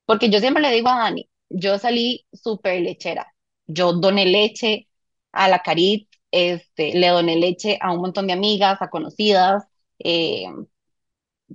Porque 0.05 0.31
yo 0.31 0.41
siempre 0.41 0.63
le 0.63 0.71
digo 0.73 0.89
a 0.89 0.99
Dani, 0.99 1.29
yo 1.49 1.79
salí 1.79 2.27
súper 2.33 2.81
lechera. 2.83 3.33
Yo 3.67 3.93
doné 3.95 4.25
leche 4.27 4.89
a 5.33 5.49
la 5.49 5.61
Carit, 5.63 6.09
este, 6.31 6.95
le 6.95 7.09
doné 7.09 7.37
leche 7.37 7.79
a 7.81 7.93
un 7.93 8.01
montón 8.01 8.27
de 8.27 8.33
amigas, 8.35 8.81
a 8.83 8.91
conocidas. 8.91 9.65
eh, 9.99 10.47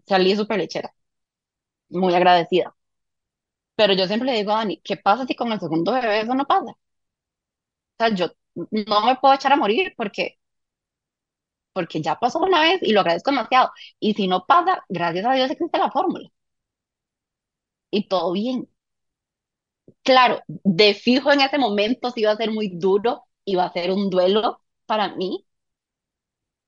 salí 0.06 0.36
súper 0.36 0.58
lechera, 0.60 0.94
muy 1.90 2.14
agradecida. 2.16 2.76
Pero 3.76 3.94
yo 3.94 4.08
siempre 4.08 4.32
le 4.32 4.38
digo 4.38 4.52
a 4.54 4.58
Dani, 4.60 4.80
¿qué 4.84 4.96
pasa 4.98 5.26
si 5.26 5.36
con 5.36 5.52
el 5.52 5.60
segundo 5.60 5.92
bebé 5.94 6.22
eso 6.22 6.34
no 6.36 6.46
pasa? 6.48 6.72
O 6.72 6.78
sea, 7.98 8.10
yo 8.16 8.28
no 8.56 9.06
me 9.06 9.16
puedo 9.18 9.34
echar 9.34 9.54
a 9.54 9.56
morir 9.56 9.94
porque 9.98 10.40
porque 11.74 12.02
ya 12.02 12.16
pasó 12.20 12.40
una 12.40 12.62
vez 12.62 12.80
y 12.84 12.92
lo 12.94 13.02
agradezco 13.02 13.32
demasiado. 13.32 13.72
Y 14.00 14.14
si 14.14 14.28
no 14.28 14.46
pasa, 14.46 14.84
gracias 14.90 15.26
a 15.26 15.34
Dios 15.34 15.52
existe 15.52 15.78
la 15.80 15.92
fórmula. 15.92 16.30
Y 17.90 18.08
todo 18.10 18.34
bien. 18.34 18.68
Claro, 20.04 20.42
de 20.48 20.94
fijo 20.94 21.32
en 21.32 21.42
ese 21.42 21.58
momento 21.58 22.12
sí 22.12 22.24
va 22.24 22.32
a 22.32 22.36
ser 22.38 22.52
muy 22.52 22.70
duro 22.78 23.24
y 23.46 23.56
va 23.56 23.66
a 23.66 23.74
ser 23.74 23.92
un 23.92 24.10
duelo 24.10 24.62
para 24.86 25.16
mí, 25.16 25.46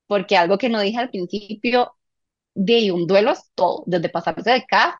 porque 0.07 0.37
algo 0.37 0.57
que 0.57 0.69
no 0.69 0.79
dije 0.81 0.99
al 0.99 1.09
principio, 1.09 1.95
de 2.55 2.91
un 2.91 3.07
duelo 3.07 3.31
es 3.31 3.51
todo, 3.55 3.83
desde 3.87 4.09
pasarse 4.09 4.51
de 4.51 4.65
casa 4.65 4.99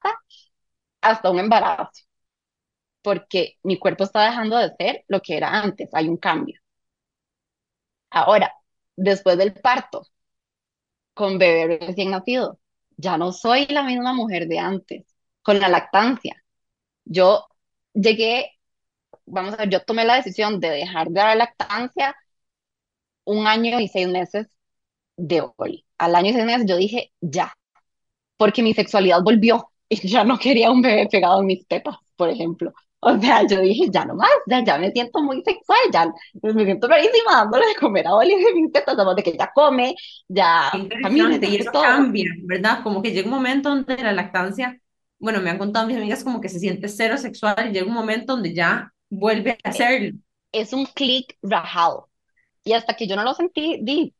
hasta 1.01 1.29
un 1.31 1.39
embarazo, 1.39 1.91
porque 3.03 3.57
mi 3.63 3.77
cuerpo 3.79 4.03
está 4.03 4.23
dejando 4.25 4.57
de 4.57 4.71
ser 4.79 5.03
lo 5.07 5.21
que 5.21 5.37
era 5.37 5.49
antes, 5.61 5.89
hay 5.93 6.07
un 6.07 6.17
cambio. 6.17 6.59
Ahora, 8.11 8.53
después 8.95 9.37
del 9.37 9.53
parto, 9.53 10.07
con 11.13 11.37
bebé 11.37 11.77
recién 11.79 12.11
nacido, 12.11 12.59
ya 12.97 13.17
no 13.17 13.31
soy 13.31 13.65
la 13.67 13.83
misma 13.83 14.13
mujer 14.13 14.47
de 14.47 14.59
antes, 14.59 15.05
con 15.41 15.59
la 15.59 15.69
lactancia. 15.69 16.43
Yo 17.05 17.47
llegué, 17.93 18.51
vamos 19.25 19.55
a 19.55 19.57
ver, 19.57 19.69
yo 19.69 19.81
tomé 19.83 20.05
la 20.05 20.15
decisión 20.15 20.59
de 20.59 20.69
dejar 20.71 21.09
de 21.09 21.15
dar 21.21 21.37
lactancia 21.37 22.15
un 23.25 23.47
año 23.47 23.79
y 23.79 23.87
seis 23.87 24.07
meses 24.07 24.47
de 25.17 25.43
hoy. 25.57 25.85
Al 25.97 26.15
año 26.15 26.31
y 26.31 26.33
seis 26.33 26.45
meses 26.45 26.65
yo 26.67 26.77
dije, 26.77 27.13
ya, 27.21 27.53
porque 28.37 28.63
mi 28.63 28.73
sexualidad 28.73 29.21
volvió 29.23 29.71
y 29.89 30.07
ya 30.07 30.23
no 30.23 30.39
quería 30.39 30.71
un 30.71 30.81
bebé 30.81 31.07
pegado 31.09 31.41
en 31.41 31.47
mis 31.47 31.67
tetas, 31.67 31.95
por 32.15 32.29
ejemplo. 32.29 32.73
O 33.05 33.19
sea, 33.19 33.45
yo 33.45 33.59
dije, 33.59 33.87
ya 33.91 34.05
no 34.05 34.15
más, 34.15 34.29
ya, 34.47 34.63
ya 34.63 34.77
me 34.77 34.91
siento 34.91 35.21
muy 35.21 35.41
sexual, 35.43 35.79
ya 35.91 36.11
me 36.41 36.65
siento 36.65 36.87
rarísima 36.87 37.35
dándole 37.35 37.67
de 37.67 37.75
comer 37.75 38.07
a 38.07 38.15
Oli 38.15 38.35
de 38.35 38.53
mis 38.53 38.71
tetas, 38.71 38.95
de 39.15 39.23
que 39.23 39.37
ya 39.37 39.51
come, 39.53 39.95
ya 40.27 40.71
camina, 41.01 41.37
y 41.41 41.55
eso 41.57 41.71
cambia, 41.71 42.29
¿verdad? 42.43 42.81
Como 42.83 43.01
que 43.01 43.11
llega 43.11 43.27
un 43.27 43.33
momento 43.33 43.69
donde 43.69 43.97
la 43.97 44.13
lactancia, 44.13 44.79
bueno, 45.19 45.41
me 45.41 45.49
han 45.49 45.57
contado 45.57 45.87
mis 45.87 45.97
amigas 45.97 46.23
como 46.23 46.41
que 46.41 46.49
se 46.49 46.59
siente 46.59 46.87
cero 46.87 47.17
sexual 47.17 47.69
y 47.69 47.73
llega 47.73 47.87
un 47.87 47.93
momento 47.93 48.33
donde 48.33 48.53
ya 48.53 48.93
vuelve 49.09 49.57
a 49.63 49.69
hacerlo. 49.69 50.17
Es, 50.51 50.73
un 50.73 50.85
clic 50.85 51.37
rajado. 51.41 52.09
Y 52.63 52.73
hasta 52.73 52.95
que 52.95 53.07
yo 53.07 53.15
no 53.15 53.23
lo 53.23 53.33
sentí, 53.33 53.79
di, 53.81 54.13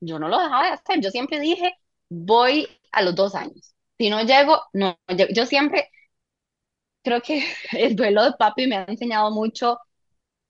yo 0.00 0.18
no 0.18 0.28
lo 0.28 0.38
dejaba 0.38 0.66
de 0.66 0.72
hacer. 0.72 1.00
Yo 1.00 1.10
siempre 1.10 1.40
dije, 1.40 1.74
voy 2.08 2.68
a 2.92 3.02
los 3.02 3.14
dos 3.14 3.34
años. 3.34 3.74
Si 3.98 4.10
no 4.10 4.22
llego, 4.22 4.60
no 4.72 4.98
llego. 5.08 5.32
Yo 5.32 5.46
siempre, 5.46 5.88
creo 7.02 7.20
que 7.22 7.44
el 7.72 7.96
duelo 7.96 8.24
de 8.24 8.32
papi 8.38 8.66
me 8.66 8.76
ha 8.76 8.84
enseñado 8.84 9.30
mucho, 9.30 9.78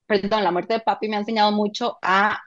perdón, 0.06 0.44
la 0.44 0.52
muerte 0.52 0.74
de 0.74 0.80
papi 0.80 1.08
me 1.08 1.16
ha 1.16 1.20
enseñado 1.20 1.52
mucho 1.52 1.98
a 2.02 2.40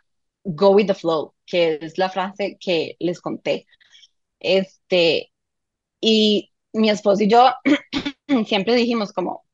go 0.43 0.71
with 0.71 0.87
the 0.87 0.93
flow, 0.93 1.33
que 1.45 1.79
es 1.81 1.97
la 1.97 2.09
frase 2.09 2.57
que 2.59 2.95
les 2.99 3.21
conté. 3.21 3.67
Este, 4.39 5.31
y 6.01 6.51
mi 6.73 6.89
esposo 6.89 7.23
y 7.23 7.29
yo 7.29 7.53
siempre 8.47 8.75
dijimos 8.75 9.13
como, 9.13 9.45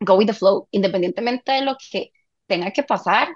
go 0.00 0.16
with 0.16 0.26
the 0.28 0.34
flow, 0.34 0.68
independientemente 0.72 1.52
de 1.52 1.62
lo 1.62 1.76
que 1.90 2.12
tenga 2.46 2.72
que 2.72 2.82
pasar, 2.84 3.28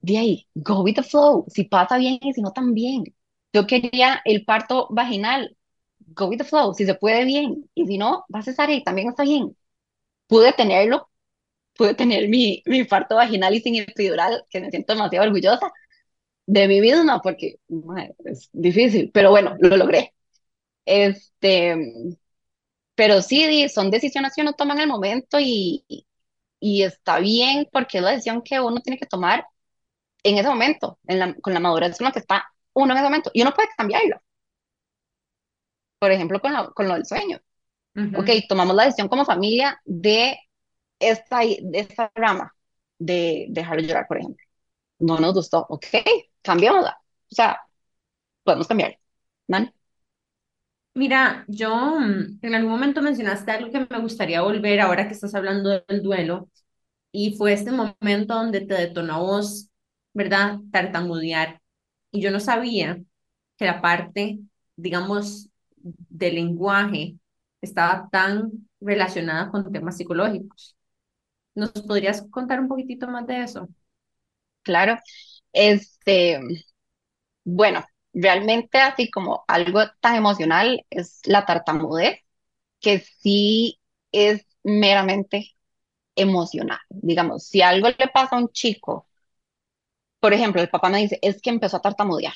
de 0.00 0.18
ahí, 0.18 0.48
go 0.54 0.82
with 0.82 0.96
the 0.96 1.02
flow, 1.02 1.46
si 1.48 1.64
pasa 1.64 1.98
bien 1.98 2.18
y 2.22 2.32
si 2.34 2.42
no 2.42 2.52
también. 2.52 3.04
Yo 3.52 3.66
quería 3.66 4.22
el 4.24 4.44
parto 4.44 4.88
vaginal, 4.90 5.56
go 6.00 6.26
with 6.28 6.38
the 6.38 6.44
flow, 6.44 6.74
si 6.74 6.86
se 6.86 6.94
puede 6.94 7.24
bien, 7.24 7.70
y 7.74 7.86
si 7.86 7.98
no, 7.98 8.24
va 8.34 8.40
a 8.40 8.42
cesar 8.42 8.70
y 8.70 8.84
también 8.84 9.08
está 9.08 9.24
bien 9.24 9.56
pude 10.30 10.54
tenerlo, 10.54 11.10
pude 11.76 11.94
tener 11.94 12.28
mi, 12.28 12.62
mi 12.66 12.84
parto 12.84 13.16
vaginal 13.16 13.54
y 13.54 13.60
sin 13.62 13.76
epidural, 13.76 14.44
que 14.50 14.60
me 14.60 14.70
siento 14.70 14.94
demasiado 14.94 15.26
orgullosa 15.26 15.72
de 16.46 16.68
mí 16.68 16.80
misma 16.80 17.20
porque 17.22 17.56
es 18.26 18.50
difícil, 18.52 19.10
pero 19.14 19.30
bueno, 19.30 19.56
lo 19.60 19.76
logré. 19.76 20.14
Este, 20.86 21.76
pero 22.94 23.22
sí, 23.22 23.68
son 23.68 23.90
decisiones 23.90 24.32
que 24.34 24.42
uno 24.42 24.52
toma 24.54 24.74
en 24.74 24.80
el 24.80 24.88
momento 24.88 25.38
y, 25.40 25.84
y 26.60 26.82
está 26.82 27.20
bien 27.20 27.68
porque 27.72 27.98
es 27.98 28.04
la 28.04 28.10
decisión 28.12 28.42
que 28.42 28.60
uno 28.60 28.80
tiene 28.82 28.98
que 28.98 29.06
tomar 29.06 29.46
en 30.24 30.38
ese 30.38 30.48
momento, 30.48 30.98
en 31.08 31.20
la, 31.20 31.34
con 31.36 31.54
la 31.54 31.60
madurez 31.60 31.98
con 31.98 32.06
la 32.06 32.12
que 32.12 32.20
está 32.20 32.46
uno 32.74 32.92
en 32.92 32.98
ese 32.98 33.04
momento, 33.04 33.30
y 33.34 33.42
uno 33.42 33.54
puede 33.54 33.68
cambiarlo. 33.76 34.20
Por 35.98 36.10
ejemplo, 36.12 36.40
con, 36.40 36.52
con 36.74 36.88
lo 36.88 36.94
del 36.94 37.06
sueño. 37.06 37.38
Ok, 38.16 38.30
tomamos 38.48 38.74
la 38.74 38.84
decisión 38.84 39.08
como 39.08 39.24
familia 39.24 39.80
de 39.84 40.38
esta, 40.98 41.40
de 41.40 41.70
esta 41.72 42.10
rama 42.14 42.54
de 42.98 43.46
dejarlo 43.50 43.82
llorar, 43.82 44.06
por 44.06 44.18
ejemplo. 44.18 44.44
No 44.98 45.18
nos 45.18 45.34
gustó, 45.34 45.66
ok, 45.68 45.86
cambiémosla. 46.42 46.96
O 47.30 47.34
sea, 47.34 47.58
podemos 48.44 48.68
cambiar. 48.68 48.98
¿Vale? 49.48 49.72
Mira, 50.94 51.44
yo 51.48 51.98
mm, 52.00 52.38
en 52.42 52.54
algún 52.54 52.70
momento 52.72 53.02
mencionaste 53.02 53.50
algo 53.50 53.70
que 53.70 53.86
me 53.88 54.00
gustaría 54.00 54.42
volver 54.42 54.80
ahora 54.80 55.06
que 55.06 55.14
estás 55.14 55.34
hablando 55.34 55.82
del 55.88 56.02
duelo, 56.02 56.48
y 57.12 57.36
fue 57.36 57.52
este 57.52 57.72
momento 57.72 58.34
donde 58.34 58.60
te 58.60 58.74
detonó 58.74 59.20
vos, 59.24 59.68
¿verdad? 60.14 60.58
Tartamudear. 60.70 61.60
Y 62.12 62.20
yo 62.20 62.30
no 62.30 62.40
sabía 62.40 62.98
que 63.56 63.64
la 63.66 63.80
parte 63.80 64.40
digamos, 64.80 65.48
de 65.82 66.32
lenguaje 66.32 67.16
estaba 67.60 68.08
tan 68.10 68.50
relacionada 68.80 69.50
con 69.50 69.70
temas 69.72 69.96
psicológicos. 69.96 70.76
¿Nos 71.54 71.72
podrías 71.72 72.22
contar 72.30 72.60
un 72.60 72.68
poquitito 72.68 73.08
más 73.08 73.26
de 73.26 73.42
eso? 73.44 73.68
Claro. 74.62 74.98
Este, 75.52 76.38
bueno, 77.44 77.84
realmente 78.12 78.78
así 78.78 79.10
como 79.10 79.44
algo 79.48 79.80
tan 80.00 80.16
emocional 80.16 80.84
es 80.90 81.20
la 81.24 81.44
tartamudez, 81.46 82.20
que 82.80 83.00
sí 83.00 83.80
es 84.12 84.46
meramente 84.64 85.52
emocional. 86.16 86.80
Digamos, 86.90 87.46
si 87.46 87.62
algo 87.62 87.88
le 87.90 88.08
pasa 88.14 88.36
a 88.36 88.40
un 88.40 88.50
chico, 88.50 89.08
por 90.20 90.32
ejemplo, 90.34 90.60
el 90.60 90.68
papá 90.70 90.88
me 90.90 90.98
dice, 90.98 91.18
es 91.22 91.40
que 91.40 91.50
empezó 91.50 91.78
a 91.78 91.82
tartamudear. 91.82 92.34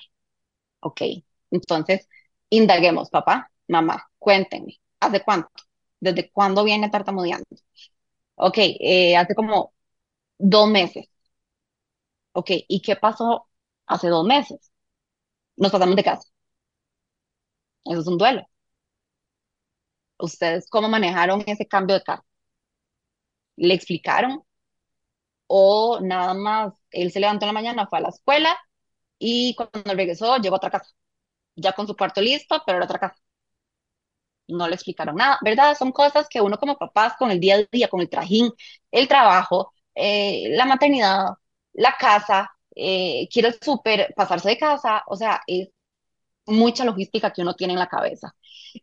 Ok, 0.81 1.03
entonces, 1.51 2.09
indaguemos, 2.51 3.11
papá, 3.11 3.53
mamá, 3.68 4.09
cuéntenme, 4.18 4.81
¿hace 5.07 5.22
cuánto? 5.24 5.48
¿Desde 6.00 6.30
cuándo 6.32 6.64
viene 6.64 6.90
tartamudeando? 6.90 7.46
Ok, 8.36 8.57
eh, 8.59 9.16
hace 9.16 9.34
como 9.36 9.74
dos 10.38 10.68
meses. 10.70 11.07
Ok, 12.32 12.50
¿y 12.68 12.80
qué 12.82 12.96
pasó 12.96 13.48
hace 13.86 14.09
dos 14.09 14.26
meses? 14.26 14.70
Nos 15.57 15.72
pasamos 15.72 15.96
de 15.96 16.05
casa. 16.05 16.28
Eso 17.84 18.00
es 18.00 18.07
un 18.07 18.18
duelo. 18.18 18.46
¿Ustedes 20.18 20.66
cómo 20.68 20.88
manejaron 20.88 21.44
ese 21.46 21.68
cambio 21.68 21.94
de 21.96 22.02
casa? 22.02 22.24
¿Le 23.57 23.74
explicaron? 23.74 24.44
¿O 25.46 26.00
nada 26.00 26.34
más 26.34 26.74
él 26.90 27.12
se 27.12 27.20
levantó 27.20 27.44
en 27.44 27.48
la 27.48 27.52
mañana, 27.52 27.86
fue 27.88 27.98
a 27.98 28.02
la 28.02 28.09
escuela 28.09 28.57
y 29.18 29.55
cuando 29.57 29.94
regresó 29.94 30.38
llegó 30.38 30.57
a 30.57 30.59
otra 30.59 30.70
casa? 30.72 30.90
Ya 31.57 31.74
con 31.74 31.88
su 31.88 31.96
cuarto 31.96 32.22
listo, 32.22 32.62
pero 32.66 32.78
era 32.78 32.86
otra 32.86 33.00
casa. 33.00 33.16
No 34.49 34.68
le 34.68 34.74
explicaron 34.74 35.16
nada, 35.16 35.38
¿verdad? 35.42 35.76
Son 35.76 35.92
cosas 35.92 36.26
que 36.28 36.40
uno 36.40 36.59
como 36.59 36.76
papás 36.78 37.14
con 37.18 37.30
el 37.30 37.40
día 37.40 37.57
a 37.57 37.64
día, 37.72 37.88
con 37.88 38.01
el 38.01 38.11
trajín, 38.11 38.51
el 38.90 39.09
trabajo, 39.09 39.72
eh, 39.95 40.49
la 40.51 40.66
maternidad, 40.66 41.28
la 41.72 41.95
casa, 41.99 42.51
eh, 42.74 43.28
quiere 43.32 43.53
súper, 43.61 44.12
pasarse 44.16 44.51
de 44.51 44.59
casa, 44.59 45.03
o 45.07 45.16
sea, 45.16 45.40
es 45.47 45.68
mucha 46.47 46.84
logística 46.84 47.32
que 47.32 47.42
uno 47.42 47.55
tiene 47.55 47.72
en 47.74 47.78
la 47.78 47.88
cabeza. 47.88 48.34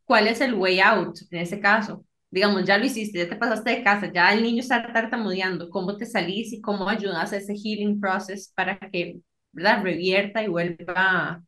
¿Cuál 0.05 0.28
es 0.28 0.41
el 0.41 0.53
way 0.55 0.80
out 0.80 1.18
en 1.32 1.39
ese 1.39 1.59
caso? 1.59 2.05
Digamos, 2.30 2.64
ya 2.66 2.78
lo 2.78 2.86
hiciste, 2.86 3.20
ya 3.20 3.30
te 3.30 3.36
pasaste 3.36 3.72
de 3.72 3.84
casa, 3.84 4.12
ya 4.14 4.34
el 4.34 4.41
niño 4.43 4.62
está 4.62 4.91
tartamudeando, 4.93 5.70
¿cómo 5.70 5.97
te 5.97 6.05
salís 6.05 6.53
y 6.53 6.62
cómo 6.62 6.88
ayudas 6.88 7.34
a 7.34 7.38
ese 7.38 7.55
healing 7.55 7.99
process 7.99 8.51
para 8.55 8.80
que, 8.80 9.20
¿verdad? 9.51 9.84
Revierta 9.84 10.41
y 10.43 10.47
vuelva 10.47 11.43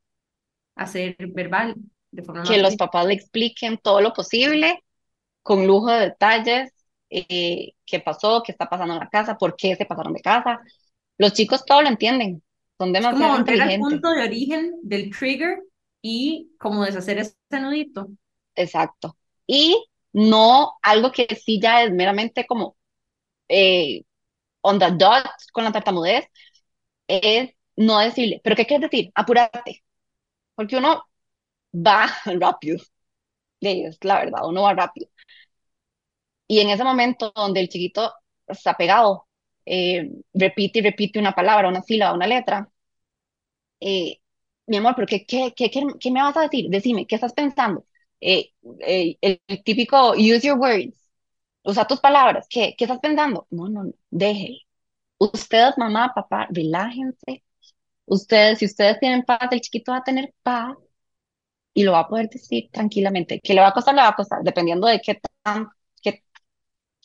a 0.75 0.87
ser 0.87 1.15
verbal 1.33 1.75
de 2.13 2.23
forma 2.23 2.43
Que 2.43 2.57
más 2.57 2.59
los 2.59 2.75
papás 2.75 3.05
le 3.07 3.13
expliquen 3.15 3.77
todo 3.77 4.01
lo 4.01 4.13
posible, 4.13 4.83
con 5.43 5.67
lujo 5.67 5.87
de 5.91 6.01
detalles, 6.01 6.73
eh, 7.09 7.73
qué 7.85 7.99
pasó, 8.01 8.43
qué 8.45 8.51
está 8.53 8.69
pasando 8.69 8.93
en 8.95 8.99
la 9.01 9.09
casa, 9.09 9.37
por 9.37 9.55
qué 9.55 9.75
se 9.75 9.85
pasaron 9.85 10.13
de 10.13 10.21
casa. 10.21 10.61
Los 11.17 11.33
chicos 11.33 11.65
todo 11.65 11.81
lo 11.81 11.89
entienden, 11.89 12.43
son 12.77 12.93
Es 12.95 13.07
como 13.07 13.27
demasiado 13.27 13.31
volver 13.31 13.61
al 13.61 13.71
inteligentes. 13.71 13.77
punto 13.77 14.09
de 14.11 14.23
origen 14.23 14.73
del 14.83 15.09
trigger 15.11 15.59
y 16.01 16.51
como 16.59 16.83
deshacer 16.85 17.19
ese 17.19 17.35
nudito. 17.51 18.07
Exacto. 18.55 19.17
Y 19.47 19.85
no 20.13 20.73
algo 20.81 21.11
que 21.11 21.27
sí 21.35 21.59
ya 21.61 21.83
es 21.83 21.91
meramente 21.91 22.45
como 22.45 22.77
eh, 23.49 24.03
on 24.61 24.79
the 24.79 24.91
dot 24.93 25.25
con 25.53 25.63
la 25.65 25.71
tartamudez, 25.71 26.25
es 27.07 27.51
no 27.77 27.99
decirle, 27.99 28.41
¿pero 28.43 28.55
qué 28.55 28.65
quieres 28.67 28.89
decir? 28.91 29.11
Apúrate. 29.15 29.83
Porque 30.55 30.77
uno 30.77 31.05
va 31.73 32.07
rápido. 32.39 32.77
Es 33.61 33.97
la 34.03 34.19
verdad, 34.19 34.47
uno 34.47 34.63
va 34.63 34.73
rápido. 34.73 35.09
Y 36.47 36.59
en 36.59 36.69
ese 36.69 36.83
momento 36.83 37.31
donde 37.35 37.61
el 37.61 37.69
chiquito 37.69 38.13
está 38.47 38.75
pegado, 38.75 39.27
eh, 39.65 40.09
repite 40.33 40.79
y 40.79 40.81
repite 40.83 41.19
una 41.19 41.33
palabra, 41.33 41.69
una 41.69 41.81
sílaba, 41.81 42.13
una 42.15 42.27
letra, 42.27 42.69
eh, 43.79 44.19
mi 44.67 44.77
amor, 44.77 44.93
¿pero 44.95 45.07
qué, 45.07 45.25
qué, 45.25 45.53
qué, 45.55 45.69
qué, 45.69 45.83
qué 45.99 46.11
me 46.11 46.21
vas 46.21 46.37
a 46.37 46.41
decir? 46.43 46.69
Decime, 46.69 47.05
¿qué 47.07 47.15
estás 47.15 47.33
pensando? 47.33 47.85
Eh, 48.21 48.51
eh, 48.81 49.17
el, 49.21 49.41
típico 49.63 50.11
use 50.13 50.47
your 50.47 50.57
words, 50.59 51.09
usa 51.63 51.87
tus 51.87 51.99
palabras, 51.99 52.47
¿qué, 52.49 52.75
qué 52.77 52.85
estás 52.85 52.99
pensando? 52.99 53.47
No, 53.51 53.69
no, 53.69 53.83
no. 53.85 53.93
Ustedes, 55.19 55.77
mamá, 55.77 56.11
papá, 56.13 56.47
relájense. 56.51 57.43
Ustedes, 58.05 58.59
si 58.59 58.65
ustedes 58.65 58.99
tienen 58.99 59.23
paz, 59.23 59.49
el 59.51 59.61
chiquito 59.61 59.91
va 59.93 59.99
a 59.99 60.03
tener 60.03 60.33
paz 60.43 60.77
y 61.73 61.83
lo 61.83 61.93
va 61.93 61.99
a 62.01 62.07
poder 62.07 62.29
decir 62.29 62.69
tranquilamente. 62.71 63.39
Que 63.41 63.53
le 63.53 63.61
va 63.61 63.69
a 63.69 63.73
costar, 63.73 63.95
le 63.95 64.01
va 64.01 64.09
a 64.09 64.15
costar, 64.15 64.43
dependiendo 64.43 64.87
de 64.87 65.01
qué 65.01 65.19
tan, 65.43 65.69
qué, 66.01 66.23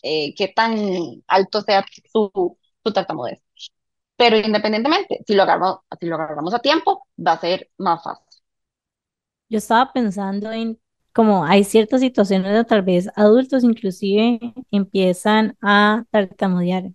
eh, 0.02 0.34
qué 0.36 0.48
tan 0.48 0.76
alto 1.28 1.62
sea 1.62 1.84
su, 2.12 2.58
su 2.84 2.92
tartamudez. 2.92 3.40
Pero 4.16 4.38
independientemente, 4.38 5.20
si 5.26 5.34
lo 5.34 5.44
agarramos, 5.44 5.80
si 6.00 6.06
lo 6.06 6.16
agarramos 6.16 6.54
a 6.54 6.60
tiempo, 6.60 7.06
va 7.24 7.32
a 7.32 7.40
ser 7.40 7.70
más 7.78 8.02
fácil. 8.02 8.26
Yo 9.48 9.58
estaba 9.58 9.92
pensando 9.92 10.52
en 10.52 10.78
como 11.12 11.44
hay 11.44 11.64
ciertas 11.64 12.00
situaciones 12.00 12.46
donde 12.52 12.64
tal 12.64 12.82
vez 12.82 13.08
adultos 13.16 13.64
inclusive 13.64 14.38
empiezan 14.70 15.56
a 15.62 16.04
tartamudear. 16.10 16.92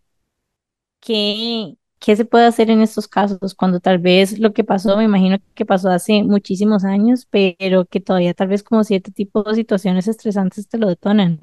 ¿Qué, 0.99 1.75
qué 2.03 2.17
se 2.17 2.25
puede 2.25 2.45
hacer 2.47 2.69
en 2.69 2.81
estos 2.81 3.07
casos 3.07 3.55
cuando 3.55 3.79
tal 3.79 3.97
vez 3.97 4.37
lo 4.37 4.51
que 4.51 4.65
pasó, 4.65 4.97
me 4.97 5.05
imagino 5.05 5.37
que 5.55 5.65
pasó 5.65 5.89
hace 5.89 6.21
muchísimos 6.23 6.83
años, 6.83 7.27
pero 7.31 7.85
que 7.85 8.01
todavía 8.01 8.33
tal 8.33 8.49
vez 8.49 8.61
como 8.61 8.83
cierto 8.83 9.11
tipo 9.11 9.41
de 9.43 9.55
situaciones 9.55 10.09
estresantes 10.09 10.67
te 10.67 10.77
lo 10.77 10.87
detonan? 10.89 11.39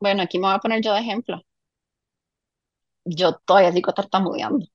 Bueno, 0.00 0.22
aquí 0.22 0.38
me 0.38 0.48
voy 0.48 0.54
a 0.56 0.58
poner 0.58 0.82
yo 0.82 0.92
de 0.92 1.00
ejemplo. 1.00 1.40
Yo 3.04 3.34
todavía 3.46 3.70
sigo 3.72 3.92
tartamudeando 3.94 4.66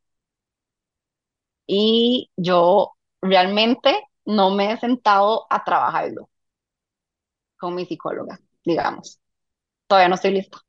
y 1.65 2.29
yo 2.37 2.93
realmente 3.21 4.03
no 4.25 4.51
me 4.51 4.71
he 4.73 4.77
sentado 4.79 5.45
a 5.49 5.63
trabajarlo 5.63 6.29
con 7.57 7.75
mi 7.75 7.85
psicóloga, 7.85 8.39
digamos. 8.63 9.19
Todavía 9.87 10.09
no 10.09 10.15
estoy 10.15 10.31
lista. 10.33 10.59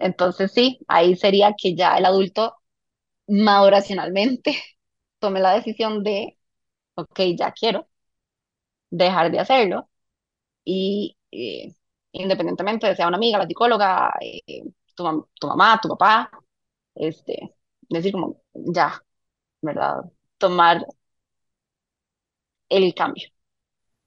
Entonces 0.00 0.52
sí, 0.52 0.80
ahí 0.88 1.16
sería 1.16 1.54
que 1.58 1.74
ya 1.76 1.96
el 1.98 2.06
adulto 2.06 2.56
maduracionalmente 3.28 4.56
tome 5.20 5.40
la 5.40 5.54
decisión 5.54 6.04
de, 6.04 6.38
ok, 6.96 7.20
ya 7.38 7.52
quiero 7.52 7.88
dejar 8.90 9.30
de 9.30 9.38
hacerlo 9.40 9.88
y 10.64 11.16
eh, 11.32 11.74
independientemente 12.12 12.88
de 12.88 12.96
sea 12.96 13.08
una 13.08 13.16
amiga, 13.18 13.38
la 13.38 13.46
psicóloga, 13.46 14.12
eh, 14.20 14.64
tu, 14.94 15.28
tu 15.40 15.46
mamá, 15.48 15.80
tu 15.82 15.88
papá, 15.90 16.30
este, 16.94 17.54
decir 17.88 18.12
como, 18.12 18.42
ya, 18.54 19.02
¿verdad? 19.62 20.02
Tomar 20.38 20.86
el 22.70 22.94
cambio. 22.94 23.28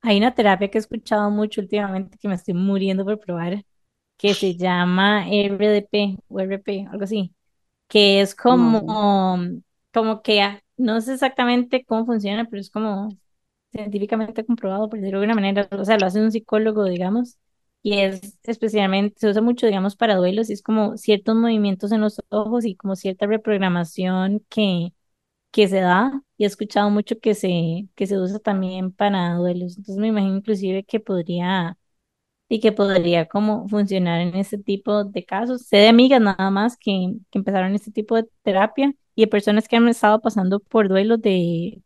Hay 0.02 0.18
una 0.18 0.34
terapia 0.36 0.70
que 0.70 0.78
he 0.78 0.82
escuchado 0.82 1.30
mucho 1.32 1.62
últimamente 1.62 2.18
que 2.18 2.28
me 2.28 2.36
estoy 2.36 2.54
muriendo 2.54 3.06
por 3.06 3.20
probar, 3.20 3.66
que 4.18 4.36
se 4.36 4.56
llama 4.56 5.28
RDP 5.30 6.18
o 6.28 6.40
RP, 6.40 6.88
algo 6.92 7.04
así, 7.06 7.34
que 7.90 8.22
es 8.22 8.36
como, 8.36 8.82
como 9.94 10.22
que 10.22 10.42
ah, 10.42 10.62
no 10.78 11.02
sé 11.02 11.14
exactamente 11.14 11.86
cómo 11.86 12.06
funciona, 12.06 12.46
pero 12.46 12.62
es 12.62 12.70
como 12.72 13.10
científicamente 13.72 14.46
comprobado, 14.46 14.90
por 14.90 15.00
decirlo 15.00 15.20
de 15.20 15.26
alguna 15.28 15.36
manera, 15.42 15.68
o 15.72 15.86
sea, 15.86 15.98
lo 15.98 16.06
hace 16.08 16.22
un 16.22 16.32
psicólogo, 16.32 16.86
digamos, 16.86 17.38
y 17.82 18.00
es 18.00 18.38
especialmente, 18.44 19.16
se 19.20 19.30
usa 19.30 19.42
mucho, 19.42 19.66
digamos, 19.68 19.96
para 19.96 20.16
duelos, 20.16 20.50
y 20.50 20.54
es 20.54 20.62
como 20.64 20.98
ciertos 20.98 21.36
movimientos 21.36 21.92
en 21.92 22.02
los 22.02 22.22
ojos 22.30 22.66
y 22.66 22.76
como 22.76 22.96
cierta 22.96 23.26
reprogramación 23.28 24.46
que, 24.50 24.94
que 25.52 25.68
se 25.68 25.80
da, 25.82 26.24
y 26.38 26.44
he 26.46 26.48
escuchado 26.48 26.90
mucho 26.90 27.20
que 27.20 27.36
se, 27.36 27.88
que 27.96 28.08
se 28.08 28.20
usa 28.20 28.40
también 28.40 28.92
para 28.92 29.36
duelos, 29.36 29.78
entonces 29.78 29.98
me 29.98 30.08
imagino 30.10 30.38
inclusive 30.38 30.84
que 30.84 31.00
podría, 31.00 31.78
y 32.54 32.60
que 32.60 32.72
podría 32.72 33.28
como 33.28 33.68
funcionar 33.70 34.22
en 34.22 34.36
este 34.36 34.58
tipo 34.58 35.04
de 35.06 35.26
casos. 35.26 35.64
Sé 35.68 35.78
de 35.78 35.88
amigas 35.90 36.22
nada 36.22 36.52
más 36.52 36.78
que, 36.78 37.16
que 37.32 37.40
empezaron 37.40 37.74
este 37.76 37.92
tipo 37.92 38.16
de 38.16 38.28
terapia 38.44 38.94
y 39.16 39.24
de 39.24 39.28
personas 39.28 39.68
que 39.68 39.76
han 39.78 39.88
estado 39.88 40.22
pasando 40.22 40.60
por 40.60 40.88
duelos 40.90 41.22
de, 41.22 41.82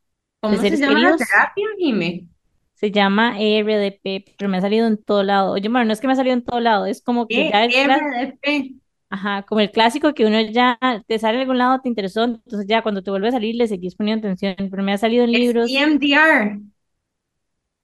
de 0.48 0.58
¿Cómo 0.58 0.64
se 0.66 0.78
llama 0.78 1.00
la 1.00 1.16
terapia, 1.16 1.68
Jime? 1.78 2.28
Se 2.76 2.92
llama 2.92 3.40
ERDP, 3.42 4.26
pero 4.38 4.50
me 4.50 4.58
ha 4.58 4.62
salido 4.62 4.88
en 4.88 5.04
todo 5.04 5.24
lado. 5.24 5.52
Oye, 5.54 5.68
bueno, 5.70 5.86
no 5.86 5.94
es 5.94 6.00
que 6.02 6.08
me 6.08 6.14
ha 6.14 6.16
salido 6.16 6.36
en 6.36 6.44
todo 6.46 6.60
lado, 6.60 6.86
es 6.86 7.02
como 7.02 7.30
que 7.32 7.46
ya 7.46 7.66
el, 7.66 7.76
cla- 7.80 8.08
ERDP. 8.12 8.76
ajá, 9.10 9.44
como 9.44 9.62
el 9.62 9.72
clásico 9.72 10.14
que 10.14 10.26
uno 10.26 10.40
ya 10.42 10.78
te 11.08 11.20
sale 11.20 11.36
en 11.38 11.42
algún 11.42 11.58
lado, 11.58 11.80
te 11.82 11.90
interesó, 11.90 12.24
entonces 12.26 12.68
ya 12.68 12.82
cuando 12.84 13.04
te 13.04 13.12
vuelve 13.12 13.30
a 13.30 13.32
salir 13.32 13.56
le 13.56 13.68
seguís 13.68 13.96
poniendo 13.96 14.28
atención, 14.28 14.56
pero 14.72 14.84
me 14.84 14.94
ha 14.94 14.98
salido 14.98 15.24
en 15.26 15.34
libros, 15.34 15.82
EMDR. 15.82 16.60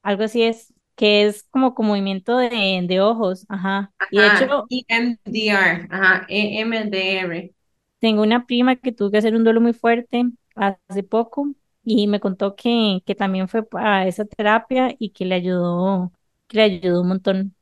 algo 0.01 0.23
así 0.23 0.43
es, 0.43 0.72
que 0.95 1.25
es 1.25 1.43
como 1.51 1.73
con 1.75 1.87
movimiento 1.87 2.37
de, 2.37 2.83
de 2.87 3.01
ojos, 3.01 3.45
ajá. 3.49 3.93
Y 4.09 4.21
de 4.21 4.27
Ajá, 4.27 4.45
hecho, 4.45 4.65
EMDR. 4.69 5.87
Ajá, 5.91 6.25
EMDR. 6.29 7.53
tengo 7.99 8.21
una 8.23 8.45
prima 8.45 8.75
que 8.75 8.91
tuvo 8.91 9.11
que 9.11 9.17
hacer 9.17 9.35
un 9.35 9.43
duelo 9.43 9.61
muy 9.61 9.73
fuerte 9.73 10.25
hace 10.55 11.03
poco 11.03 11.53
y 11.83 12.07
me 12.07 12.19
contó 12.19 12.55
que, 12.55 13.01
que 13.05 13.15
también 13.15 13.47
fue 13.47 13.65
a 13.73 14.07
esa 14.07 14.25
terapia 14.25 14.95
y 14.99 15.11
que 15.11 15.25
le 15.25 15.35
ayudó, 15.35 16.11
que 16.47 16.57
le 16.57 16.63
ayudó 16.63 17.01
un 17.01 17.07
montón, 17.09 17.55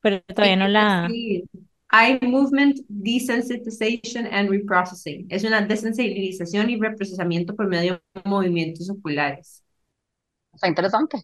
pero 0.00 0.22
todavía 0.22 0.56
no 0.56 0.68
la, 0.68 1.16
Eye 1.92 2.18
Movement 2.22 2.78
Desensitization 2.88 4.26
and 4.26 4.48
Reprocessing. 4.50 5.26
Es 5.30 5.44
una 5.44 5.60
desensibilización 5.60 6.70
y 6.70 6.80
reprocesamiento 6.80 7.54
por 7.54 7.68
medio 7.68 8.02
de 8.14 8.22
movimientos 8.24 8.88
oculares. 8.90 9.62
Está 10.54 10.68
interesante. 10.68 11.18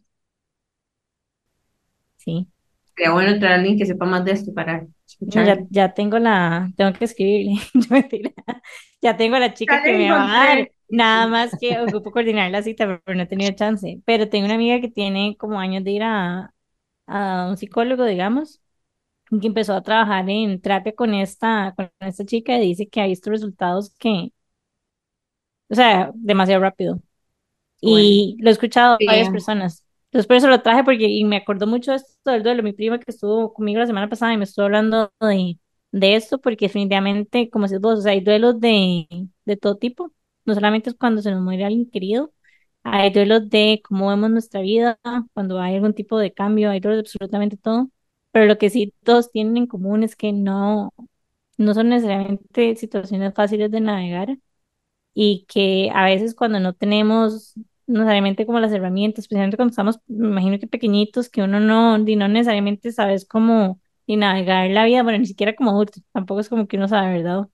Sí. 2.29 2.49
Sería 2.95 3.13
bueno 3.13 3.39
traer 3.39 3.53
a 3.55 3.57
alguien 3.57 3.79
que 3.79 3.87
sepa 3.87 4.05
más 4.05 4.25
de 4.27 4.33
esto 4.33 4.53
para 4.53 4.87
No, 5.21 5.43
ya, 5.43 5.67
ya 5.71 5.95
tengo 5.95 6.19
la, 6.19 6.71
tengo 6.77 6.93
que 6.95 7.05
escribirle. 7.05 7.61
Ya 9.01 9.17
tengo 9.17 9.39
la 9.39 9.55
chica 9.55 9.81
que 9.83 9.93
me 9.93 10.11
va 10.11 10.25
a 10.25 10.57
dar, 10.57 10.71
nada 10.89 11.29
más 11.29 11.57
que 11.57 11.79
ocupo 11.81 12.11
coordinar 12.11 12.51
la 12.51 12.63
cita, 12.65 13.01
pero 13.05 13.17
no 13.17 13.23
he 13.23 13.27
tenido 13.27 13.53
chance. 13.55 14.03
Pero 14.05 14.29
tengo 14.29 14.47
una 14.47 14.55
amiga 14.57 14.81
que 14.81 14.89
tiene 14.91 15.37
como 15.39 15.61
años 15.61 15.85
de 15.85 15.93
ir 15.93 16.03
a, 16.03 16.53
a 17.07 17.47
un 17.51 17.57
psicólogo, 17.59 18.05
digamos, 18.07 18.61
que 19.41 19.47
empezó 19.49 19.75
a 19.75 19.83
trabajar 19.83 20.29
en 20.31 20.61
terapia 20.61 20.95
con 20.95 21.15
esta, 21.15 21.75
con 21.77 21.91
esta 22.01 22.25
chica 22.27 22.57
y 22.59 22.63
dice 22.69 22.89
que 22.89 23.01
ha 23.03 23.07
visto 23.07 23.31
resultados 23.31 23.91
que, 23.99 24.33
o 25.69 25.75
sea, 25.75 26.11
demasiado 26.15 26.63
rápido. 26.63 27.01
Bueno, 27.83 28.11
Y 28.11 28.37
lo 28.41 28.51
he 28.51 28.53
escuchado 28.53 28.97
a 28.97 29.01
Sí, 29.01 29.07
varias 29.07 29.31
personas. 29.31 29.85
Entonces 30.09 30.27
por 30.27 30.37
eso 30.37 30.49
lo 30.49 30.63
traje 30.63 30.85
porque 30.85 31.05
y 31.09 31.25
me 31.25 31.37
acordó 31.37 31.67
mucho 31.67 31.93
esto 31.95 32.31
del 32.31 32.43
duelo. 32.43 32.63
Mi 32.63 32.73
prima 32.73 32.99
que 32.99 33.11
estuvo 33.11 33.53
conmigo 33.53 33.79
la 33.81 33.87
semana 33.87 34.09
pasada 34.09 34.33
y 34.35 34.39
me 34.39 34.45
estuvo 34.45 34.65
hablando 34.67 35.13
de, 35.21 35.59
de 35.93 36.17
esto 36.17 36.41
porque 36.41 36.67
definitivamente, 36.67 37.51
como 37.51 37.67
decís 37.67 37.81
vos, 37.81 37.99
o 38.01 38.03
sea, 38.03 38.13
hay 38.13 38.21
duelos 38.21 38.59
de, 38.61 39.07
de 39.45 39.57
todo 39.57 39.77
tipo. 39.77 40.13
No 40.47 40.55
solamente 40.55 40.91
es 40.91 40.97
cuando 40.97 41.21
se 41.23 41.31
nos 41.31 41.43
muere 41.43 41.65
alguien 41.65 41.91
querido, 41.91 42.33
hay 42.85 43.11
duelos 43.13 43.51
de 43.51 43.83
cómo 43.85 44.09
vemos 44.09 44.31
nuestra 44.31 44.61
vida, 44.63 44.99
cuando 45.35 45.61
hay 45.61 45.75
algún 45.75 45.93
tipo 45.95 46.19
de 46.19 46.33
cambio, 46.33 46.71
hay 46.71 46.81
duelos 46.81 46.97
de 46.99 47.01
absolutamente 47.01 47.57
todo. 47.59 47.91
Pero 48.33 48.47
lo 48.47 48.57
que 48.59 48.71
sí 48.71 48.95
todos 49.05 49.31
tienen 49.31 49.57
en 49.59 49.67
común 49.67 50.03
es 50.05 50.17
que 50.17 50.33
no, 50.33 50.93
no 51.59 51.75
son 51.75 51.89
necesariamente 51.91 52.77
situaciones 52.77 53.35
fáciles 53.35 53.71
de 53.71 53.81
navegar 53.81 54.39
y 55.15 55.47
que 55.49 55.91
a 55.95 56.05
veces 56.05 56.35
cuando 56.35 56.61
no 56.61 56.75
tenemos 56.75 57.55
necesariamente 57.89 58.47
como 58.47 58.61
las 58.61 58.73
herramientas, 58.73 59.25
especialmente 59.25 59.57
cuando 59.57 59.71
estamos, 59.73 60.01
me 60.09 60.29
imagino 60.29 60.59
que 60.61 60.69
pequeñitos, 60.69 61.29
que 61.31 61.43
uno 61.43 61.61
no, 61.61 61.99
y 62.09 62.17
no 62.17 62.29
necesariamente 62.29 62.93
sabes 62.93 63.27
cómo 63.27 63.81
y 64.07 64.17
navegar 64.17 64.71
la 64.71 64.85
vida, 64.87 65.03
bueno, 65.03 65.19
ni 65.19 65.27
siquiera 65.27 65.55
como 65.57 65.71
adulto, 65.73 66.01
tampoco 66.13 66.41
es 66.41 66.49
como 66.49 66.69
que 66.69 66.77
uno 66.79 66.89
sabe, 66.89 67.19
¿verdad? 67.23 67.49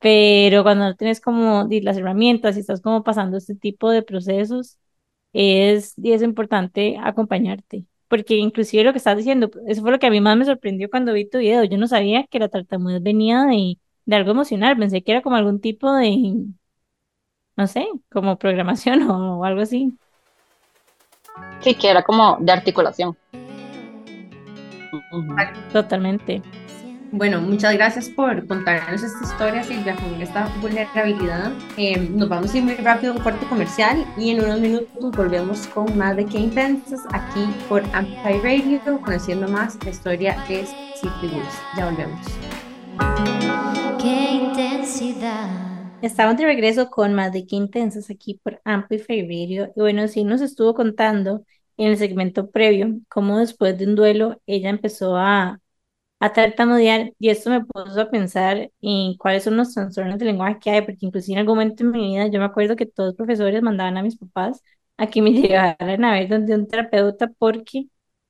Pero 0.00 0.62
cuando 0.64 0.84
no 0.86 0.96
tienes 0.96 1.20
como 1.20 1.68
las 1.70 1.96
herramientas 1.96 2.56
y 2.56 2.60
estás 2.60 2.80
como 2.80 3.04
pasando 3.04 3.36
este 3.36 3.54
tipo 3.54 3.90
de 3.90 4.02
procesos, 4.02 4.78
es, 5.32 5.94
y 5.98 6.12
es 6.12 6.22
importante 6.22 6.96
acompañarte. 7.02 7.86
Porque 8.08 8.36
inclusive 8.36 8.84
lo 8.84 8.92
que 8.92 8.98
estás 8.98 9.16
diciendo, 9.16 9.50
eso 9.66 9.82
fue 9.82 9.90
lo 9.92 9.98
que 9.98 10.06
a 10.06 10.10
mí 10.10 10.20
más 10.20 10.36
me 10.36 10.44
sorprendió 10.44 10.90
cuando 10.90 11.12
vi 11.14 11.28
tu 11.28 11.38
video. 11.38 11.64
Yo 11.64 11.78
no 11.78 11.86
sabía 11.88 12.26
que 12.28 12.38
la 12.40 12.48
tartamudez 12.48 13.02
venía 13.02 13.44
de, 13.44 13.78
de 14.06 14.16
algo 14.16 14.32
emocional, 14.32 14.76
pensé 14.78 15.02
que 15.02 15.12
era 15.12 15.22
como 15.22 15.36
algún 15.36 15.60
tipo 15.60 15.92
de, 15.94 16.10
no 17.56 17.66
sé, 17.66 17.86
como 18.10 18.36
programación 18.36 19.02
o 19.10 19.44
algo 19.44 19.62
así. 19.62 19.92
sí, 21.60 21.74
que 21.74 21.90
era 21.90 22.02
como 22.02 22.38
de 22.40 22.52
articulación. 22.52 23.16
Totalmente. 25.72 26.42
bueno, 27.12 27.40
muchas 27.40 27.74
gracias 27.74 28.08
por 28.10 28.46
contarnos 28.46 29.02
esta 29.02 29.24
historia, 29.24 29.62
Silvia, 29.62 29.96
con 29.96 30.20
esta 30.20 30.48
vulnerabilidad. 30.60 31.52
Eh, 31.76 31.98
nos 32.10 32.28
vamos 32.28 32.52
a 32.52 32.58
ir 32.58 32.64
muy 32.64 32.74
rápido 32.74 33.12
a 33.12 33.16
un 33.16 33.22
corte 33.22 33.46
comercial 33.46 34.04
y 34.16 34.30
en 34.30 34.44
unos 34.44 34.60
minutos 34.60 35.10
volvemos 35.16 35.66
con 35.68 35.96
más 35.96 36.16
de 36.16 36.26
Qué 36.26 36.38
Intensas 36.38 37.00
aquí 37.12 37.46
por 37.68 37.82
Amplify 37.94 38.40
Radio, 38.40 39.00
conociendo 39.02 39.48
más 39.48 39.82
la 39.84 39.90
historia 39.90 40.36
de 40.48 40.66
City. 40.66 41.32
Ya 41.76 41.86
volvemos. 41.86 42.26
qué 43.98 44.32
intensidad. 44.32 45.71
Estamos 46.02 46.36
de 46.36 46.44
regreso 46.46 46.90
con 46.90 47.14
más 47.14 47.32
de 47.32 47.46
Qué 47.46 47.56
Intensas 47.56 48.10
aquí 48.10 48.40
por 48.42 48.60
Amplify 48.64 49.22
Radio. 49.22 49.72
Y 49.76 49.80
bueno, 49.80 50.08
sí 50.08 50.24
nos 50.24 50.40
estuvo 50.40 50.74
contando 50.74 51.44
en 51.78 51.88
el 51.88 51.96
segmento 51.98 52.50
previo 52.50 53.00
cómo 53.08 53.38
después 53.38 53.78
de 53.78 53.86
un 53.86 53.94
duelo 53.94 54.40
ella 54.46 54.70
empezó 54.70 55.16
a, 55.16 55.60
a 56.20 56.32
tartamudear 56.34 57.12
y 57.18 57.30
esto 57.30 57.50
me 57.50 57.64
puso 57.64 58.00
a 58.00 58.10
pensar 58.10 58.70
en 58.82 59.16
cuáles 59.18 59.44
son 59.44 59.56
los 59.58 59.74
trastornos 59.74 60.18
de 60.18 60.26
lenguaje 60.26 60.58
que 60.60 60.70
hay, 60.70 60.82
porque 60.82 61.06
inclusive 61.06 61.34
en 61.34 61.40
algún 61.40 61.56
momento 61.56 61.84
en 61.84 61.92
mi 61.92 62.00
vida 62.12 62.28
yo 62.28 62.38
me 62.40 62.46
acuerdo 62.46 62.76
que 62.76 62.86
todos 62.86 63.10
los 63.10 63.16
profesores 63.16 63.62
mandaban 63.62 63.96
a 63.98 64.02
mis 64.04 64.18
papás 64.18 64.62
a 64.98 65.08
que 65.08 65.22
me 65.22 65.32
llevaran 65.34 66.04
a 66.04 66.12
ver 66.14 66.28
donde 66.28 66.54
un 66.56 66.68
terapeuta 66.68 67.28
porque 67.38 67.86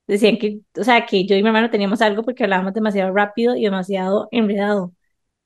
decían 0.08 0.38
que, 0.38 0.60
o 0.78 0.84
sea, 0.84 1.06
que 1.06 1.26
yo 1.26 1.36
y 1.36 1.42
mi 1.42 1.48
hermano 1.48 1.70
teníamos 1.70 2.02
algo 2.02 2.22
porque 2.24 2.44
hablábamos 2.44 2.74
demasiado 2.74 3.14
rápido 3.14 3.56
y 3.56 3.64
demasiado 3.64 4.28
enredado. 4.32 4.94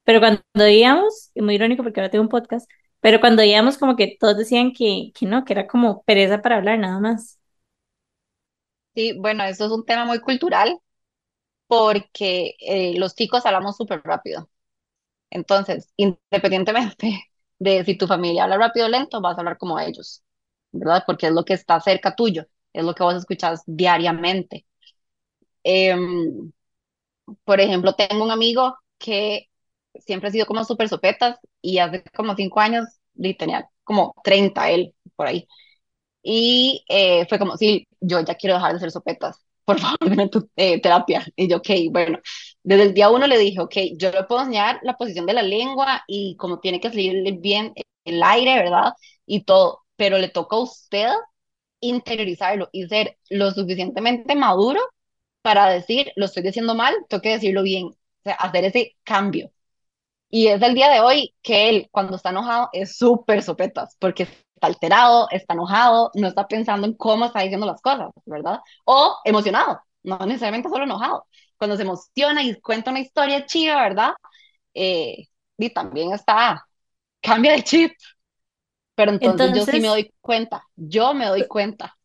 Pero 0.07 0.20
cuando 0.20 0.42
íbamos, 0.68 1.32
es 1.34 1.44
muy 1.44 1.57
irónico 1.57 1.84
porque 1.84 2.00
ahora 2.00 2.11
tengo 2.12 2.24
un 2.24 2.30
podcast, 2.30 2.70
pero 3.00 3.20
cuando 3.20 3.44
íbamos 3.44 3.78
como 3.78 3.96
que 3.96 4.16
todos 4.20 4.38
decían 4.38 4.72
que, 4.74 5.12
no, 5.22 5.44
que 5.46 5.54
era 5.54 5.68
como 5.68 6.04
pereza 6.04 6.42
para 6.42 6.59
hablar 6.59 6.80
nada 6.80 7.00
más. 7.00 7.40
Sí, 8.94 9.12
bueno, 9.18 9.44
esto 9.44 9.66
es 9.66 9.72
un 9.72 9.84
tema 9.84 10.04
muy 10.07 10.20
cultural 10.20 10.78
porque 11.68 12.57
eh, 12.61 12.98
los 12.98 13.14
chicos 13.16 13.46
hablamos 13.46 13.76
súper 13.76 14.02
rápido. 14.04 14.50
Entonces, 15.30 15.92
independientemente 15.96 17.24
de 17.61 17.84
si 17.84 17.96
tu 17.98 18.07
familia 18.09 18.44
habla 18.44 18.59
rápido 18.59 18.86
o 18.86 18.90
lento, 18.90 19.20
vas 19.22 19.36
a 19.38 19.40
hablar 19.42 19.59
como 19.59 19.80
ellos, 19.80 20.22
¿verdad? 20.72 21.04
Porque 21.07 21.28
es 21.28 21.32
lo 21.34 21.44
que 21.44 21.54
está 21.54 21.80
cerca 21.80 22.16
tuyo, 22.16 22.46
es 22.72 22.84
lo 22.84 22.94
que 22.94 23.04
vos 23.04 23.16
escuchas 23.16 23.62
diariamente. 23.66 24.66
Em, 25.64 26.52
por 27.44 27.61
ejemplo, 27.61 27.94
tengo 27.94 28.24
un 28.24 28.30
amigo 28.30 28.76
que 28.98 29.48
siempre 30.01 30.28
ha 30.28 30.32
sido 30.32 30.47
como 30.47 30.64
súper 30.64 30.88
sopetas 30.88 31.38
y 31.62 31.78
hace 31.78 32.03
como 32.16 32.34
cinco 32.36 32.61
años 32.61 32.86
tenía 33.38 33.68
como 33.84 34.14
30 34.24 34.70
él, 34.70 34.94
por 35.16 35.26
ahí. 35.26 35.47
Y 36.22 36.84
eh, 36.88 37.26
fue 37.28 37.38
como, 37.38 37.57
sí, 37.57 37.86
yo 38.01 38.20
ya 38.24 38.34
quiero 38.34 38.57
dejar 38.57 38.72
de 38.72 38.76
hacer 38.78 38.90
sopetas, 38.90 39.44
por 39.64 39.78
favor, 39.80 39.99
dime 40.11 40.28
tu 40.28 40.51
eh, 40.57 40.80
terapia. 40.80 41.24
Y 41.36 41.49
yo, 41.49 41.59
ok, 41.59 41.68
bueno, 41.90 42.18
desde 42.62 42.84
el 42.84 42.94
día 42.94 43.11
uno 43.11 43.26
le 43.26 43.38
dije, 43.38 43.61
ok, 43.61 43.74
yo 43.97 44.11
le 44.12 44.24
puedo 44.24 44.42
enseñar 44.42 44.80
la 44.82 44.97
posición 44.97 45.26
de 45.26 45.34
la 45.34 45.42
lengua 45.42 46.03
y 46.09 46.36
cómo 46.36 46.61
tiene 46.61 46.80
que 46.80 46.88
salir 46.90 47.38
bien 47.40 47.72
el 48.05 48.22
aire, 48.22 48.57
¿verdad? 48.57 48.92
Y 49.26 49.44
todo, 49.44 49.82
pero 49.97 50.18
le 50.18 50.28
toca 50.28 50.57
a 50.57 50.61
usted 50.61 51.09
interiorizarlo 51.80 52.68
y 52.72 52.86
ser 52.88 53.18
lo 53.30 53.51
suficientemente 53.53 54.34
maduro 54.36 54.80
para 55.42 55.68
decir, 55.70 56.12
lo 56.16 56.26
estoy 56.26 56.42
diciendo 56.42 56.74
mal, 56.74 56.94
tengo 57.09 57.22
que 57.22 57.30
decirlo 57.30 57.62
bien, 57.62 57.86
o 57.88 57.97
sea, 58.24 58.34
hacer 58.34 58.64
ese 58.66 58.97
cambio. 59.05 59.51
Y 60.28 60.48
es 60.48 60.60
el 60.62 60.74
día 60.74 60.90
de 60.90 61.00
hoy 61.00 61.34
que 61.42 61.68
él, 61.68 61.88
cuando 61.90 62.16
está 62.16 62.30
enojado, 62.30 62.68
es 62.72 62.96
súper 62.96 63.42
sopetas, 63.42 63.96
porque 63.98 64.24
está 64.24 64.66
alterado, 64.66 65.28
está 65.30 65.54
enojado, 65.54 66.10
no 66.14 66.28
está 66.28 66.48
pensando 66.48 66.86
en 66.86 66.94
cómo 66.94 67.26
está 67.26 67.40
diciendo 67.42 67.66
las 67.66 67.80
cosas, 67.80 68.10
¿verdad? 68.24 68.60
O 68.84 69.16
emocionado, 69.24 69.80
no 70.02 70.18
necesariamente 70.26 70.68
solo 70.68 70.84
enojado. 70.84 71.26
Cuando 71.58 71.76
se 71.76 71.82
emociona 71.82 72.42
y 72.42 72.60
cuenta 72.60 72.90
una 72.90 73.00
historia 73.00 73.46
chiva, 73.46 73.82
¿verdad? 73.82 74.12
Eh, 74.74 75.26
y 75.58 75.70
también 75.70 76.12
está, 76.12 76.66
cambia 77.20 77.52
de 77.52 77.62
chip. 77.64 77.92
Pero 78.94 79.12
entonces 79.12 79.52
yo 79.54 79.66
sí 79.66 79.80
me 79.80 79.88
Entonces, 79.88 79.88
doy 79.88 80.14
cuenta, 80.20 80.64
yo 80.76 81.14
me 81.14 81.26
doy 81.26 81.46
cuenta. 81.46 81.96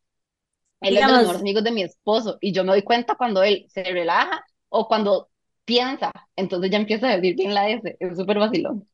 Él 0.81 0.97
es 0.97 1.05
de 1.05 1.11
los 1.11 1.21
mejores 1.21 1.41
digamos, 1.41 1.41
amigos 1.41 1.63
de 1.63 1.71
mi 1.71 1.83
esposo 1.83 2.37
y 2.41 2.53
yo 2.53 2.63
me 2.63 2.71
doy 2.71 2.83
cuenta 2.83 3.15
cuando 3.15 3.43
él 3.43 3.65
se 3.69 3.83
relaja 3.83 4.43
o 4.69 4.87
cuando 4.87 5.30
piensa, 5.71 6.11
entonces 6.35 6.71
ya 6.71 6.77
empieza 6.77 7.07
a 7.09 7.15
decir 7.17 7.35
bien 7.35 7.53
la 7.53 7.69
S, 7.69 7.95
es 7.99 8.17
súper 8.17 8.39
vacilón. 8.39 8.87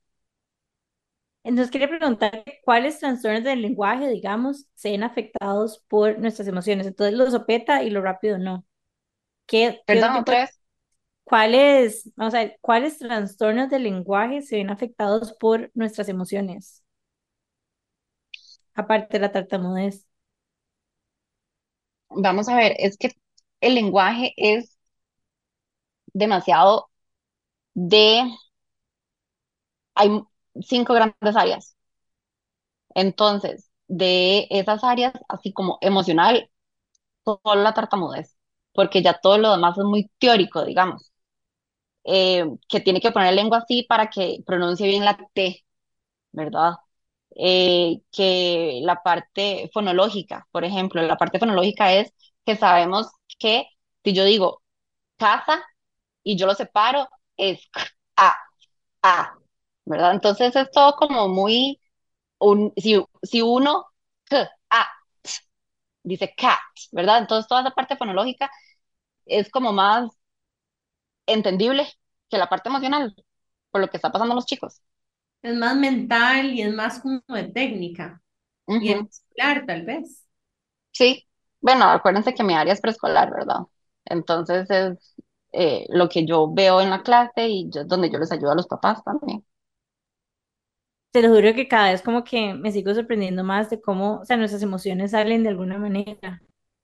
entonces 1.44 1.72
quería 1.72 1.88
preguntar 1.90 2.44
cuáles 2.64 3.00
trastornos 3.00 3.44
del 3.44 3.62
lenguaje, 3.62 4.10
digamos, 4.10 4.68
se 4.76 4.92
ven 4.92 5.04
afectados 5.04 5.84
por 5.88 6.20
nuestras 6.20 6.48
emociones. 6.48 6.88
Entonces, 6.88 7.16
lo 7.18 7.30
sopeta 7.32 7.84
y 7.84 7.90
lo 7.90 8.02
rápido 8.02 8.38
no. 8.38 8.66
¿Qué, 9.48 9.82
Perdón, 9.86 10.18
otra 10.18 10.42
vez. 10.42 10.60
cuáles, 11.24 12.12
vamos 12.16 12.34
a 12.34 12.40
ver, 12.40 12.58
cuáles 12.62 12.98
trastornos 13.00 13.70
del 13.70 13.84
lenguaje 13.84 14.42
se 14.42 14.58
ven 14.58 14.70
afectados 14.70 15.34
por 15.34 15.70
nuestras 15.76 16.10
emociones? 16.10 16.84
Aparte 18.76 19.18
de 19.18 19.20
la 19.20 19.32
tartamudez. 19.34 20.08
Vamos 22.10 22.50
a 22.50 22.56
ver, 22.56 22.74
es 22.80 22.98
que 22.98 23.12
el 23.62 23.76
lenguaje 23.76 24.34
es 24.38 24.77
demasiado 26.18 26.90
de, 27.76 28.24
hay 29.96 30.24
cinco 30.62 30.94
grandes 30.94 31.36
áreas. 31.36 31.76
Entonces, 32.96 33.70
de 33.88 34.48
esas 34.50 34.84
áreas, 34.84 35.14
así 35.30 35.54
como 35.54 35.78
emocional, 35.82 36.50
solo 37.26 37.64
la 37.64 37.74
tartamudez, 37.76 38.38
porque 38.74 39.04
ya 39.04 39.20
todo 39.22 39.38
lo 39.38 39.52
demás 39.54 39.78
es 39.78 39.86
muy 39.86 40.12
teórico, 40.20 40.66
digamos, 40.66 41.12
eh, 42.06 42.46
que 42.70 42.82
tiene 42.82 43.02
que 43.02 43.12
poner 43.12 43.34
lengua 43.34 43.60
así 43.60 43.84
para 43.90 44.10
que 44.10 44.40
pronuncie 44.46 44.88
bien 44.88 45.06
la 45.06 45.18
T, 45.34 45.66
¿verdad? 46.34 46.74
eh, 47.38 48.02
que 48.12 48.82
la 48.84 49.04
parte 49.04 49.70
fonológica, 49.74 50.48
por 50.52 50.66
ejemplo. 50.66 51.02
La 51.04 51.18
parte 51.18 51.40
fonológica 51.40 51.94
es 51.94 52.14
que 52.46 52.56
sabemos 52.58 53.08
que 53.40 53.68
si 54.04 54.14
yo 54.14 54.26
digo 54.26 54.64
casa 55.18 55.64
y 56.34 56.38
yo 56.38 56.46
lo 56.48 56.56
separo, 56.56 57.10
es 57.38 57.62
a, 58.18 58.36
a, 59.04 59.38
¿verdad? 59.86 60.14
Entonces 60.14 60.56
es 60.56 60.72
todo 60.72 60.96
como 60.96 61.28
muy, 61.30 61.80
un, 62.40 62.74
si, 62.78 63.04
si 63.24 63.42
uno, 63.44 63.88
k, 64.26 64.50
a, 64.72 64.88
t, 65.24 65.32
dice 66.04 66.34
cat, 66.38 66.60
¿verdad? 66.92 67.20
Entonces 67.20 67.48
toda 67.48 67.62
esa 67.62 67.72
parte 67.72 67.98
fonológica 67.98 68.50
es 69.26 69.50
como 69.52 69.74
más 69.74 70.12
entendible 71.28 71.88
que 72.30 72.38
la 72.38 72.50
parte 72.50 72.70
emocional, 72.70 73.16
por 73.72 73.82
lo 73.82 73.90
que 73.90 73.98
está 73.98 74.12
pasando 74.12 74.34
a 74.34 74.36
los 74.36 74.46
chicos. 74.46 74.82
Es 75.42 75.56
más 75.56 75.76
mental 75.76 76.52
y 76.54 76.62
es 76.62 76.72
más 76.74 77.00
como 77.00 77.22
de 77.30 77.46
técnica. 77.46 78.22
Y 78.78 78.92
Ujú, 78.92 79.10
escolar, 79.12 79.66
tal 79.66 79.84
vez. 79.86 80.26
Sí, 80.92 81.28
bueno, 81.62 81.86
acuérdense 81.86 82.34
que 82.34 82.44
mi 82.44 82.56
área 82.56 82.74
es 82.74 82.82
preescolar, 82.82 83.32
¿verdad? 83.32 83.62
Entonces 84.06 84.70
es 84.70 85.16
eh, 85.58 85.86
lo 85.90 86.10
que 86.10 86.26
yo 86.26 86.52
veo 86.54 86.82
en 86.82 86.90
la 86.92 87.04
clase 87.04 87.48
y 87.50 87.70
yo- 87.72 87.86
donde 87.86 88.10
yo 88.12 88.20
les 88.20 88.32
ayudo 88.32 88.52
a 88.52 88.56
los 88.56 88.68
papás 88.68 89.04
también. 89.04 89.46
Te 91.12 91.22
lo 91.22 91.30
juro 91.30 91.54
que 91.56 91.68
cada 91.68 91.92
vez 91.92 92.02
como 92.02 92.24
que 92.24 92.54
me 92.54 92.72
sigo 92.72 92.94
sorprendiendo 92.94 93.44
más 93.44 93.70
de 93.70 93.82
cómo, 93.82 94.20
o 94.20 94.26
sea, 94.26 94.38
nuestras 94.38 94.62
emociones 94.62 95.12
salen 95.12 95.42
de 95.44 95.50
alguna 95.50 95.78
manera. 95.80 96.42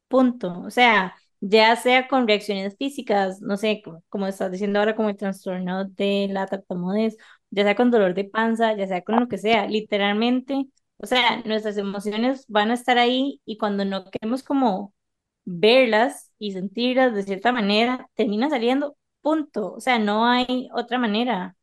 Punto. 0.07 0.61
O 0.61 0.71
sea, 0.71 1.15
ya 1.41 1.75
sea 1.75 2.07
con 2.07 2.27
reacciones 2.27 2.75
físicas, 2.77 3.41
no 3.41 3.57
sé, 3.57 3.81
como, 3.83 4.03
como 4.09 4.27
estás 4.27 4.51
diciendo 4.51 4.79
ahora, 4.79 4.95
como 4.95 5.09
el 5.09 5.17
trastorno 5.17 5.85
de 5.85 6.27
la 6.31 6.47
tartamudez, 6.47 7.17
ya 7.51 7.63
sea 7.63 7.75
con 7.75 7.91
dolor 7.91 8.13
de 8.15 8.25
panza, 8.25 8.73
ya 8.75 8.87
sea 8.87 9.03
con 9.03 9.19
lo 9.19 9.27
que 9.27 9.37
sea, 9.37 9.67
literalmente, 9.67 10.67
o 10.97 11.05
sea, 11.05 11.41
nuestras 11.45 11.77
emociones 11.77 12.45
van 12.47 12.71
a 12.71 12.73
estar 12.75 12.97
ahí 12.97 13.41
y 13.45 13.57
cuando 13.57 13.85
no 13.85 14.05
queremos 14.05 14.41
como 14.43 14.93
verlas 15.45 16.31
y 16.39 16.51
sentirlas 16.53 17.13
de 17.13 17.23
cierta 17.23 17.51
manera, 17.51 18.09
termina 18.15 18.49
saliendo, 18.49 18.97
punto. 19.21 19.73
O 19.73 19.79
sea, 19.81 19.99
no 19.99 20.25
hay 20.27 20.69
otra 20.75 20.97
manera. 20.99 21.55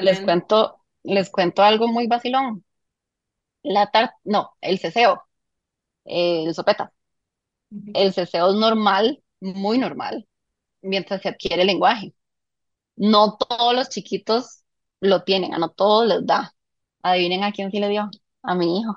Les 0.00 0.20
Totalmente. 0.20 0.20
cuento, 0.20 0.82
les 1.02 1.30
cuento 1.30 1.62
algo 1.62 1.88
muy 1.88 2.06
vacilón. 2.06 2.64
La 3.62 3.90
tar, 3.90 4.12
no, 4.24 4.56
el 4.60 4.78
ceseo, 4.80 5.24
eh, 6.06 6.44
el 6.46 6.54
sopeta. 6.54 6.92
El 7.94 8.12
ceseo 8.12 8.50
es 8.50 8.56
normal, 8.56 9.22
muy 9.40 9.78
normal, 9.78 10.26
mientras 10.82 11.22
se 11.22 11.30
adquiere 11.30 11.62
el 11.62 11.68
lenguaje. 11.68 12.14
No 12.96 13.36
todos 13.38 13.74
los 13.74 13.88
chiquitos 13.90 14.64
lo 15.00 15.24
tienen, 15.24 15.54
a 15.54 15.58
no 15.58 15.70
todos 15.70 16.06
les 16.08 16.26
da. 16.26 16.54
Adivinen 17.02 17.44
a 17.44 17.52
quién 17.52 17.70
sí 17.72 17.80
le 17.80 17.88
dio. 17.90 18.10
A 18.42 18.54
mi 18.56 18.80
hijo, 18.80 18.96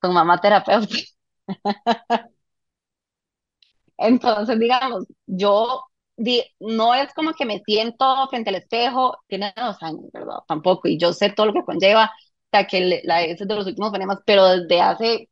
con 0.00 0.12
mamá 0.14 0.40
terapeuta. 0.40 0.96
Entonces, 4.00 4.58
digamos, 4.60 5.06
yo 5.26 5.84
di- 6.16 6.44
no 6.60 6.94
es 6.94 7.14
como 7.14 7.34
que 7.34 7.46
me 7.46 7.62
siento 7.66 8.28
frente 8.30 8.50
al 8.50 8.56
espejo, 8.56 9.18
tiene 9.28 9.54
dos 9.56 9.82
años, 9.82 10.06
¿verdad? 10.12 10.38
Tampoco, 10.48 10.88
y 10.88 10.98
yo 10.98 11.12
sé 11.14 11.30
todo 11.32 11.46
lo 11.48 11.54
que 11.54 11.64
conlleva, 11.64 12.12
sea, 12.52 12.66
que 12.68 12.80
le- 12.82 13.02
la 13.04 13.22
es 13.24 13.38
de 13.40 13.46
los 13.56 13.66
últimos 13.66 13.90
fonemas, 13.92 14.20
pero 14.26 14.46
desde 14.48 14.82
hace 14.82 15.30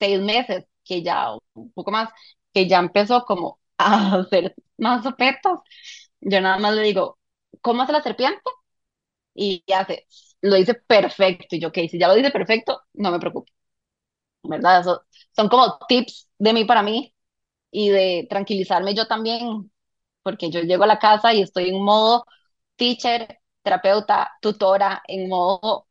seis 0.00 0.20
meses, 0.20 0.64
que 0.84 1.02
ya, 1.02 1.28
un 1.54 1.72
poco 1.72 1.90
más, 1.92 2.10
que 2.52 2.68
ya 2.68 2.78
empezó 2.78 3.24
como 3.24 3.60
a 3.78 4.16
hacer 4.16 4.54
más 4.78 5.02
sopetos, 5.04 5.60
yo 6.20 6.40
nada 6.40 6.58
más 6.58 6.74
le 6.74 6.82
digo, 6.82 7.18
¿cómo 7.62 7.82
hace 7.82 7.92
la 7.92 8.02
serpiente? 8.02 8.40
Y 9.34 9.64
hace, 9.74 10.06
lo 10.42 10.56
dice 10.56 10.74
perfecto, 10.74 11.56
y 11.56 11.60
yo, 11.60 11.68
ok, 11.68 11.78
si 11.90 11.98
ya 11.98 12.08
lo 12.08 12.14
dice 12.14 12.30
perfecto, 12.32 12.82
no 12.94 13.10
me 13.12 13.20
preocupo, 13.20 13.52
¿verdad? 14.44 14.80
Eso, 14.80 15.04
son 15.36 15.48
como 15.48 15.78
tips 15.88 16.28
de 16.38 16.52
mí 16.54 16.64
para 16.66 16.82
mí 16.82 17.14
y 17.76 17.90
de 17.90 18.26
tranquilizarme 18.30 18.94
yo 18.94 19.06
también, 19.06 19.70
porque 20.22 20.50
yo 20.50 20.60
llego 20.62 20.84
a 20.84 20.86
la 20.88 20.98
casa 20.98 21.34
y 21.34 21.42
estoy 21.42 21.70
en 21.70 21.82
modo 21.84 22.26
teacher, 22.76 23.40
terapeuta, 23.62 24.32
tutora, 24.42 25.02
en 25.08 25.28
modo 25.28 25.88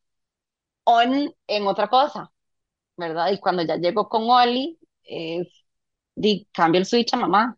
on 0.85 1.33
en 1.47 1.67
otra 1.67 1.87
cosa, 1.89 2.31
¿verdad? 2.97 3.31
Y 3.31 3.39
cuando 3.39 3.63
ya 3.63 3.77
llego 3.77 4.09
con 4.09 4.23
Oli, 4.29 4.79
es, 5.03 5.47
di, 6.15 6.47
cambio 6.53 6.79
el 6.81 6.85
switch 6.87 7.13
a 7.13 7.17
mamá, 7.17 7.57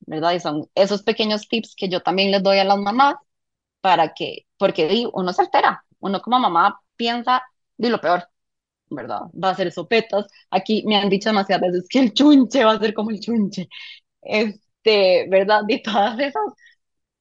¿verdad? 0.00 0.32
Y 0.34 0.40
son 0.40 0.68
esos 0.74 1.02
pequeños 1.02 1.48
tips 1.48 1.74
que 1.76 1.88
yo 1.88 2.02
también 2.02 2.30
les 2.32 2.42
doy 2.42 2.58
a 2.58 2.64
las 2.64 2.78
mamás 2.78 3.16
para 3.82 4.14
que, 4.14 4.46
porque 4.58 4.88
di, 4.88 5.08
uno 5.14 5.32
se 5.32 5.42
altera, 5.42 5.84
uno 6.00 6.20
como 6.22 6.38
mamá 6.40 6.80
piensa, 6.96 7.42
di 7.78 7.88
lo 7.90 8.00
peor. 8.00 8.28
¿Verdad? 8.88 9.22
Va 9.42 9.50
a 9.50 9.54
ser 9.54 9.72
sopetas. 9.72 10.26
Aquí 10.50 10.84
me 10.86 10.96
han 10.96 11.08
dicho 11.08 11.28
demasiadas 11.30 11.72
veces 11.72 11.88
que 11.88 11.98
el 12.00 12.14
chunche 12.14 12.64
va 12.64 12.72
a 12.72 12.78
ser 12.78 12.94
como 12.94 13.10
el 13.10 13.20
chunche. 13.20 13.68
Este, 14.22 15.28
¿verdad? 15.30 15.62
Y 15.68 15.82
todas 15.82 16.18
esas 16.20 16.42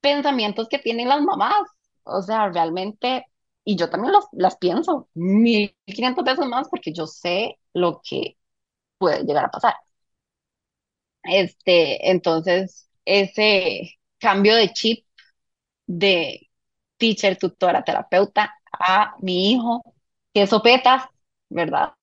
pensamientos 0.01 0.67
que 0.69 0.79
tienen 0.79 1.09
las 1.09 1.21
mamás. 1.21 1.55
O 2.03 2.21
sea, 2.23 2.49
realmente, 2.49 3.25
y 3.65 3.75
yo 3.77 3.89
también 3.89 4.13
los, 4.13 4.25
las 4.33 4.57
pienso 4.57 5.09
mil 5.15 5.75
quinientas 5.85 6.25
veces 6.25 6.45
más 6.47 6.69
porque 6.69 6.93
yo 6.93 7.07
sé 7.07 7.59
lo 7.73 8.01
que 8.07 8.37
puede 8.99 9.23
llegar 9.25 9.45
a 9.45 9.51
pasar. 9.51 9.75
Este, 11.23 12.11
entonces, 12.11 12.89
ese 13.05 13.95
cambio 14.19 14.55
de 14.55 14.71
chip 14.73 15.05
de 15.87 16.49
teacher, 16.97 17.37
tutora, 17.37 17.83
terapeuta 17.83 18.53
a 18.73 19.15
mi 19.21 19.51
hijo, 19.53 19.83
que 20.33 20.47
sopetas, 20.47 21.05
¿verdad? 21.49 21.93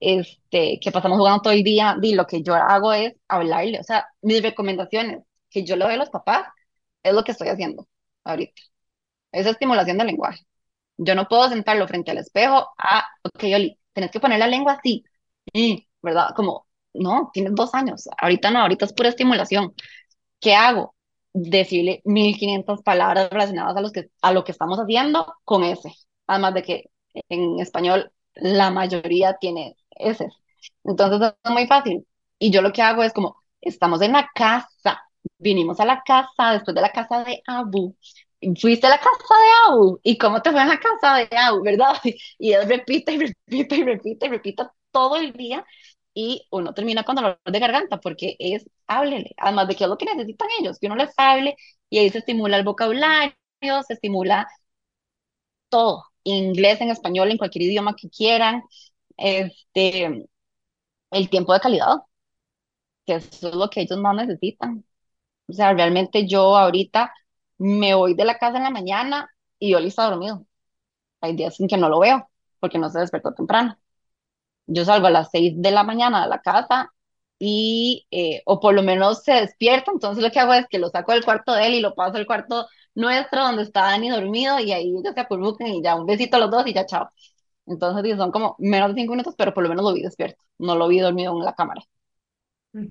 Este, 0.00 0.78
que 0.80 0.92
pasamos 0.92 1.18
jugando 1.18 1.42
todo 1.42 1.52
el 1.52 1.62
día, 1.64 1.96
y 2.02 2.14
lo 2.14 2.26
que 2.26 2.42
yo 2.42 2.54
hago 2.54 2.92
es 2.92 3.14
hablarle, 3.28 3.80
o 3.80 3.82
sea, 3.84 4.06
mis 4.22 4.42
recomendaciones 4.42 5.24
que 5.50 5.64
yo 5.64 5.76
le 5.76 5.84
doy 5.84 5.94
a 5.94 5.96
los 5.98 6.10
papás 6.10 6.46
es 7.02 7.14
lo 7.14 7.24
que 7.24 7.32
estoy 7.32 7.48
haciendo 7.48 7.88
ahorita. 8.24 8.62
Esa 9.32 9.50
estimulación 9.50 9.98
del 9.98 10.08
lenguaje. 10.08 10.44
Yo 10.98 11.14
no 11.14 11.28
puedo 11.28 11.48
sentarlo 11.48 11.88
frente 11.88 12.10
al 12.10 12.18
espejo. 12.18 12.68
Ah, 12.78 13.06
ok, 13.22 13.44
Oli, 13.54 13.78
tenés 13.92 14.10
que 14.10 14.20
poner 14.20 14.38
la 14.38 14.46
lengua 14.48 14.74
así. 14.74 15.04
¿verdad? 16.02 16.30
Como, 16.36 16.66
no, 16.94 17.30
tienes 17.32 17.54
dos 17.54 17.74
años. 17.74 18.08
Ahorita 18.18 18.50
no, 18.50 18.60
ahorita 18.60 18.84
es 18.86 18.92
pura 18.92 19.08
estimulación. 19.10 19.74
¿Qué 20.40 20.54
hago? 20.54 20.94
Decirle 21.32 22.02
1500 22.04 22.82
palabras 22.82 23.30
relacionadas 23.30 23.76
a, 23.76 23.80
los 23.80 23.92
que, 23.92 24.10
a 24.22 24.32
lo 24.32 24.44
que 24.44 24.52
estamos 24.52 24.78
haciendo 24.78 25.34
con 25.44 25.64
ese. 25.64 25.92
Además 26.26 26.54
de 26.54 26.62
que 26.62 26.90
en 27.28 27.60
español 27.60 28.12
la 28.36 28.70
mayoría 28.70 29.36
tiene 29.38 29.76
ese. 29.90 30.28
Entonces 30.84 31.34
es 31.44 31.50
muy 31.50 31.66
fácil. 31.66 32.06
Y 32.38 32.50
yo 32.50 32.62
lo 32.62 32.72
que 32.72 32.82
hago 32.82 33.02
es 33.02 33.12
como, 33.12 33.36
estamos 33.60 34.02
en 34.02 34.12
la 34.12 34.28
casa, 34.34 35.02
vinimos 35.38 35.80
a 35.80 35.84
la 35.86 36.02
casa 36.04 36.52
después 36.52 36.74
de 36.74 36.80
la 36.82 36.92
casa 36.92 37.24
de 37.24 37.42
Abu. 37.46 37.96
Fuiste 38.60 38.86
a 38.86 38.90
la 38.90 38.98
casa 38.98 39.10
de 39.40 39.72
Abu. 39.72 40.00
¿Y 40.02 40.18
cómo 40.18 40.42
te 40.42 40.52
fue 40.52 40.62
en 40.62 40.68
la 40.68 40.78
casa 40.78 41.16
de 41.16 41.28
Abu, 41.36 41.62
verdad? 41.62 41.94
Y 42.38 42.52
él 42.52 42.68
repite 42.68 43.12
y 43.12 43.18
repite 43.18 43.76
y 43.76 43.82
repite 43.84 44.26
y 44.26 44.28
repite 44.28 44.64
todo 44.90 45.16
el 45.16 45.32
día 45.32 45.64
y 46.14 46.46
uno 46.50 46.72
termina 46.74 47.04
con 47.04 47.16
dolor 47.16 47.40
de 47.44 47.58
garganta 47.58 47.98
porque 48.00 48.36
es 48.38 48.64
háblele, 48.86 49.34
además 49.36 49.68
de 49.68 49.76
que 49.76 49.84
es 49.84 49.90
lo 49.90 49.98
que 49.98 50.06
necesitan 50.06 50.48
ellos, 50.60 50.78
que 50.78 50.86
uno 50.86 50.96
les 50.96 51.12
hable 51.18 51.56
y 51.90 51.98
ahí 51.98 52.08
se 52.10 52.18
estimula 52.18 52.56
el 52.56 52.64
vocabulario, 52.64 53.34
se 53.86 53.94
estimula 53.94 54.46
todo, 55.68 56.04
inglés, 56.34 56.80
en 56.80 56.90
español, 56.90 57.30
en 57.30 57.38
cualquier 57.38 57.64
idioma 57.64 57.96
que 57.96 58.08
quieran, 58.10 58.62
este, 59.16 60.26
el 61.12 61.30
tiempo 61.30 61.52
de 61.54 61.60
calidad, 61.60 61.98
que 63.06 63.14
eso 63.16 63.48
es 63.48 63.54
lo 63.54 63.70
que 63.70 63.82
ellos 63.82 63.98
más 63.98 64.14
necesitan. 64.16 64.84
O 65.48 65.52
sea, 65.52 65.74
realmente 65.74 66.26
yo 66.28 66.56
ahorita 66.56 67.12
me 67.58 67.94
voy 67.94 68.14
de 68.14 68.24
la 68.24 68.38
casa 68.38 68.58
en 68.58 68.64
la 68.64 68.70
mañana 68.70 69.30
y 69.60 69.74
Oli 69.74 69.88
está 69.88 70.10
dormido. 70.10 70.46
Hay 71.22 71.36
días 71.36 71.60
en 71.60 71.68
que 71.68 71.76
no 71.78 71.88
lo 71.88 72.00
veo 72.00 72.28
porque 72.60 72.78
no 72.78 72.90
se 72.90 73.00
despertó 73.00 73.34
temprano. 73.34 73.78
Yo 74.66 74.84
salgo 74.84 75.06
a 75.08 75.10
las 75.10 75.30
6 75.32 75.54
de 75.56 75.70
la 75.70 75.84
mañana 75.84 76.22
de 76.24 76.28
la 76.30 76.40
casa 76.42 76.92
y, 77.38 78.06
eh, 78.10 78.42
o 78.46 78.60
por 78.60 78.74
lo 78.74 78.82
menos 78.82 79.22
se 79.24 79.32
despierta, 79.34 79.92
entonces 79.92 80.22
lo 80.24 80.30
que 80.30 80.40
hago 80.40 80.54
es 80.54 80.66
que 80.68 80.78
lo 80.78 80.90
saco 80.90 81.12
del 81.12 81.24
cuarto 81.24 81.52
de 81.54 81.66
él 81.68 81.74
y 81.74 81.80
lo 81.80 81.94
paso 81.94 82.16
al 82.18 82.26
cuarto 82.26 82.66
nuestro 82.96 83.42
donde 83.44 83.62
está 83.64 83.82
Dani 83.82 84.10
dormido 84.10 84.60
y 84.60 84.72
ahí 84.72 84.90
ellos 84.90 85.14
se 85.14 85.20
acurrucan 85.20 85.68
y 85.68 85.82
ya 85.82 85.96
un 85.96 86.06
besito 86.06 86.36
a 86.38 86.40
los 86.40 86.50
dos 86.50 86.66
y 86.66 86.74
ya 86.74 86.86
chao. 86.86 87.10
Entonces 87.66 88.16
son 88.18 88.32
como 88.32 88.56
menos 88.58 88.90
de 88.94 89.02
5 89.02 89.12
minutos, 89.14 89.34
pero 89.38 89.54
por 89.54 89.62
lo 89.64 89.70
menos 89.70 89.84
lo 89.84 89.94
vi 89.94 90.02
despierto, 90.02 90.42
no 90.58 90.76
lo 90.76 90.88
vi 90.88 91.00
dormido 91.00 91.32
en 91.38 91.44
la 91.44 91.54
cámara. 91.54 91.82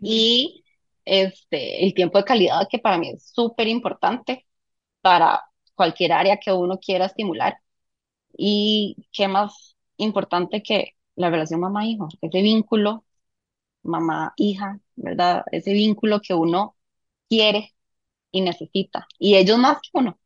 Y 0.01 0.63
este, 1.05 1.85
el 1.85 1.93
tiempo 1.93 2.17
de 2.17 2.23
calidad 2.25 2.67
que 2.69 2.79
para 2.79 2.97
mí 2.97 3.09
es 3.11 3.29
súper 3.33 3.67
importante 3.67 4.45
para 5.01 5.43
cualquier 5.75 6.13
área 6.13 6.37
que 6.39 6.51
uno 6.53 6.79
quiera 6.79 7.05
estimular. 7.07 7.57
Y 8.37 9.07
qué 9.13 9.27
más 9.29 9.77
importante 9.97 10.63
que 10.63 10.91
la 11.15 11.29
relación 11.31 11.61
mamá-hijo, 11.61 12.09
ese 12.21 12.41
vínculo 12.43 13.05
mamá, 13.83 14.33
hija, 14.37 14.79
¿verdad? 14.97 15.43
Ese 15.51 15.73
vínculo 15.73 16.21
que 16.21 16.35
uno 16.35 16.77
quiere 17.29 17.74
y 18.35 18.41
necesita. 18.41 19.07
Y 19.17 19.35
ellos 19.35 19.57
más 19.57 19.77
que 19.81 19.89
uno. 19.93 20.19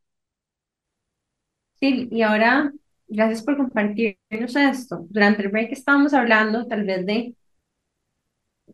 Sí, 1.80 2.10
y 2.12 2.22
ahora 2.22 2.74
Gracias 3.10 3.42
por 3.44 3.58
compartirnos 3.58 4.56
esto. 4.56 5.08
Durante 5.10 5.42
el 5.42 5.50
break 5.50 5.72
estábamos 5.72 6.14
hablando 6.14 6.68
tal 6.68 6.84
vez 6.86 7.06
de, 7.08 7.36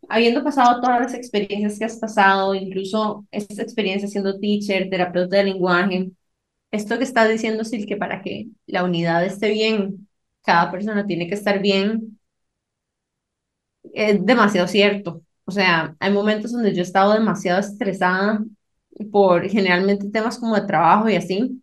habiendo 0.08 0.44
pasado 0.44 0.80
todas 0.80 1.00
las 1.00 1.14
experiencias 1.14 1.78
que 1.78 1.84
has 1.86 1.96
pasado, 1.98 2.54
incluso 2.54 3.26
esta 3.30 3.62
experiencia 3.62 4.08
siendo 4.08 4.38
teacher, 4.38 4.90
terapeuta 4.90 5.38
de 5.38 5.44
lenguaje, 5.44 6.10
esto 6.70 6.98
que 6.98 7.04
estás 7.04 7.28
diciendo, 7.30 7.64
Sil, 7.64 7.86
que 7.86 7.96
para 7.96 8.22
que 8.22 8.48
la 8.66 8.84
unidad 8.84 9.24
esté 9.24 9.50
bien, 9.50 10.08
cada 10.44 10.70
persona 10.70 11.06
tiene 11.06 11.28
que 11.28 11.34
estar 11.34 11.60
bien, 11.62 12.18
es 13.94 14.24
demasiado 14.24 14.68
cierto. 14.68 15.22
O 15.44 15.50
sea, 15.50 15.96
hay 16.00 16.12
momentos 16.12 16.52
donde 16.52 16.74
yo 16.74 16.80
he 16.80 16.82
estado 16.82 17.14
demasiado 17.14 17.60
estresada 17.60 18.44
por 19.12 19.48
generalmente 19.48 20.10
temas 20.10 20.38
como 20.38 20.54
de 20.56 20.66
trabajo 20.66 21.08
y 21.08 21.16
así, 21.16 21.62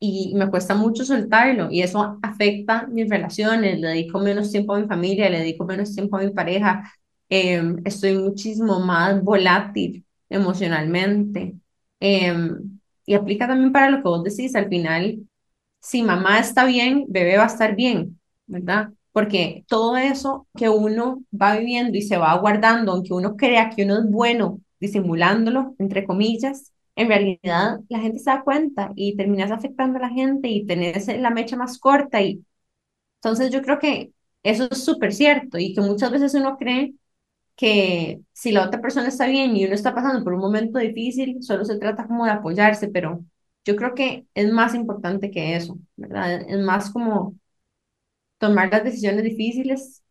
y 0.00 0.34
me 0.36 0.48
cuesta 0.50 0.74
mucho 0.74 1.04
soltarlo 1.04 1.70
y 1.70 1.82
eso 1.82 2.18
afecta 2.22 2.86
mis 2.86 3.08
relaciones, 3.08 3.78
le 3.80 3.88
dedico 3.88 4.18
menos 4.20 4.50
tiempo 4.52 4.74
a 4.74 4.80
mi 4.80 4.86
familia, 4.86 5.28
le 5.30 5.40
dedico 5.40 5.64
menos 5.64 5.94
tiempo 5.94 6.16
a 6.16 6.20
mi 6.22 6.30
pareja, 6.30 6.92
em, 7.28 7.76
estoy 7.84 8.14
muchísimo 8.16 8.78
más 8.80 9.22
volátil 9.22 10.04
emocionalmente. 10.28 11.56
Em, 12.00 12.78
y 13.06 13.14
aplica 13.14 13.48
también 13.48 13.72
para 13.72 13.90
lo 13.90 13.96
que 13.98 14.02
vos 14.08 14.22
decís, 14.24 14.54
al 14.54 14.68
final, 14.68 15.18
si 15.80 16.02
mamá 16.02 16.40
está 16.40 16.64
bien, 16.66 17.06
bebé 17.08 17.36
va 17.38 17.44
a 17.44 17.46
estar 17.46 17.76
bien, 17.76 18.20
¿verdad? 18.46 18.90
Porque 19.12 19.64
todo 19.68 19.96
eso 19.96 20.46
que 20.56 20.68
uno 20.68 21.22
va 21.32 21.56
viviendo 21.58 21.96
y 21.98 22.02
se 22.02 22.18
va 22.18 22.36
guardando, 22.38 22.92
aunque 22.92 23.14
uno 23.14 23.36
crea 23.36 23.70
que 23.70 23.84
uno 23.84 23.98
es 24.00 24.10
bueno 24.10 24.60
disimulándolo, 24.80 25.74
entre 25.78 26.04
comillas, 26.04 26.72
en 26.96 27.08
realidad 27.08 27.80
la 27.88 28.00
gente 28.00 28.18
se 28.18 28.30
da 28.30 28.42
cuenta 28.42 28.92
y 28.96 29.16
terminas 29.16 29.50
afectando 29.50 29.98
a 29.98 30.02
la 30.02 30.10
gente 30.10 30.48
y 30.48 30.66
tenés 30.66 31.06
la 31.20 31.30
mecha 31.30 31.56
más 31.56 31.78
corta 31.78 32.20
y 32.22 32.44
entonces 33.16 33.50
yo 33.50 33.62
creo 33.62 33.78
que 33.78 34.12
eso 34.42 34.68
es 34.70 34.84
súper 34.84 35.12
cierto 35.12 35.58
y 35.58 35.74
que 35.74 35.80
muchas 35.80 36.10
veces 36.12 36.34
uno 36.34 36.56
cree 36.56 36.94
que 37.56 38.20
si 38.32 38.52
la 38.52 38.66
otra 38.66 38.80
persona 38.80 39.08
está 39.08 39.26
bien 39.28 39.56
y 39.56 39.64
uno 39.66 39.74
está 39.74 39.94
pasando 39.94 40.24
por 40.24 40.34
un 40.34 40.40
momento 40.40 40.78
difícil, 40.80 41.42
solo 41.42 41.64
se 41.64 41.78
trata 41.78 42.06
como 42.06 42.24
de 42.26 42.32
apoyarse, 42.32 42.88
pero 42.88 43.24
yo 43.64 43.76
creo 43.76 43.94
que 43.94 44.26
es 44.34 44.52
más 44.52 44.74
importante 44.74 45.30
que 45.30 45.56
eso, 45.56 45.78
¿verdad? 45.96 46.42
Es 46.48 46.58
más 46.60 46.90
como 46.92 47.36
tomar 48.38 48.70
las 48.70 48.84
decisiones 48.84 49.24
difíciles 49.24 50.02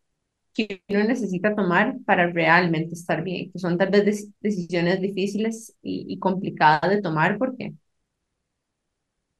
que 0.57 0.83
uno 0.89 1.05
necesita 1.05 1.55
tomar 1.55 1.97
para 2.05 2.27
realmente 2.31 2.95
estar 2.95 3.23
bien, 3.23 3.51
que 3.51 3.59
son 3.59 3.77
tal 3.77 3.91
vez 3.91 4.29
decisiones 4.41 5.01
difíciles 5.01 5.75
y, 5.83 6.05
y 6.09 6.19
complicadas 6.19 6.89
de 6.91 7.01
tomar 7.03 7.37
porque, 7.37 7.73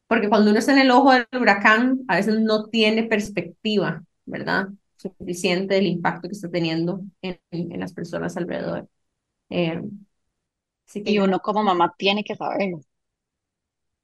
porque 0.07 0.29
cuando 0.29 0.51
uno 0.51 0.59
está 0.59 0.71
en 0.73 0.79
el 0.79 0.91
ojo 0.91 1.11
del 1.11 1.27
huracán, 1.41 1.99
a 2.07 2.15
veces 2.17 2.39
no 2.39 2.65
tiene 2.69 3.03
perspectiva, 3.03 4.03
¿verdad? 4.25 4.69
Suficiente 4.97 5.75
del 5.75 5.87
impacto 5.87 6.27
que 6.29 6.33
está 6.33 6.49
teniendo 6.49 7.01
en, 7.21 7.39
en 7.51 7.79
las 7.79 7.93
personas 7.93 8.37
alrededor. 8.37 8.87
Eh, 9.49 9.81
así 10.87 11.03
que 11.03 11.11
Y 11.11 11.19
uno 11.19 11.39
como 11.39 11.63
mamá 11.63 11.93
tiene 11.97 12.23
que 12.23 12.35
saberlo, 12.35 12.81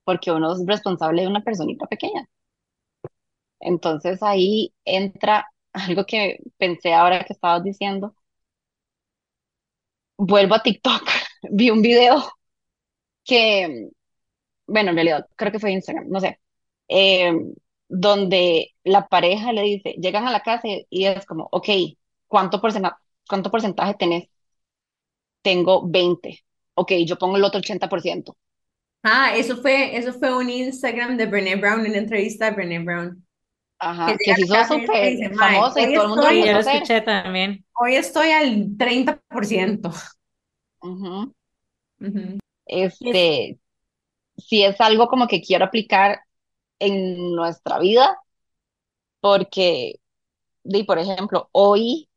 porque 0.05 0.32
uno 0.32 0.53
es 0.53 0.66
responsable 0.66 1.22
de 1.24 1.28
una 1.28 1.43
personita 1.43 1.86
pequeña. 1.88 2.26
Entonces 3.59 4.22
ahí 4.22 4.74
entra 4.86 5.47
algo 5.74 6.05
que 6.05 6.39
pensé 6.57 6.93
ahora 6.93 7.24
que 7.26 7.34
estabas 7.34 7.63
diciendo. 7.63 8.15
Vuelvo 10.17 10.55
a 10.55 10.63
TikTok, 10.63 11.03
vi 11.51 11.69
un 11.69 11.82
video 11.82 12.24
que, 13.24 13.89
bueno, 14.67 14.91
en 14.91 14.95
realidad 14.95 15.28
creo 15.36 15.51
que 15.51 15.59
fue 15.59 15.71
Instagram, 15.71 16.09
no 16.09 16.19
sé, 16.19 16.39
eh, 16.88 17.34
donde 17.88 18.76
la 18.84 19.07
pareja 19.07 19.53
le 19.53 19.63
dice, 19.63 19.95
llegan 19.99 20.28
a 20.28 20.32
la 20.32 20.41
casa 20.41 20.67
y, 20.89 21.05
es 21.05 21.26
como, 21.26 21.47
ok, 21.51 21.69
¿cuánto 22.28 22.61
porcentaje, 22.61 22.95
cuánto 23.28 23.51
porcentaje 23.51 23.95
tenés? 23.95 24.30
Tengo 25.41 25.88
20. 25.88 26.39
Ok, 26.76 26.91
yo 27.05 27.17
pongo 27.17 27.38
el 27.38 27.43
otro 27.43 27.59
80%. 27.59 28.36
ah, 29.03 29.36
eso 29.36 29.57
fue, 29.57 29.95
eso 29.97 30.13
fue 30.13 30.36
un 30.36 30.49
Instagram 30.49 31.17
de 31.17 31.26
Brené 31.28 31.55
Brown, 31.55 31.82
una 31.82 31.97
entrevista 31.97 32.45
de 32.45 32.51
Brené 32.55 32.80
Brown, 32.80 33.26
Ajá, 33.84 34.17
que 34.17 34.31
a 34.31 34.36
se 34.36 34.41
hizo 34.41 34.55
y 34.55 34.65
súper 34.65 35.36
famosa 35.36 35.81
y 35.81 35.93
todo 35.93 36.03
el 36.03 36.09
mundo 36.09 36.29
lo 36.31 36.59
escuché 36.59 37.01
también. 37.01 37.65
hoy 37.79 37.95
estoy 37.95 38.31
al 38.31 38.77
30%. 38.77 39.91
Ujú. 40.81 41.34
Ujú. 41.99 42.38
Es, 42.65 42.97
Este, 43.01 43.59
si 44.38 44.63
es 44.63 44.79
algo 44.79 45.07
como 45.07 45.27
que 45.27 45.41
quiero 45.41 45.65
aplicar 45.65 46.21
en 46.79 47.36
nuestra 47.36 47.79
vida, 47.79 48.17
porque, 49.19 49.95
di, 50.63 50.84
por 50.84 50.99
ejemplo, 50.99 51.49
hoy 51.51 52.09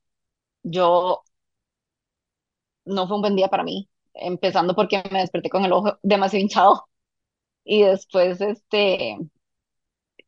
yo 0.62 1.22
no 2.84 3.06
fue 3.06 3.16
un 3.16 3.22
buen 3.22 3.36
día 3.36 3.48
para 3.48 3.64
mí, 3.64 3.88
empezando 4.14 4.74
porque 4.74 5.02
me 5.10 5.20
desperté 5.20 5.50
con 5.50 5.64
el 5.64 5.72
ojo 5.72 5.98
demasiado 6.02 6.42
hinchado 6.42 6.88
y 7.64 7.82
después 7.82 8.40
este 8.40 9.18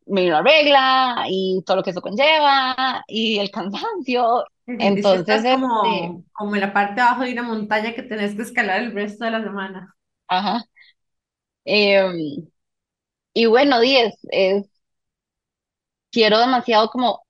me 0.09 0.23
vino 0.23 0.35
la 0.35 0.43
regla 0.43 1.25
y 1.29 1.63
todo 1.67 1.79
lo 1.79 1.83
que 1.83 1.91
eso 1.91 2.01
conlleva 2.03 3.05
y 3.09 3.39
el 3.39 3.51
cansancio. 3.51 4.45
Entonces, 4.79 5.29
estás 5.29 5.47
este, 5.47 5.49
como, 5.49 6.25
como 6.33 6.55
en 6.55 6.61
la 6.63 6.73
parte 6.73 6.95
de 6.97 7.01
abajo 7.03 7.23
de 7.25 7.33
una 7.33 7.43
montaña 7.43 7.95
que 7.95 8.03
tenés 8.03 8.35
que 8.37 8.43
escalar 8.43 8.81
el 8.83 8.93
resto 8.93 9.25
de 9.25 9.31
la 9.33 9.43
semana. 9.43 9.95
ajá. 10.29 10.65
em, 11.65 12.49
y 13.35 13.47
bueno, 13.47 13.81
di, 13.81 13.97
es, 13.99 14.15
es- 14.31 14.71
quiero 16.11 16.39
demasiado 16.39 16.91
como 16.91 17.23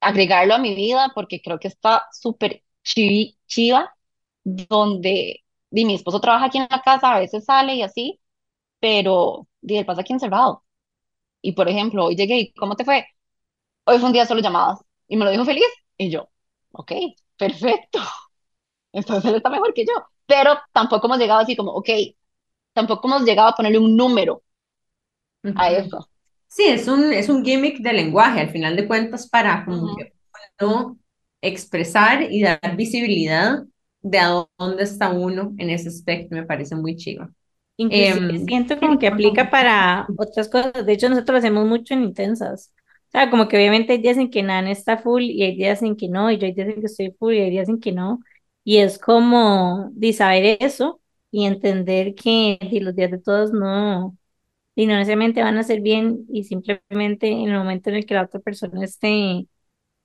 agregarlo 0.00 0.54
a 0.54 0.58
mi 0.58 0.74
vida 0.74 1.10
porque 1.14 1.40
creo 1.42 1.58
que 1.58 1.68
está 1.68 2.04
súper 2.12 2.62
chiva, 3.46 3.94
donde 4.44 5.44
di, 5.70 5.84
mi 5.84 5.94
esposo 5.94 6.20
trabaja 6.20 6.46
aquí 6.46 6.58
en 6.58 6.68
la 6.70 6.82
casa, 6.82 7.14
a 7.14 7.20
veces 7.20 7.44
sale 7.44 7.74
y 7.76 7.82
así, 7.82 8.20
pero 8.80 9.48
di, 9.60 9.78
él 9.78 9.86
pasa 9.86 10.02
aquí 10.02 10.12
encerrado. 10.12 10.64
Y 11.42 11.52
por 11.52 11.68
ejemplo, 11.68 12.06
hoy 12.06 12.16
llegué 12.16 12.38
y 12.40 12.52
¿cómo 12.54 12.76
te 12.76 12.84
fue? 12.86 13.06
Hoy 13.86 13.98
fue 13.98 14.08
un 14.08 14.12
día 14.14 14.26
solo 14.26 14.40
llamadas 14.42 14.80
y 15.08 15.16
me 15.16 15.24
lo 15.24 15.30
dijo 15.32 15.44
feliz 15.44 15.64
y 15.98 16.10
yo, 16.10 16.28
ok, 16.72 16.92
perfecto, 17.38 18.00
entonces 18.92 19.30
él 19.30 19.36
está 19.36 19.50
mejor 19.50 19.74
que 19.74 19.84
yo, 19.86 19.92
pero 20.26 20.58
tampoco 20.72 21.06
hemos 21.08 21.18
llegado 21.18 21.40
así 21.40 21.56
como, 21.56 21.72
ok, 21.72 21.88
tampoco 22.74 23.08
hemos 23.08 23.24
llegado 23.24 23.50
a 23.50 23.54
ponerle 23.56 23.78
un 23.78 23.96
número 23.96 24.42
a 25.54 25.70
Ujú. 25.70 25.72
eso. 25.72 26.08
Sí, 26.48 26.64
es 26.68 26.88
un, 26.88 27.12
es 27.12 27.28
un 27.28 27.44
gimmick 27.44 27.80
de 27.80 27.92
lenguaje, 27.92 28.40
al 28.40 28.50
final 28.50 28.76
de 28.76 28.86
cuentas, 28.88 29.28
para 29.28 29.64
como 29.66 29.88
Ujú. 29.88 29.96
que 29.96 30.14
uno 30.60 30.98
expresar 31.42 32.22
y 32.30 32.42
dar 32.42 32.76
visibilidad 32.76 33.64
de 34.02 34.18
a 34.18 34.46
dónde 34.58 34.82
está 34.84 35.10
uno 35.12 35.54
en 35.58 35.70
ese 35.70 35.88
aspecto, 35.88 36.36
me 36.36 36.44
parece 36.46 36.76
muy 36.76 36.96
chido. 36.96 37.28
Inclusive 37.82 38.24
Em, 38.28 38.46
siento 38.46 38.78
como 38.78 38.98
que 38.98 39.06
aplica 39.06 39.50
para 39.50 40.06
otras 40.16 40.48
cosas. 40.48 40.86
De 40.86 40.92
hecho, 40.92 41.08
nosotros 41.08 41.34
lo 41.34 41.38
hacemos 41.38 41.66
mucho 41.66 41.94
en 41.94 42.04
intensas. 42.04 42.72
O 43.08 43.10
sea, 43.12 43.30
como 43.30 43.48
que 43.48 43.56
obviamente 43.56 43.92
hay 43.92 43.98
días 44.00 44.16
en 44.16 44.30
que 44.30 44.42
Nan 44.42 44.66
está 44.66 44.98
full 44.98 45.22
y 45.22 45.42
hay 45.42 45.56
días 45.56 45.82
en 45.82 45.96
que 45.96 46.08
no, 46.08 46.30
y 46.30 46.38
yo 46.38 46.46
hay 46.46 46.52
días 46.54 46.68
en 46.68 46.80
que 46.80 46.86
estoy 46.86 47.10
full 47.18 47.34
y 47.34 47.40
hay 47.40 47.50
días 47.50 47.68
en 47.68 47.80
que 47.80 47.92
no. 47.92 48.20
Y 48.64 48.78
es 48.78 48.98
como 48.98 49.90
de 49.92 50.12
saber 50.12 50.58
eso 50.60 51.00
y 51.30 51.44
entender 51.46 52.14
que 52.14 52.58
di, 52.70 52.80
los 52.80 52.94
días 52.94 53.10
de 53.10 53.18
todos 53.18 53.52
no, 53.52 54.16
y 54.76 54.86
no 54.86 54.94
necesariamente 54.94 55.42
van 55.42 55.58
a 55.58 55.62
ser 55.64 55.80
bien 55.82 56.26
y 56.30 56.44
simplemente 56.44 57.28
en 57.30 57.50
el 57.50 57.58
momento 57.58 57.90
en 57.90 57.96
el 57.96 58.06
que 58.06 58.14
la 58.14 58.24
otra 58.24 58.40
persona 58.40 58.84
esté 58.84 59.46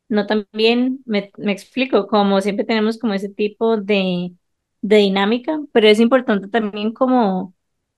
no 0.09 0.25
también 0.27 1.01
me, 1.05 1.31
me 1.37 1.51
explico, 1.51 2.07
como 2.07 2.41
siempre 2.41 2.65
tenemos 2.65 2.97
como 2.99 3.13
ese 3.13 3.29
tipo 3.29 3.77
de, 3.77 4.33
de 4.81 4.97
dinámica, 4.97 5.59
pero 5.73 5.87
es 5.87 5.99
importante 5.99 6.47
también 6.47 6.93
como, 6.93 7.53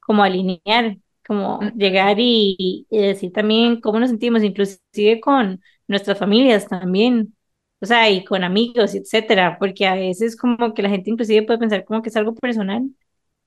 como 0.10 0.24
alinear, 0.24 0.97
como 1.28 1.60
llegar 1.76 2.18
y, 2.20 2.88
y 2.89 2.97
decir 2.99 3.32
también 3.32 3.80
cómo 3.82 3.99
nos 3.99 4.10
sentimos, 4.10 4.43
inclusive 4.43 5.20
con 5.22 5.62
nuestras 5.88 6.18
familias 6.20 6.68
también, 6.68 7.36
o 7.82 7.86
sea, 7.86 8.10
y 8.10 8.26
con 8.26 8.43
amigos, 8.43 8.95
etcétera, 8.95 9.57
porque 9.60 9.86
a 9.88 9.95
veces 9.95 10.36
como 10.36 10.74
que 10.74 10.82
la 10.84 10.89
gente 10.89 11.12
inclusive 11.12 11.43
puede 11.45 11.60
pensar 11.60 11.86
como 11.86 12.01
que 12.01 12.10
es 12.10 12.16
algo 12.18 12.34
personal 12.36 12.89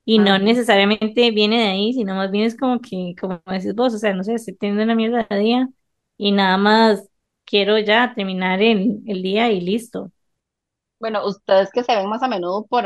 y 0.04 0.18
no 0.18 0.38
Ajá. 0.38 0.40
necesariamente 0.40 1.30
viene 1.32 1.58
de 1.60 1.68
ahí, 1.68 1.92
sino 1.94 2.14
más 2.14 2.30
bien 2.30 2.44
es 2.46 2.56
como 2.56 2.80
que, 2.80 3.14
como 3.20 3.42
decís 3.46 3.74
vos, 3.74 3.94
o 3.94 3.98
sea, 3.98 4.14
no 4.14 4.24
sé, 4.24 4.34
estoy 4.34 4.54
teniendo 4.56 4.84
una 4.84 4.94
mierda 4.94 5.26
de 5.30 5.38
día 5.38 5.68
y 6.16 6.32
nada 6.32 6.56
más 6.58 7.08
quiero 7.44 7.78
ya 7.78 8.14
terminar 8.14 8.62
el, 8.62 9.00
el 9.06 9.22
día 9.22 9.50
y 9.52 9.60
listo. 9.60 10.12
Bueno, 11.00 11.26
ustedes 11.26 11.70
que 11.72 11.82
se 11.84 11.96
ven 11.96 12.08
más 12.08 12.22
a 12.22 12.28
menudo 12.28 12.64
por, 12.66 12.84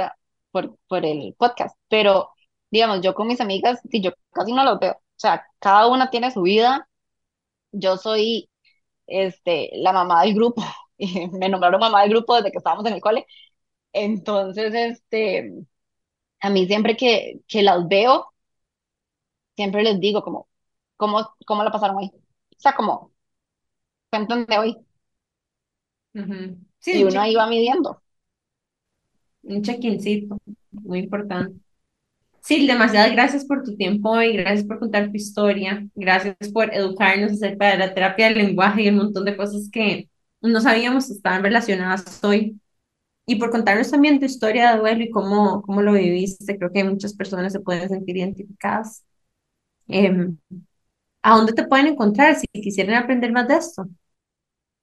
por, 0.51 0.77
por 0.89 1.05
el 1.05 1.35
podcast, 1.39 1.77
pero 1.89 2.31
digamos, 2.77 3.01
yo 3.03 3.14
con 3.14 3.29
mis 3.29 3.41
amigas, 3.41 3.81
sí, 3.91 4.01
yo 4.03 4.12
casi 4.33 4.53
no 4.53 4.64
los 4.64 4.79
veo. 4.81 4.93
O 4.95 4.99
sea, 5.18 5.47
cada 5.61 5.87
una 5.89 6.11
tiene 6.11 6.31
su 6.33 6.43
vida. 6.43 6.89
Yo 7.72 7.97
soy 7.99 8.51
este, 9.07 9.70
la 9.74 9.93
mamá 9.93 10.22
del 10.24 10.35
grupo 10.35 10.62
y 10.99 11.29
me 11.31 11.49
nombraron 11.51 11.81
mamá 11.81 12.03
del 12.03 12.11
grupo 12.12 12.37
desde 12.37 12.53
que 12.53 12.59
estábamos 12.59 12.87
en 12.87 12.95
el 12.95 13.01
cole. 13.03 13.27
Entonces, 13.93 14.74
este, 14.74 15.53
a 16.41 16.51
mí 16.51 16.66
siempre 16.66 16.97
que, 16.97 17.41
que 17.49 17.62
las 17.62 17.87
veo, 17.89 18.33
siempre 19.57 19.83
les 19.83 20.01
digo 20.01 20.22
como, 20.22 20.49
¿cómo, 20.97 21.35
cómo 21.47 21.64
la 21.64 21.70
pasaron 21.72 21.97
hoy? 21.99 22.11
o 22.14 22.59
sea, 22.61 22.74
como 22.74 23.12
cuentan 24.11 24.47
de 24.47 24.59
hoy. 24.59 24.79
Y 26.91 27.03
Sí, 27.03 27.05
un 27.05 27.16
uno 27.16 27.20
ahí 27.20 27.35
va 27.35 27.47
midiendo. 27.47 28.03
un 29.45 29.62
check-incito, 29.62 30.37
muy 30.72 30.99
importante. 31.01 31.59
Sí, 32.47 32.64
demasiadas 32.66 33.11
gracias 33.12 33.44
por 33.44 33.64
tu 33.64 33.76
tiempo 33.76 34.11
hoy, 34.11 34.36
gracias 34.36 34.64
por 34.66 34.78
contar 34.78 35.09
tu 35.11 35.16
historia, 35.16 35.84
gracias 35.97 36.36
por 36.53 36.72
educarnos 36.72 37.32
acerca 37.32 37.70
de 37.72 37.78
la 37.78 37.92
terapia 37.92 38.28
del 38.28 38.38
lenguaje 38.38 38.82
y 38.82 38.88
un 38.88 38.97
montón 38.99 39.24
de 39.24 39.36
cosas 39.36 39.68
que 39.72 40.09
no 40.40 40.61
sabíamos 40.61 41.11
estaban 41.11 41.42
relacionadas 41.42 42.22
hoy. 42.22 42.61
Y 43.26 43.36
por 43.36 43.51
contarnos 43.51 43.90
también 43.90 44.20
tu 44.20 44.26
historia 44.26 44.72
de 44.72 44.78
duelo 44.80 45.05
y 45.05 45.11
cómo, 45.11 45.62
cómo 45.62 45.82
lo 45.82 45.94
viviste. 45.94 46.59
Creo 46.59 46.72
que 46.72 46.84
muchas 46.84 47.14
personas 47.14 47.53
se 47.53 47.61
pueden 47.61 47.88
sentir 47.88 48.16
identificadas. 48.18 49.05
Em, 49.88 50.38
¿a 51.22 51.36
dónde 51.36 51.53
te 51.55 51.64
pueden 51.66 51.88
encontrar 51.88 52.36
si 52.36 52.47
quisieran 52.49 52.97
aprender 53.03 53.32
más 53.32 53.49
de 53.49 53.57
esto? 53.57 53.88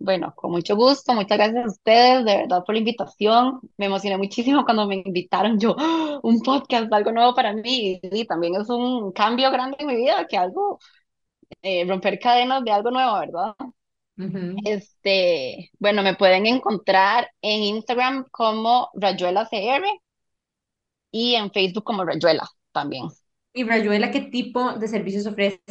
Bueno, 0.04 0.34
con 0.36 0.51
mucho 0.51 0.76
gusto, 0.76 1.14
muchas 1.14 1.38
gracias 1.38 1.64
a 1.64 1.68
ustedes, 1.68 2.26
de 2.26 2.36
verdad, 2.36 2.62
por 2.66 2.76
la 2.76 2.80
invitación. 2.80 3.62
Me 3.78 3.86
emocioné 3.86 4.18
muchísimo 4.18 4.66
cuando 4.66 4.86
me 4.86 4.95
invitaron. 4.95 5.58
Yo, 5.58 5.78
¡ah! 5.80 6.20
un 6.24 6.41
podcast, 6.41 6.91
algo 6.91 7.14
nuevo 7.14 7.34
para 7.34 7.54
mí. 7.54 8.01
Y 8.04 8.26
también 8.26 8.56
es 8.56 8.70
un 8.70 9.14
cambio 9.14 9.49
grande 9.49 9.78
en 9.80 9.88
mi 9.88 9.95
vida, 9.95 10.28
que 10.28 10.36
algo, 10.36 10.78
eh, 11.62 11.86
romper 11.88 12.20
cadenas 12.20 12.66
de 12.66 12.72
algo 12.72 12.91
nuevo, 12.91 13.18
¿verdad? 13.18 13.56
Este, 14.66 15.72
bueno, 15.80 16.04
me 16.04 16.16
pueden 16.18 16.47
encontrar 16.47 17.30
en 17.41 17.64
Instagram 17.64 18.26
como 18.30 18.89
Rayuela 18.95 19.47
CR 19.49 19.86
y 21.12 21.36
en 21.36 21.49
Facebook 21.49 21.86
como 21.86 22.04
Rayuela 22.04 22.45
también. 22.74 23.06
Y 23.54 23.64
Rayuela, 23.64 24.12
¿qué 24.12 24.20
tipo 24.20 24.74
de 24.74 24.88
servicios 24.89 25.26
ofrece? 25.28 25.62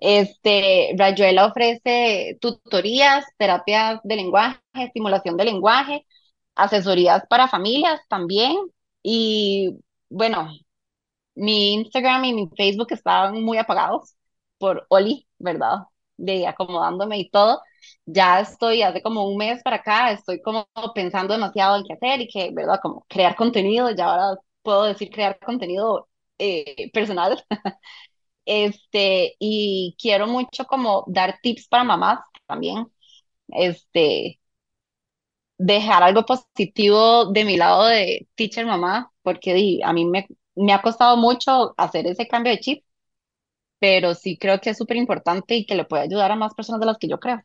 Este, 0.00 0.94
Rayuela 0.98 1.46
ofrece 1.46 2.36
tutorías, 2.40 3.24
terapias 3.38 4.00
de 4.04 4.16
lenguaje, 4.16 4.60
estimulación 4.74 5.36
de 5.36 5.44
lenguaje, 5.46 6.06
asesorías 6.54 7.24
para 7.28 7.48
familias 7.48 8.00
también. 8.08 8.56
Y 9.02 9.78
bueno, 10.10 10.50
mi 11.34 11.74
Instagram 11.74 12.24
y 12.26 12.32
mi 12.34 12.48
Facebook 12.56 12.88
estaban 12.92 13.42
muy 13.42 13.58
apagados 13.58 14.14
por 14.58 14.86
Oli, 14.88 15.26
¿verdad? 15.38 15.78
De 16.16 16.46
acomodándome 16.46 17.18
y 17.18 17.30
todo. 17.30 17.62
Ya 18.06 18.40
estoy, 18.40 18.82
hace 18.82 19.02
como 19.02 19.28
un 19.28 19.36
mes 19.36 19.62
para 19.62 19.76
acá, 19.76 20.12
estoy 20.12 20.40
como 20.42 20.68
pensando 20.94 21.34
demasiado 21.34 21.76
en 21.76 21.84
qué 21.84 21.94
hacer 21.94 22.20
y 22.22 22.28
que, 22.28 22.50
¿verdad? 22.54 22.80
Como 22.82 23.04
crear 23.08 23.36
contenido, 23.36 23.90
ya 23.94 24.06
ahora 24.06 24.40
puedo 24.62 24.84
decir 24.84 25.10
crear 25.10 25.38
contenido 25.38 26.08
eh, 26.38 26.90
personal. 26.92 27.42
Este, 28.46 29.36
y 29.38 29.96
quiero 30.00 30.26
mucho 30.26 30.66
como 30.66 31.04
dar 31.08 31.38
tips 31.42 31.68
para 31.68 31.84
mamás 31.84 32.20
también. 32.46 32.86
Este, 33.48 34.40
dejar 35.58 36.02
algo 36.02 36.24
positivo 36.26 37.26
de 37.32 37.44
mi 37.44 37.56
lado 37.56 37.86
de 37.86 38.28
teacher 38.34 38.66
mamá, 38.66 39.12
porque 39.22 39.80
a 39.84 39.92
mí 39.92 40.04
me, 40.04 40.26
me 40.56 40.72
ha 40.72 40.82
costado 40.82 41.16
mucho 41.16 41.74
hacer 41.76 42.06
ese 42.06 42.26
cambio 42.28 42.52
de 42.52 42.60
chip, 42.60 42.84
pero 43.80 44.14
sí 44.14 44.38
creo 44.38 44.60
que 44.60 44.70
es 44.72 44.78
súper 44.78 44.98
importante 44.98 45.56
y 45.56 45.66
que 45.66 45.76
le 45.76 45.84
puede 45.86 46.04
ayudar 46.04 46.32
a 46.32 46.36
más 46.36 46.54
personas 46.54 46.80
de 46.80 46.86
las 46.88 46.98
que 46.98 47.08
yo 47.08 47.20
creo. 47.20 47.42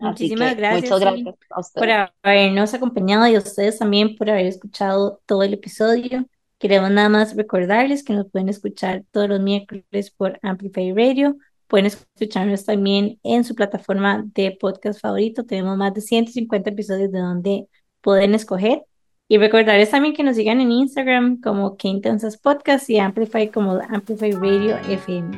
Así 0.00 0.32
Muchísimas 0.32 0.56
que 0.56 0.60
muchas 0.70 0.98
gracias, 0.98 0.98
gracias 0.98 1.34
a 1.50 1.60
por 1.76 1.88
ustedes. 1.88 1.98
habernos 2.22 2.74
acompañado 2.74 3.26
y 3.28 3.36
a 3.36 3.38
ustedes 3.38 3.78
también 3.78 4.16
por 4.16 4.30
haber 4.30 4.46
escuchado 4.46 5.22
todo 5.26 5.42
el 5.42 5.54
episodio. 5.54 6.26
Queremos 6.60 6.90
nada 6.90 7.08
más 7.08 7.34
recordarles 7.36 8.04
que 8.04 8.12
nos 8.12 8.30
pueden 8.30 8.50
escuchar 8.50 9.02
todos 9.12 9.30
los 9.30 9.40
miércoles 9.40 10.10
por 10.10 10.38
Amplify 10.42 10.92
Radio. 10.92 11.38
Pueden 11.66 11.86
escucharnos 11.86 12.66
también 12.66 13.18
en 13.22 13.44
su 13.44 13.54
plataforma 13.54 14.26
de 14.34 14.58
podcast 14.60 15.00
favorito. 15.00 15.46
Tenemos 15.46 15.78
más 15.78 15.94
de 15.94 16.02
150 16.02 16.68
episodios 16.68 17.10
de 17.10 17.18
donde 17.18 17.66
pueden 18.02 18.34
escoger. 18.34 18.84
Y 19.26 19.38
recordarles 19.38 19.90
también 19.90 20.12
que 20.14 20.22
nos 20.22 20.36
sigan 20.36 20.60
en 20.60 20.70
Instagram 20.70 21.40
como 21.40 21.78
Que 21.78 21.98
Podcast 22.42 22.90
y 22.90 22.98
Amplify 22.98 23.50
como 23.50 23.80
Amplify 23.88 24.32
Radio 24.32 24.76
FM. 24.86 25.30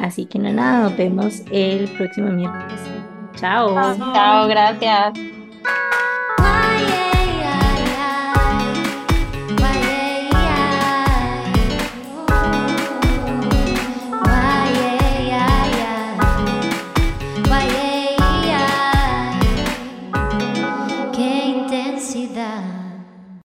Así 0.00 0.26
que 0.26 0.38
no 0.38 0.52
nada, 0.52 0.82
nos 0.82 0.98
vemos 0.98 1.42
el 1.50 1.88
próximo 1.96 2.30
miércoles. 2.30 2.80
Chao. 3.36 3.74
Chao, 3.96 4.48
gracias. 4.48 5.14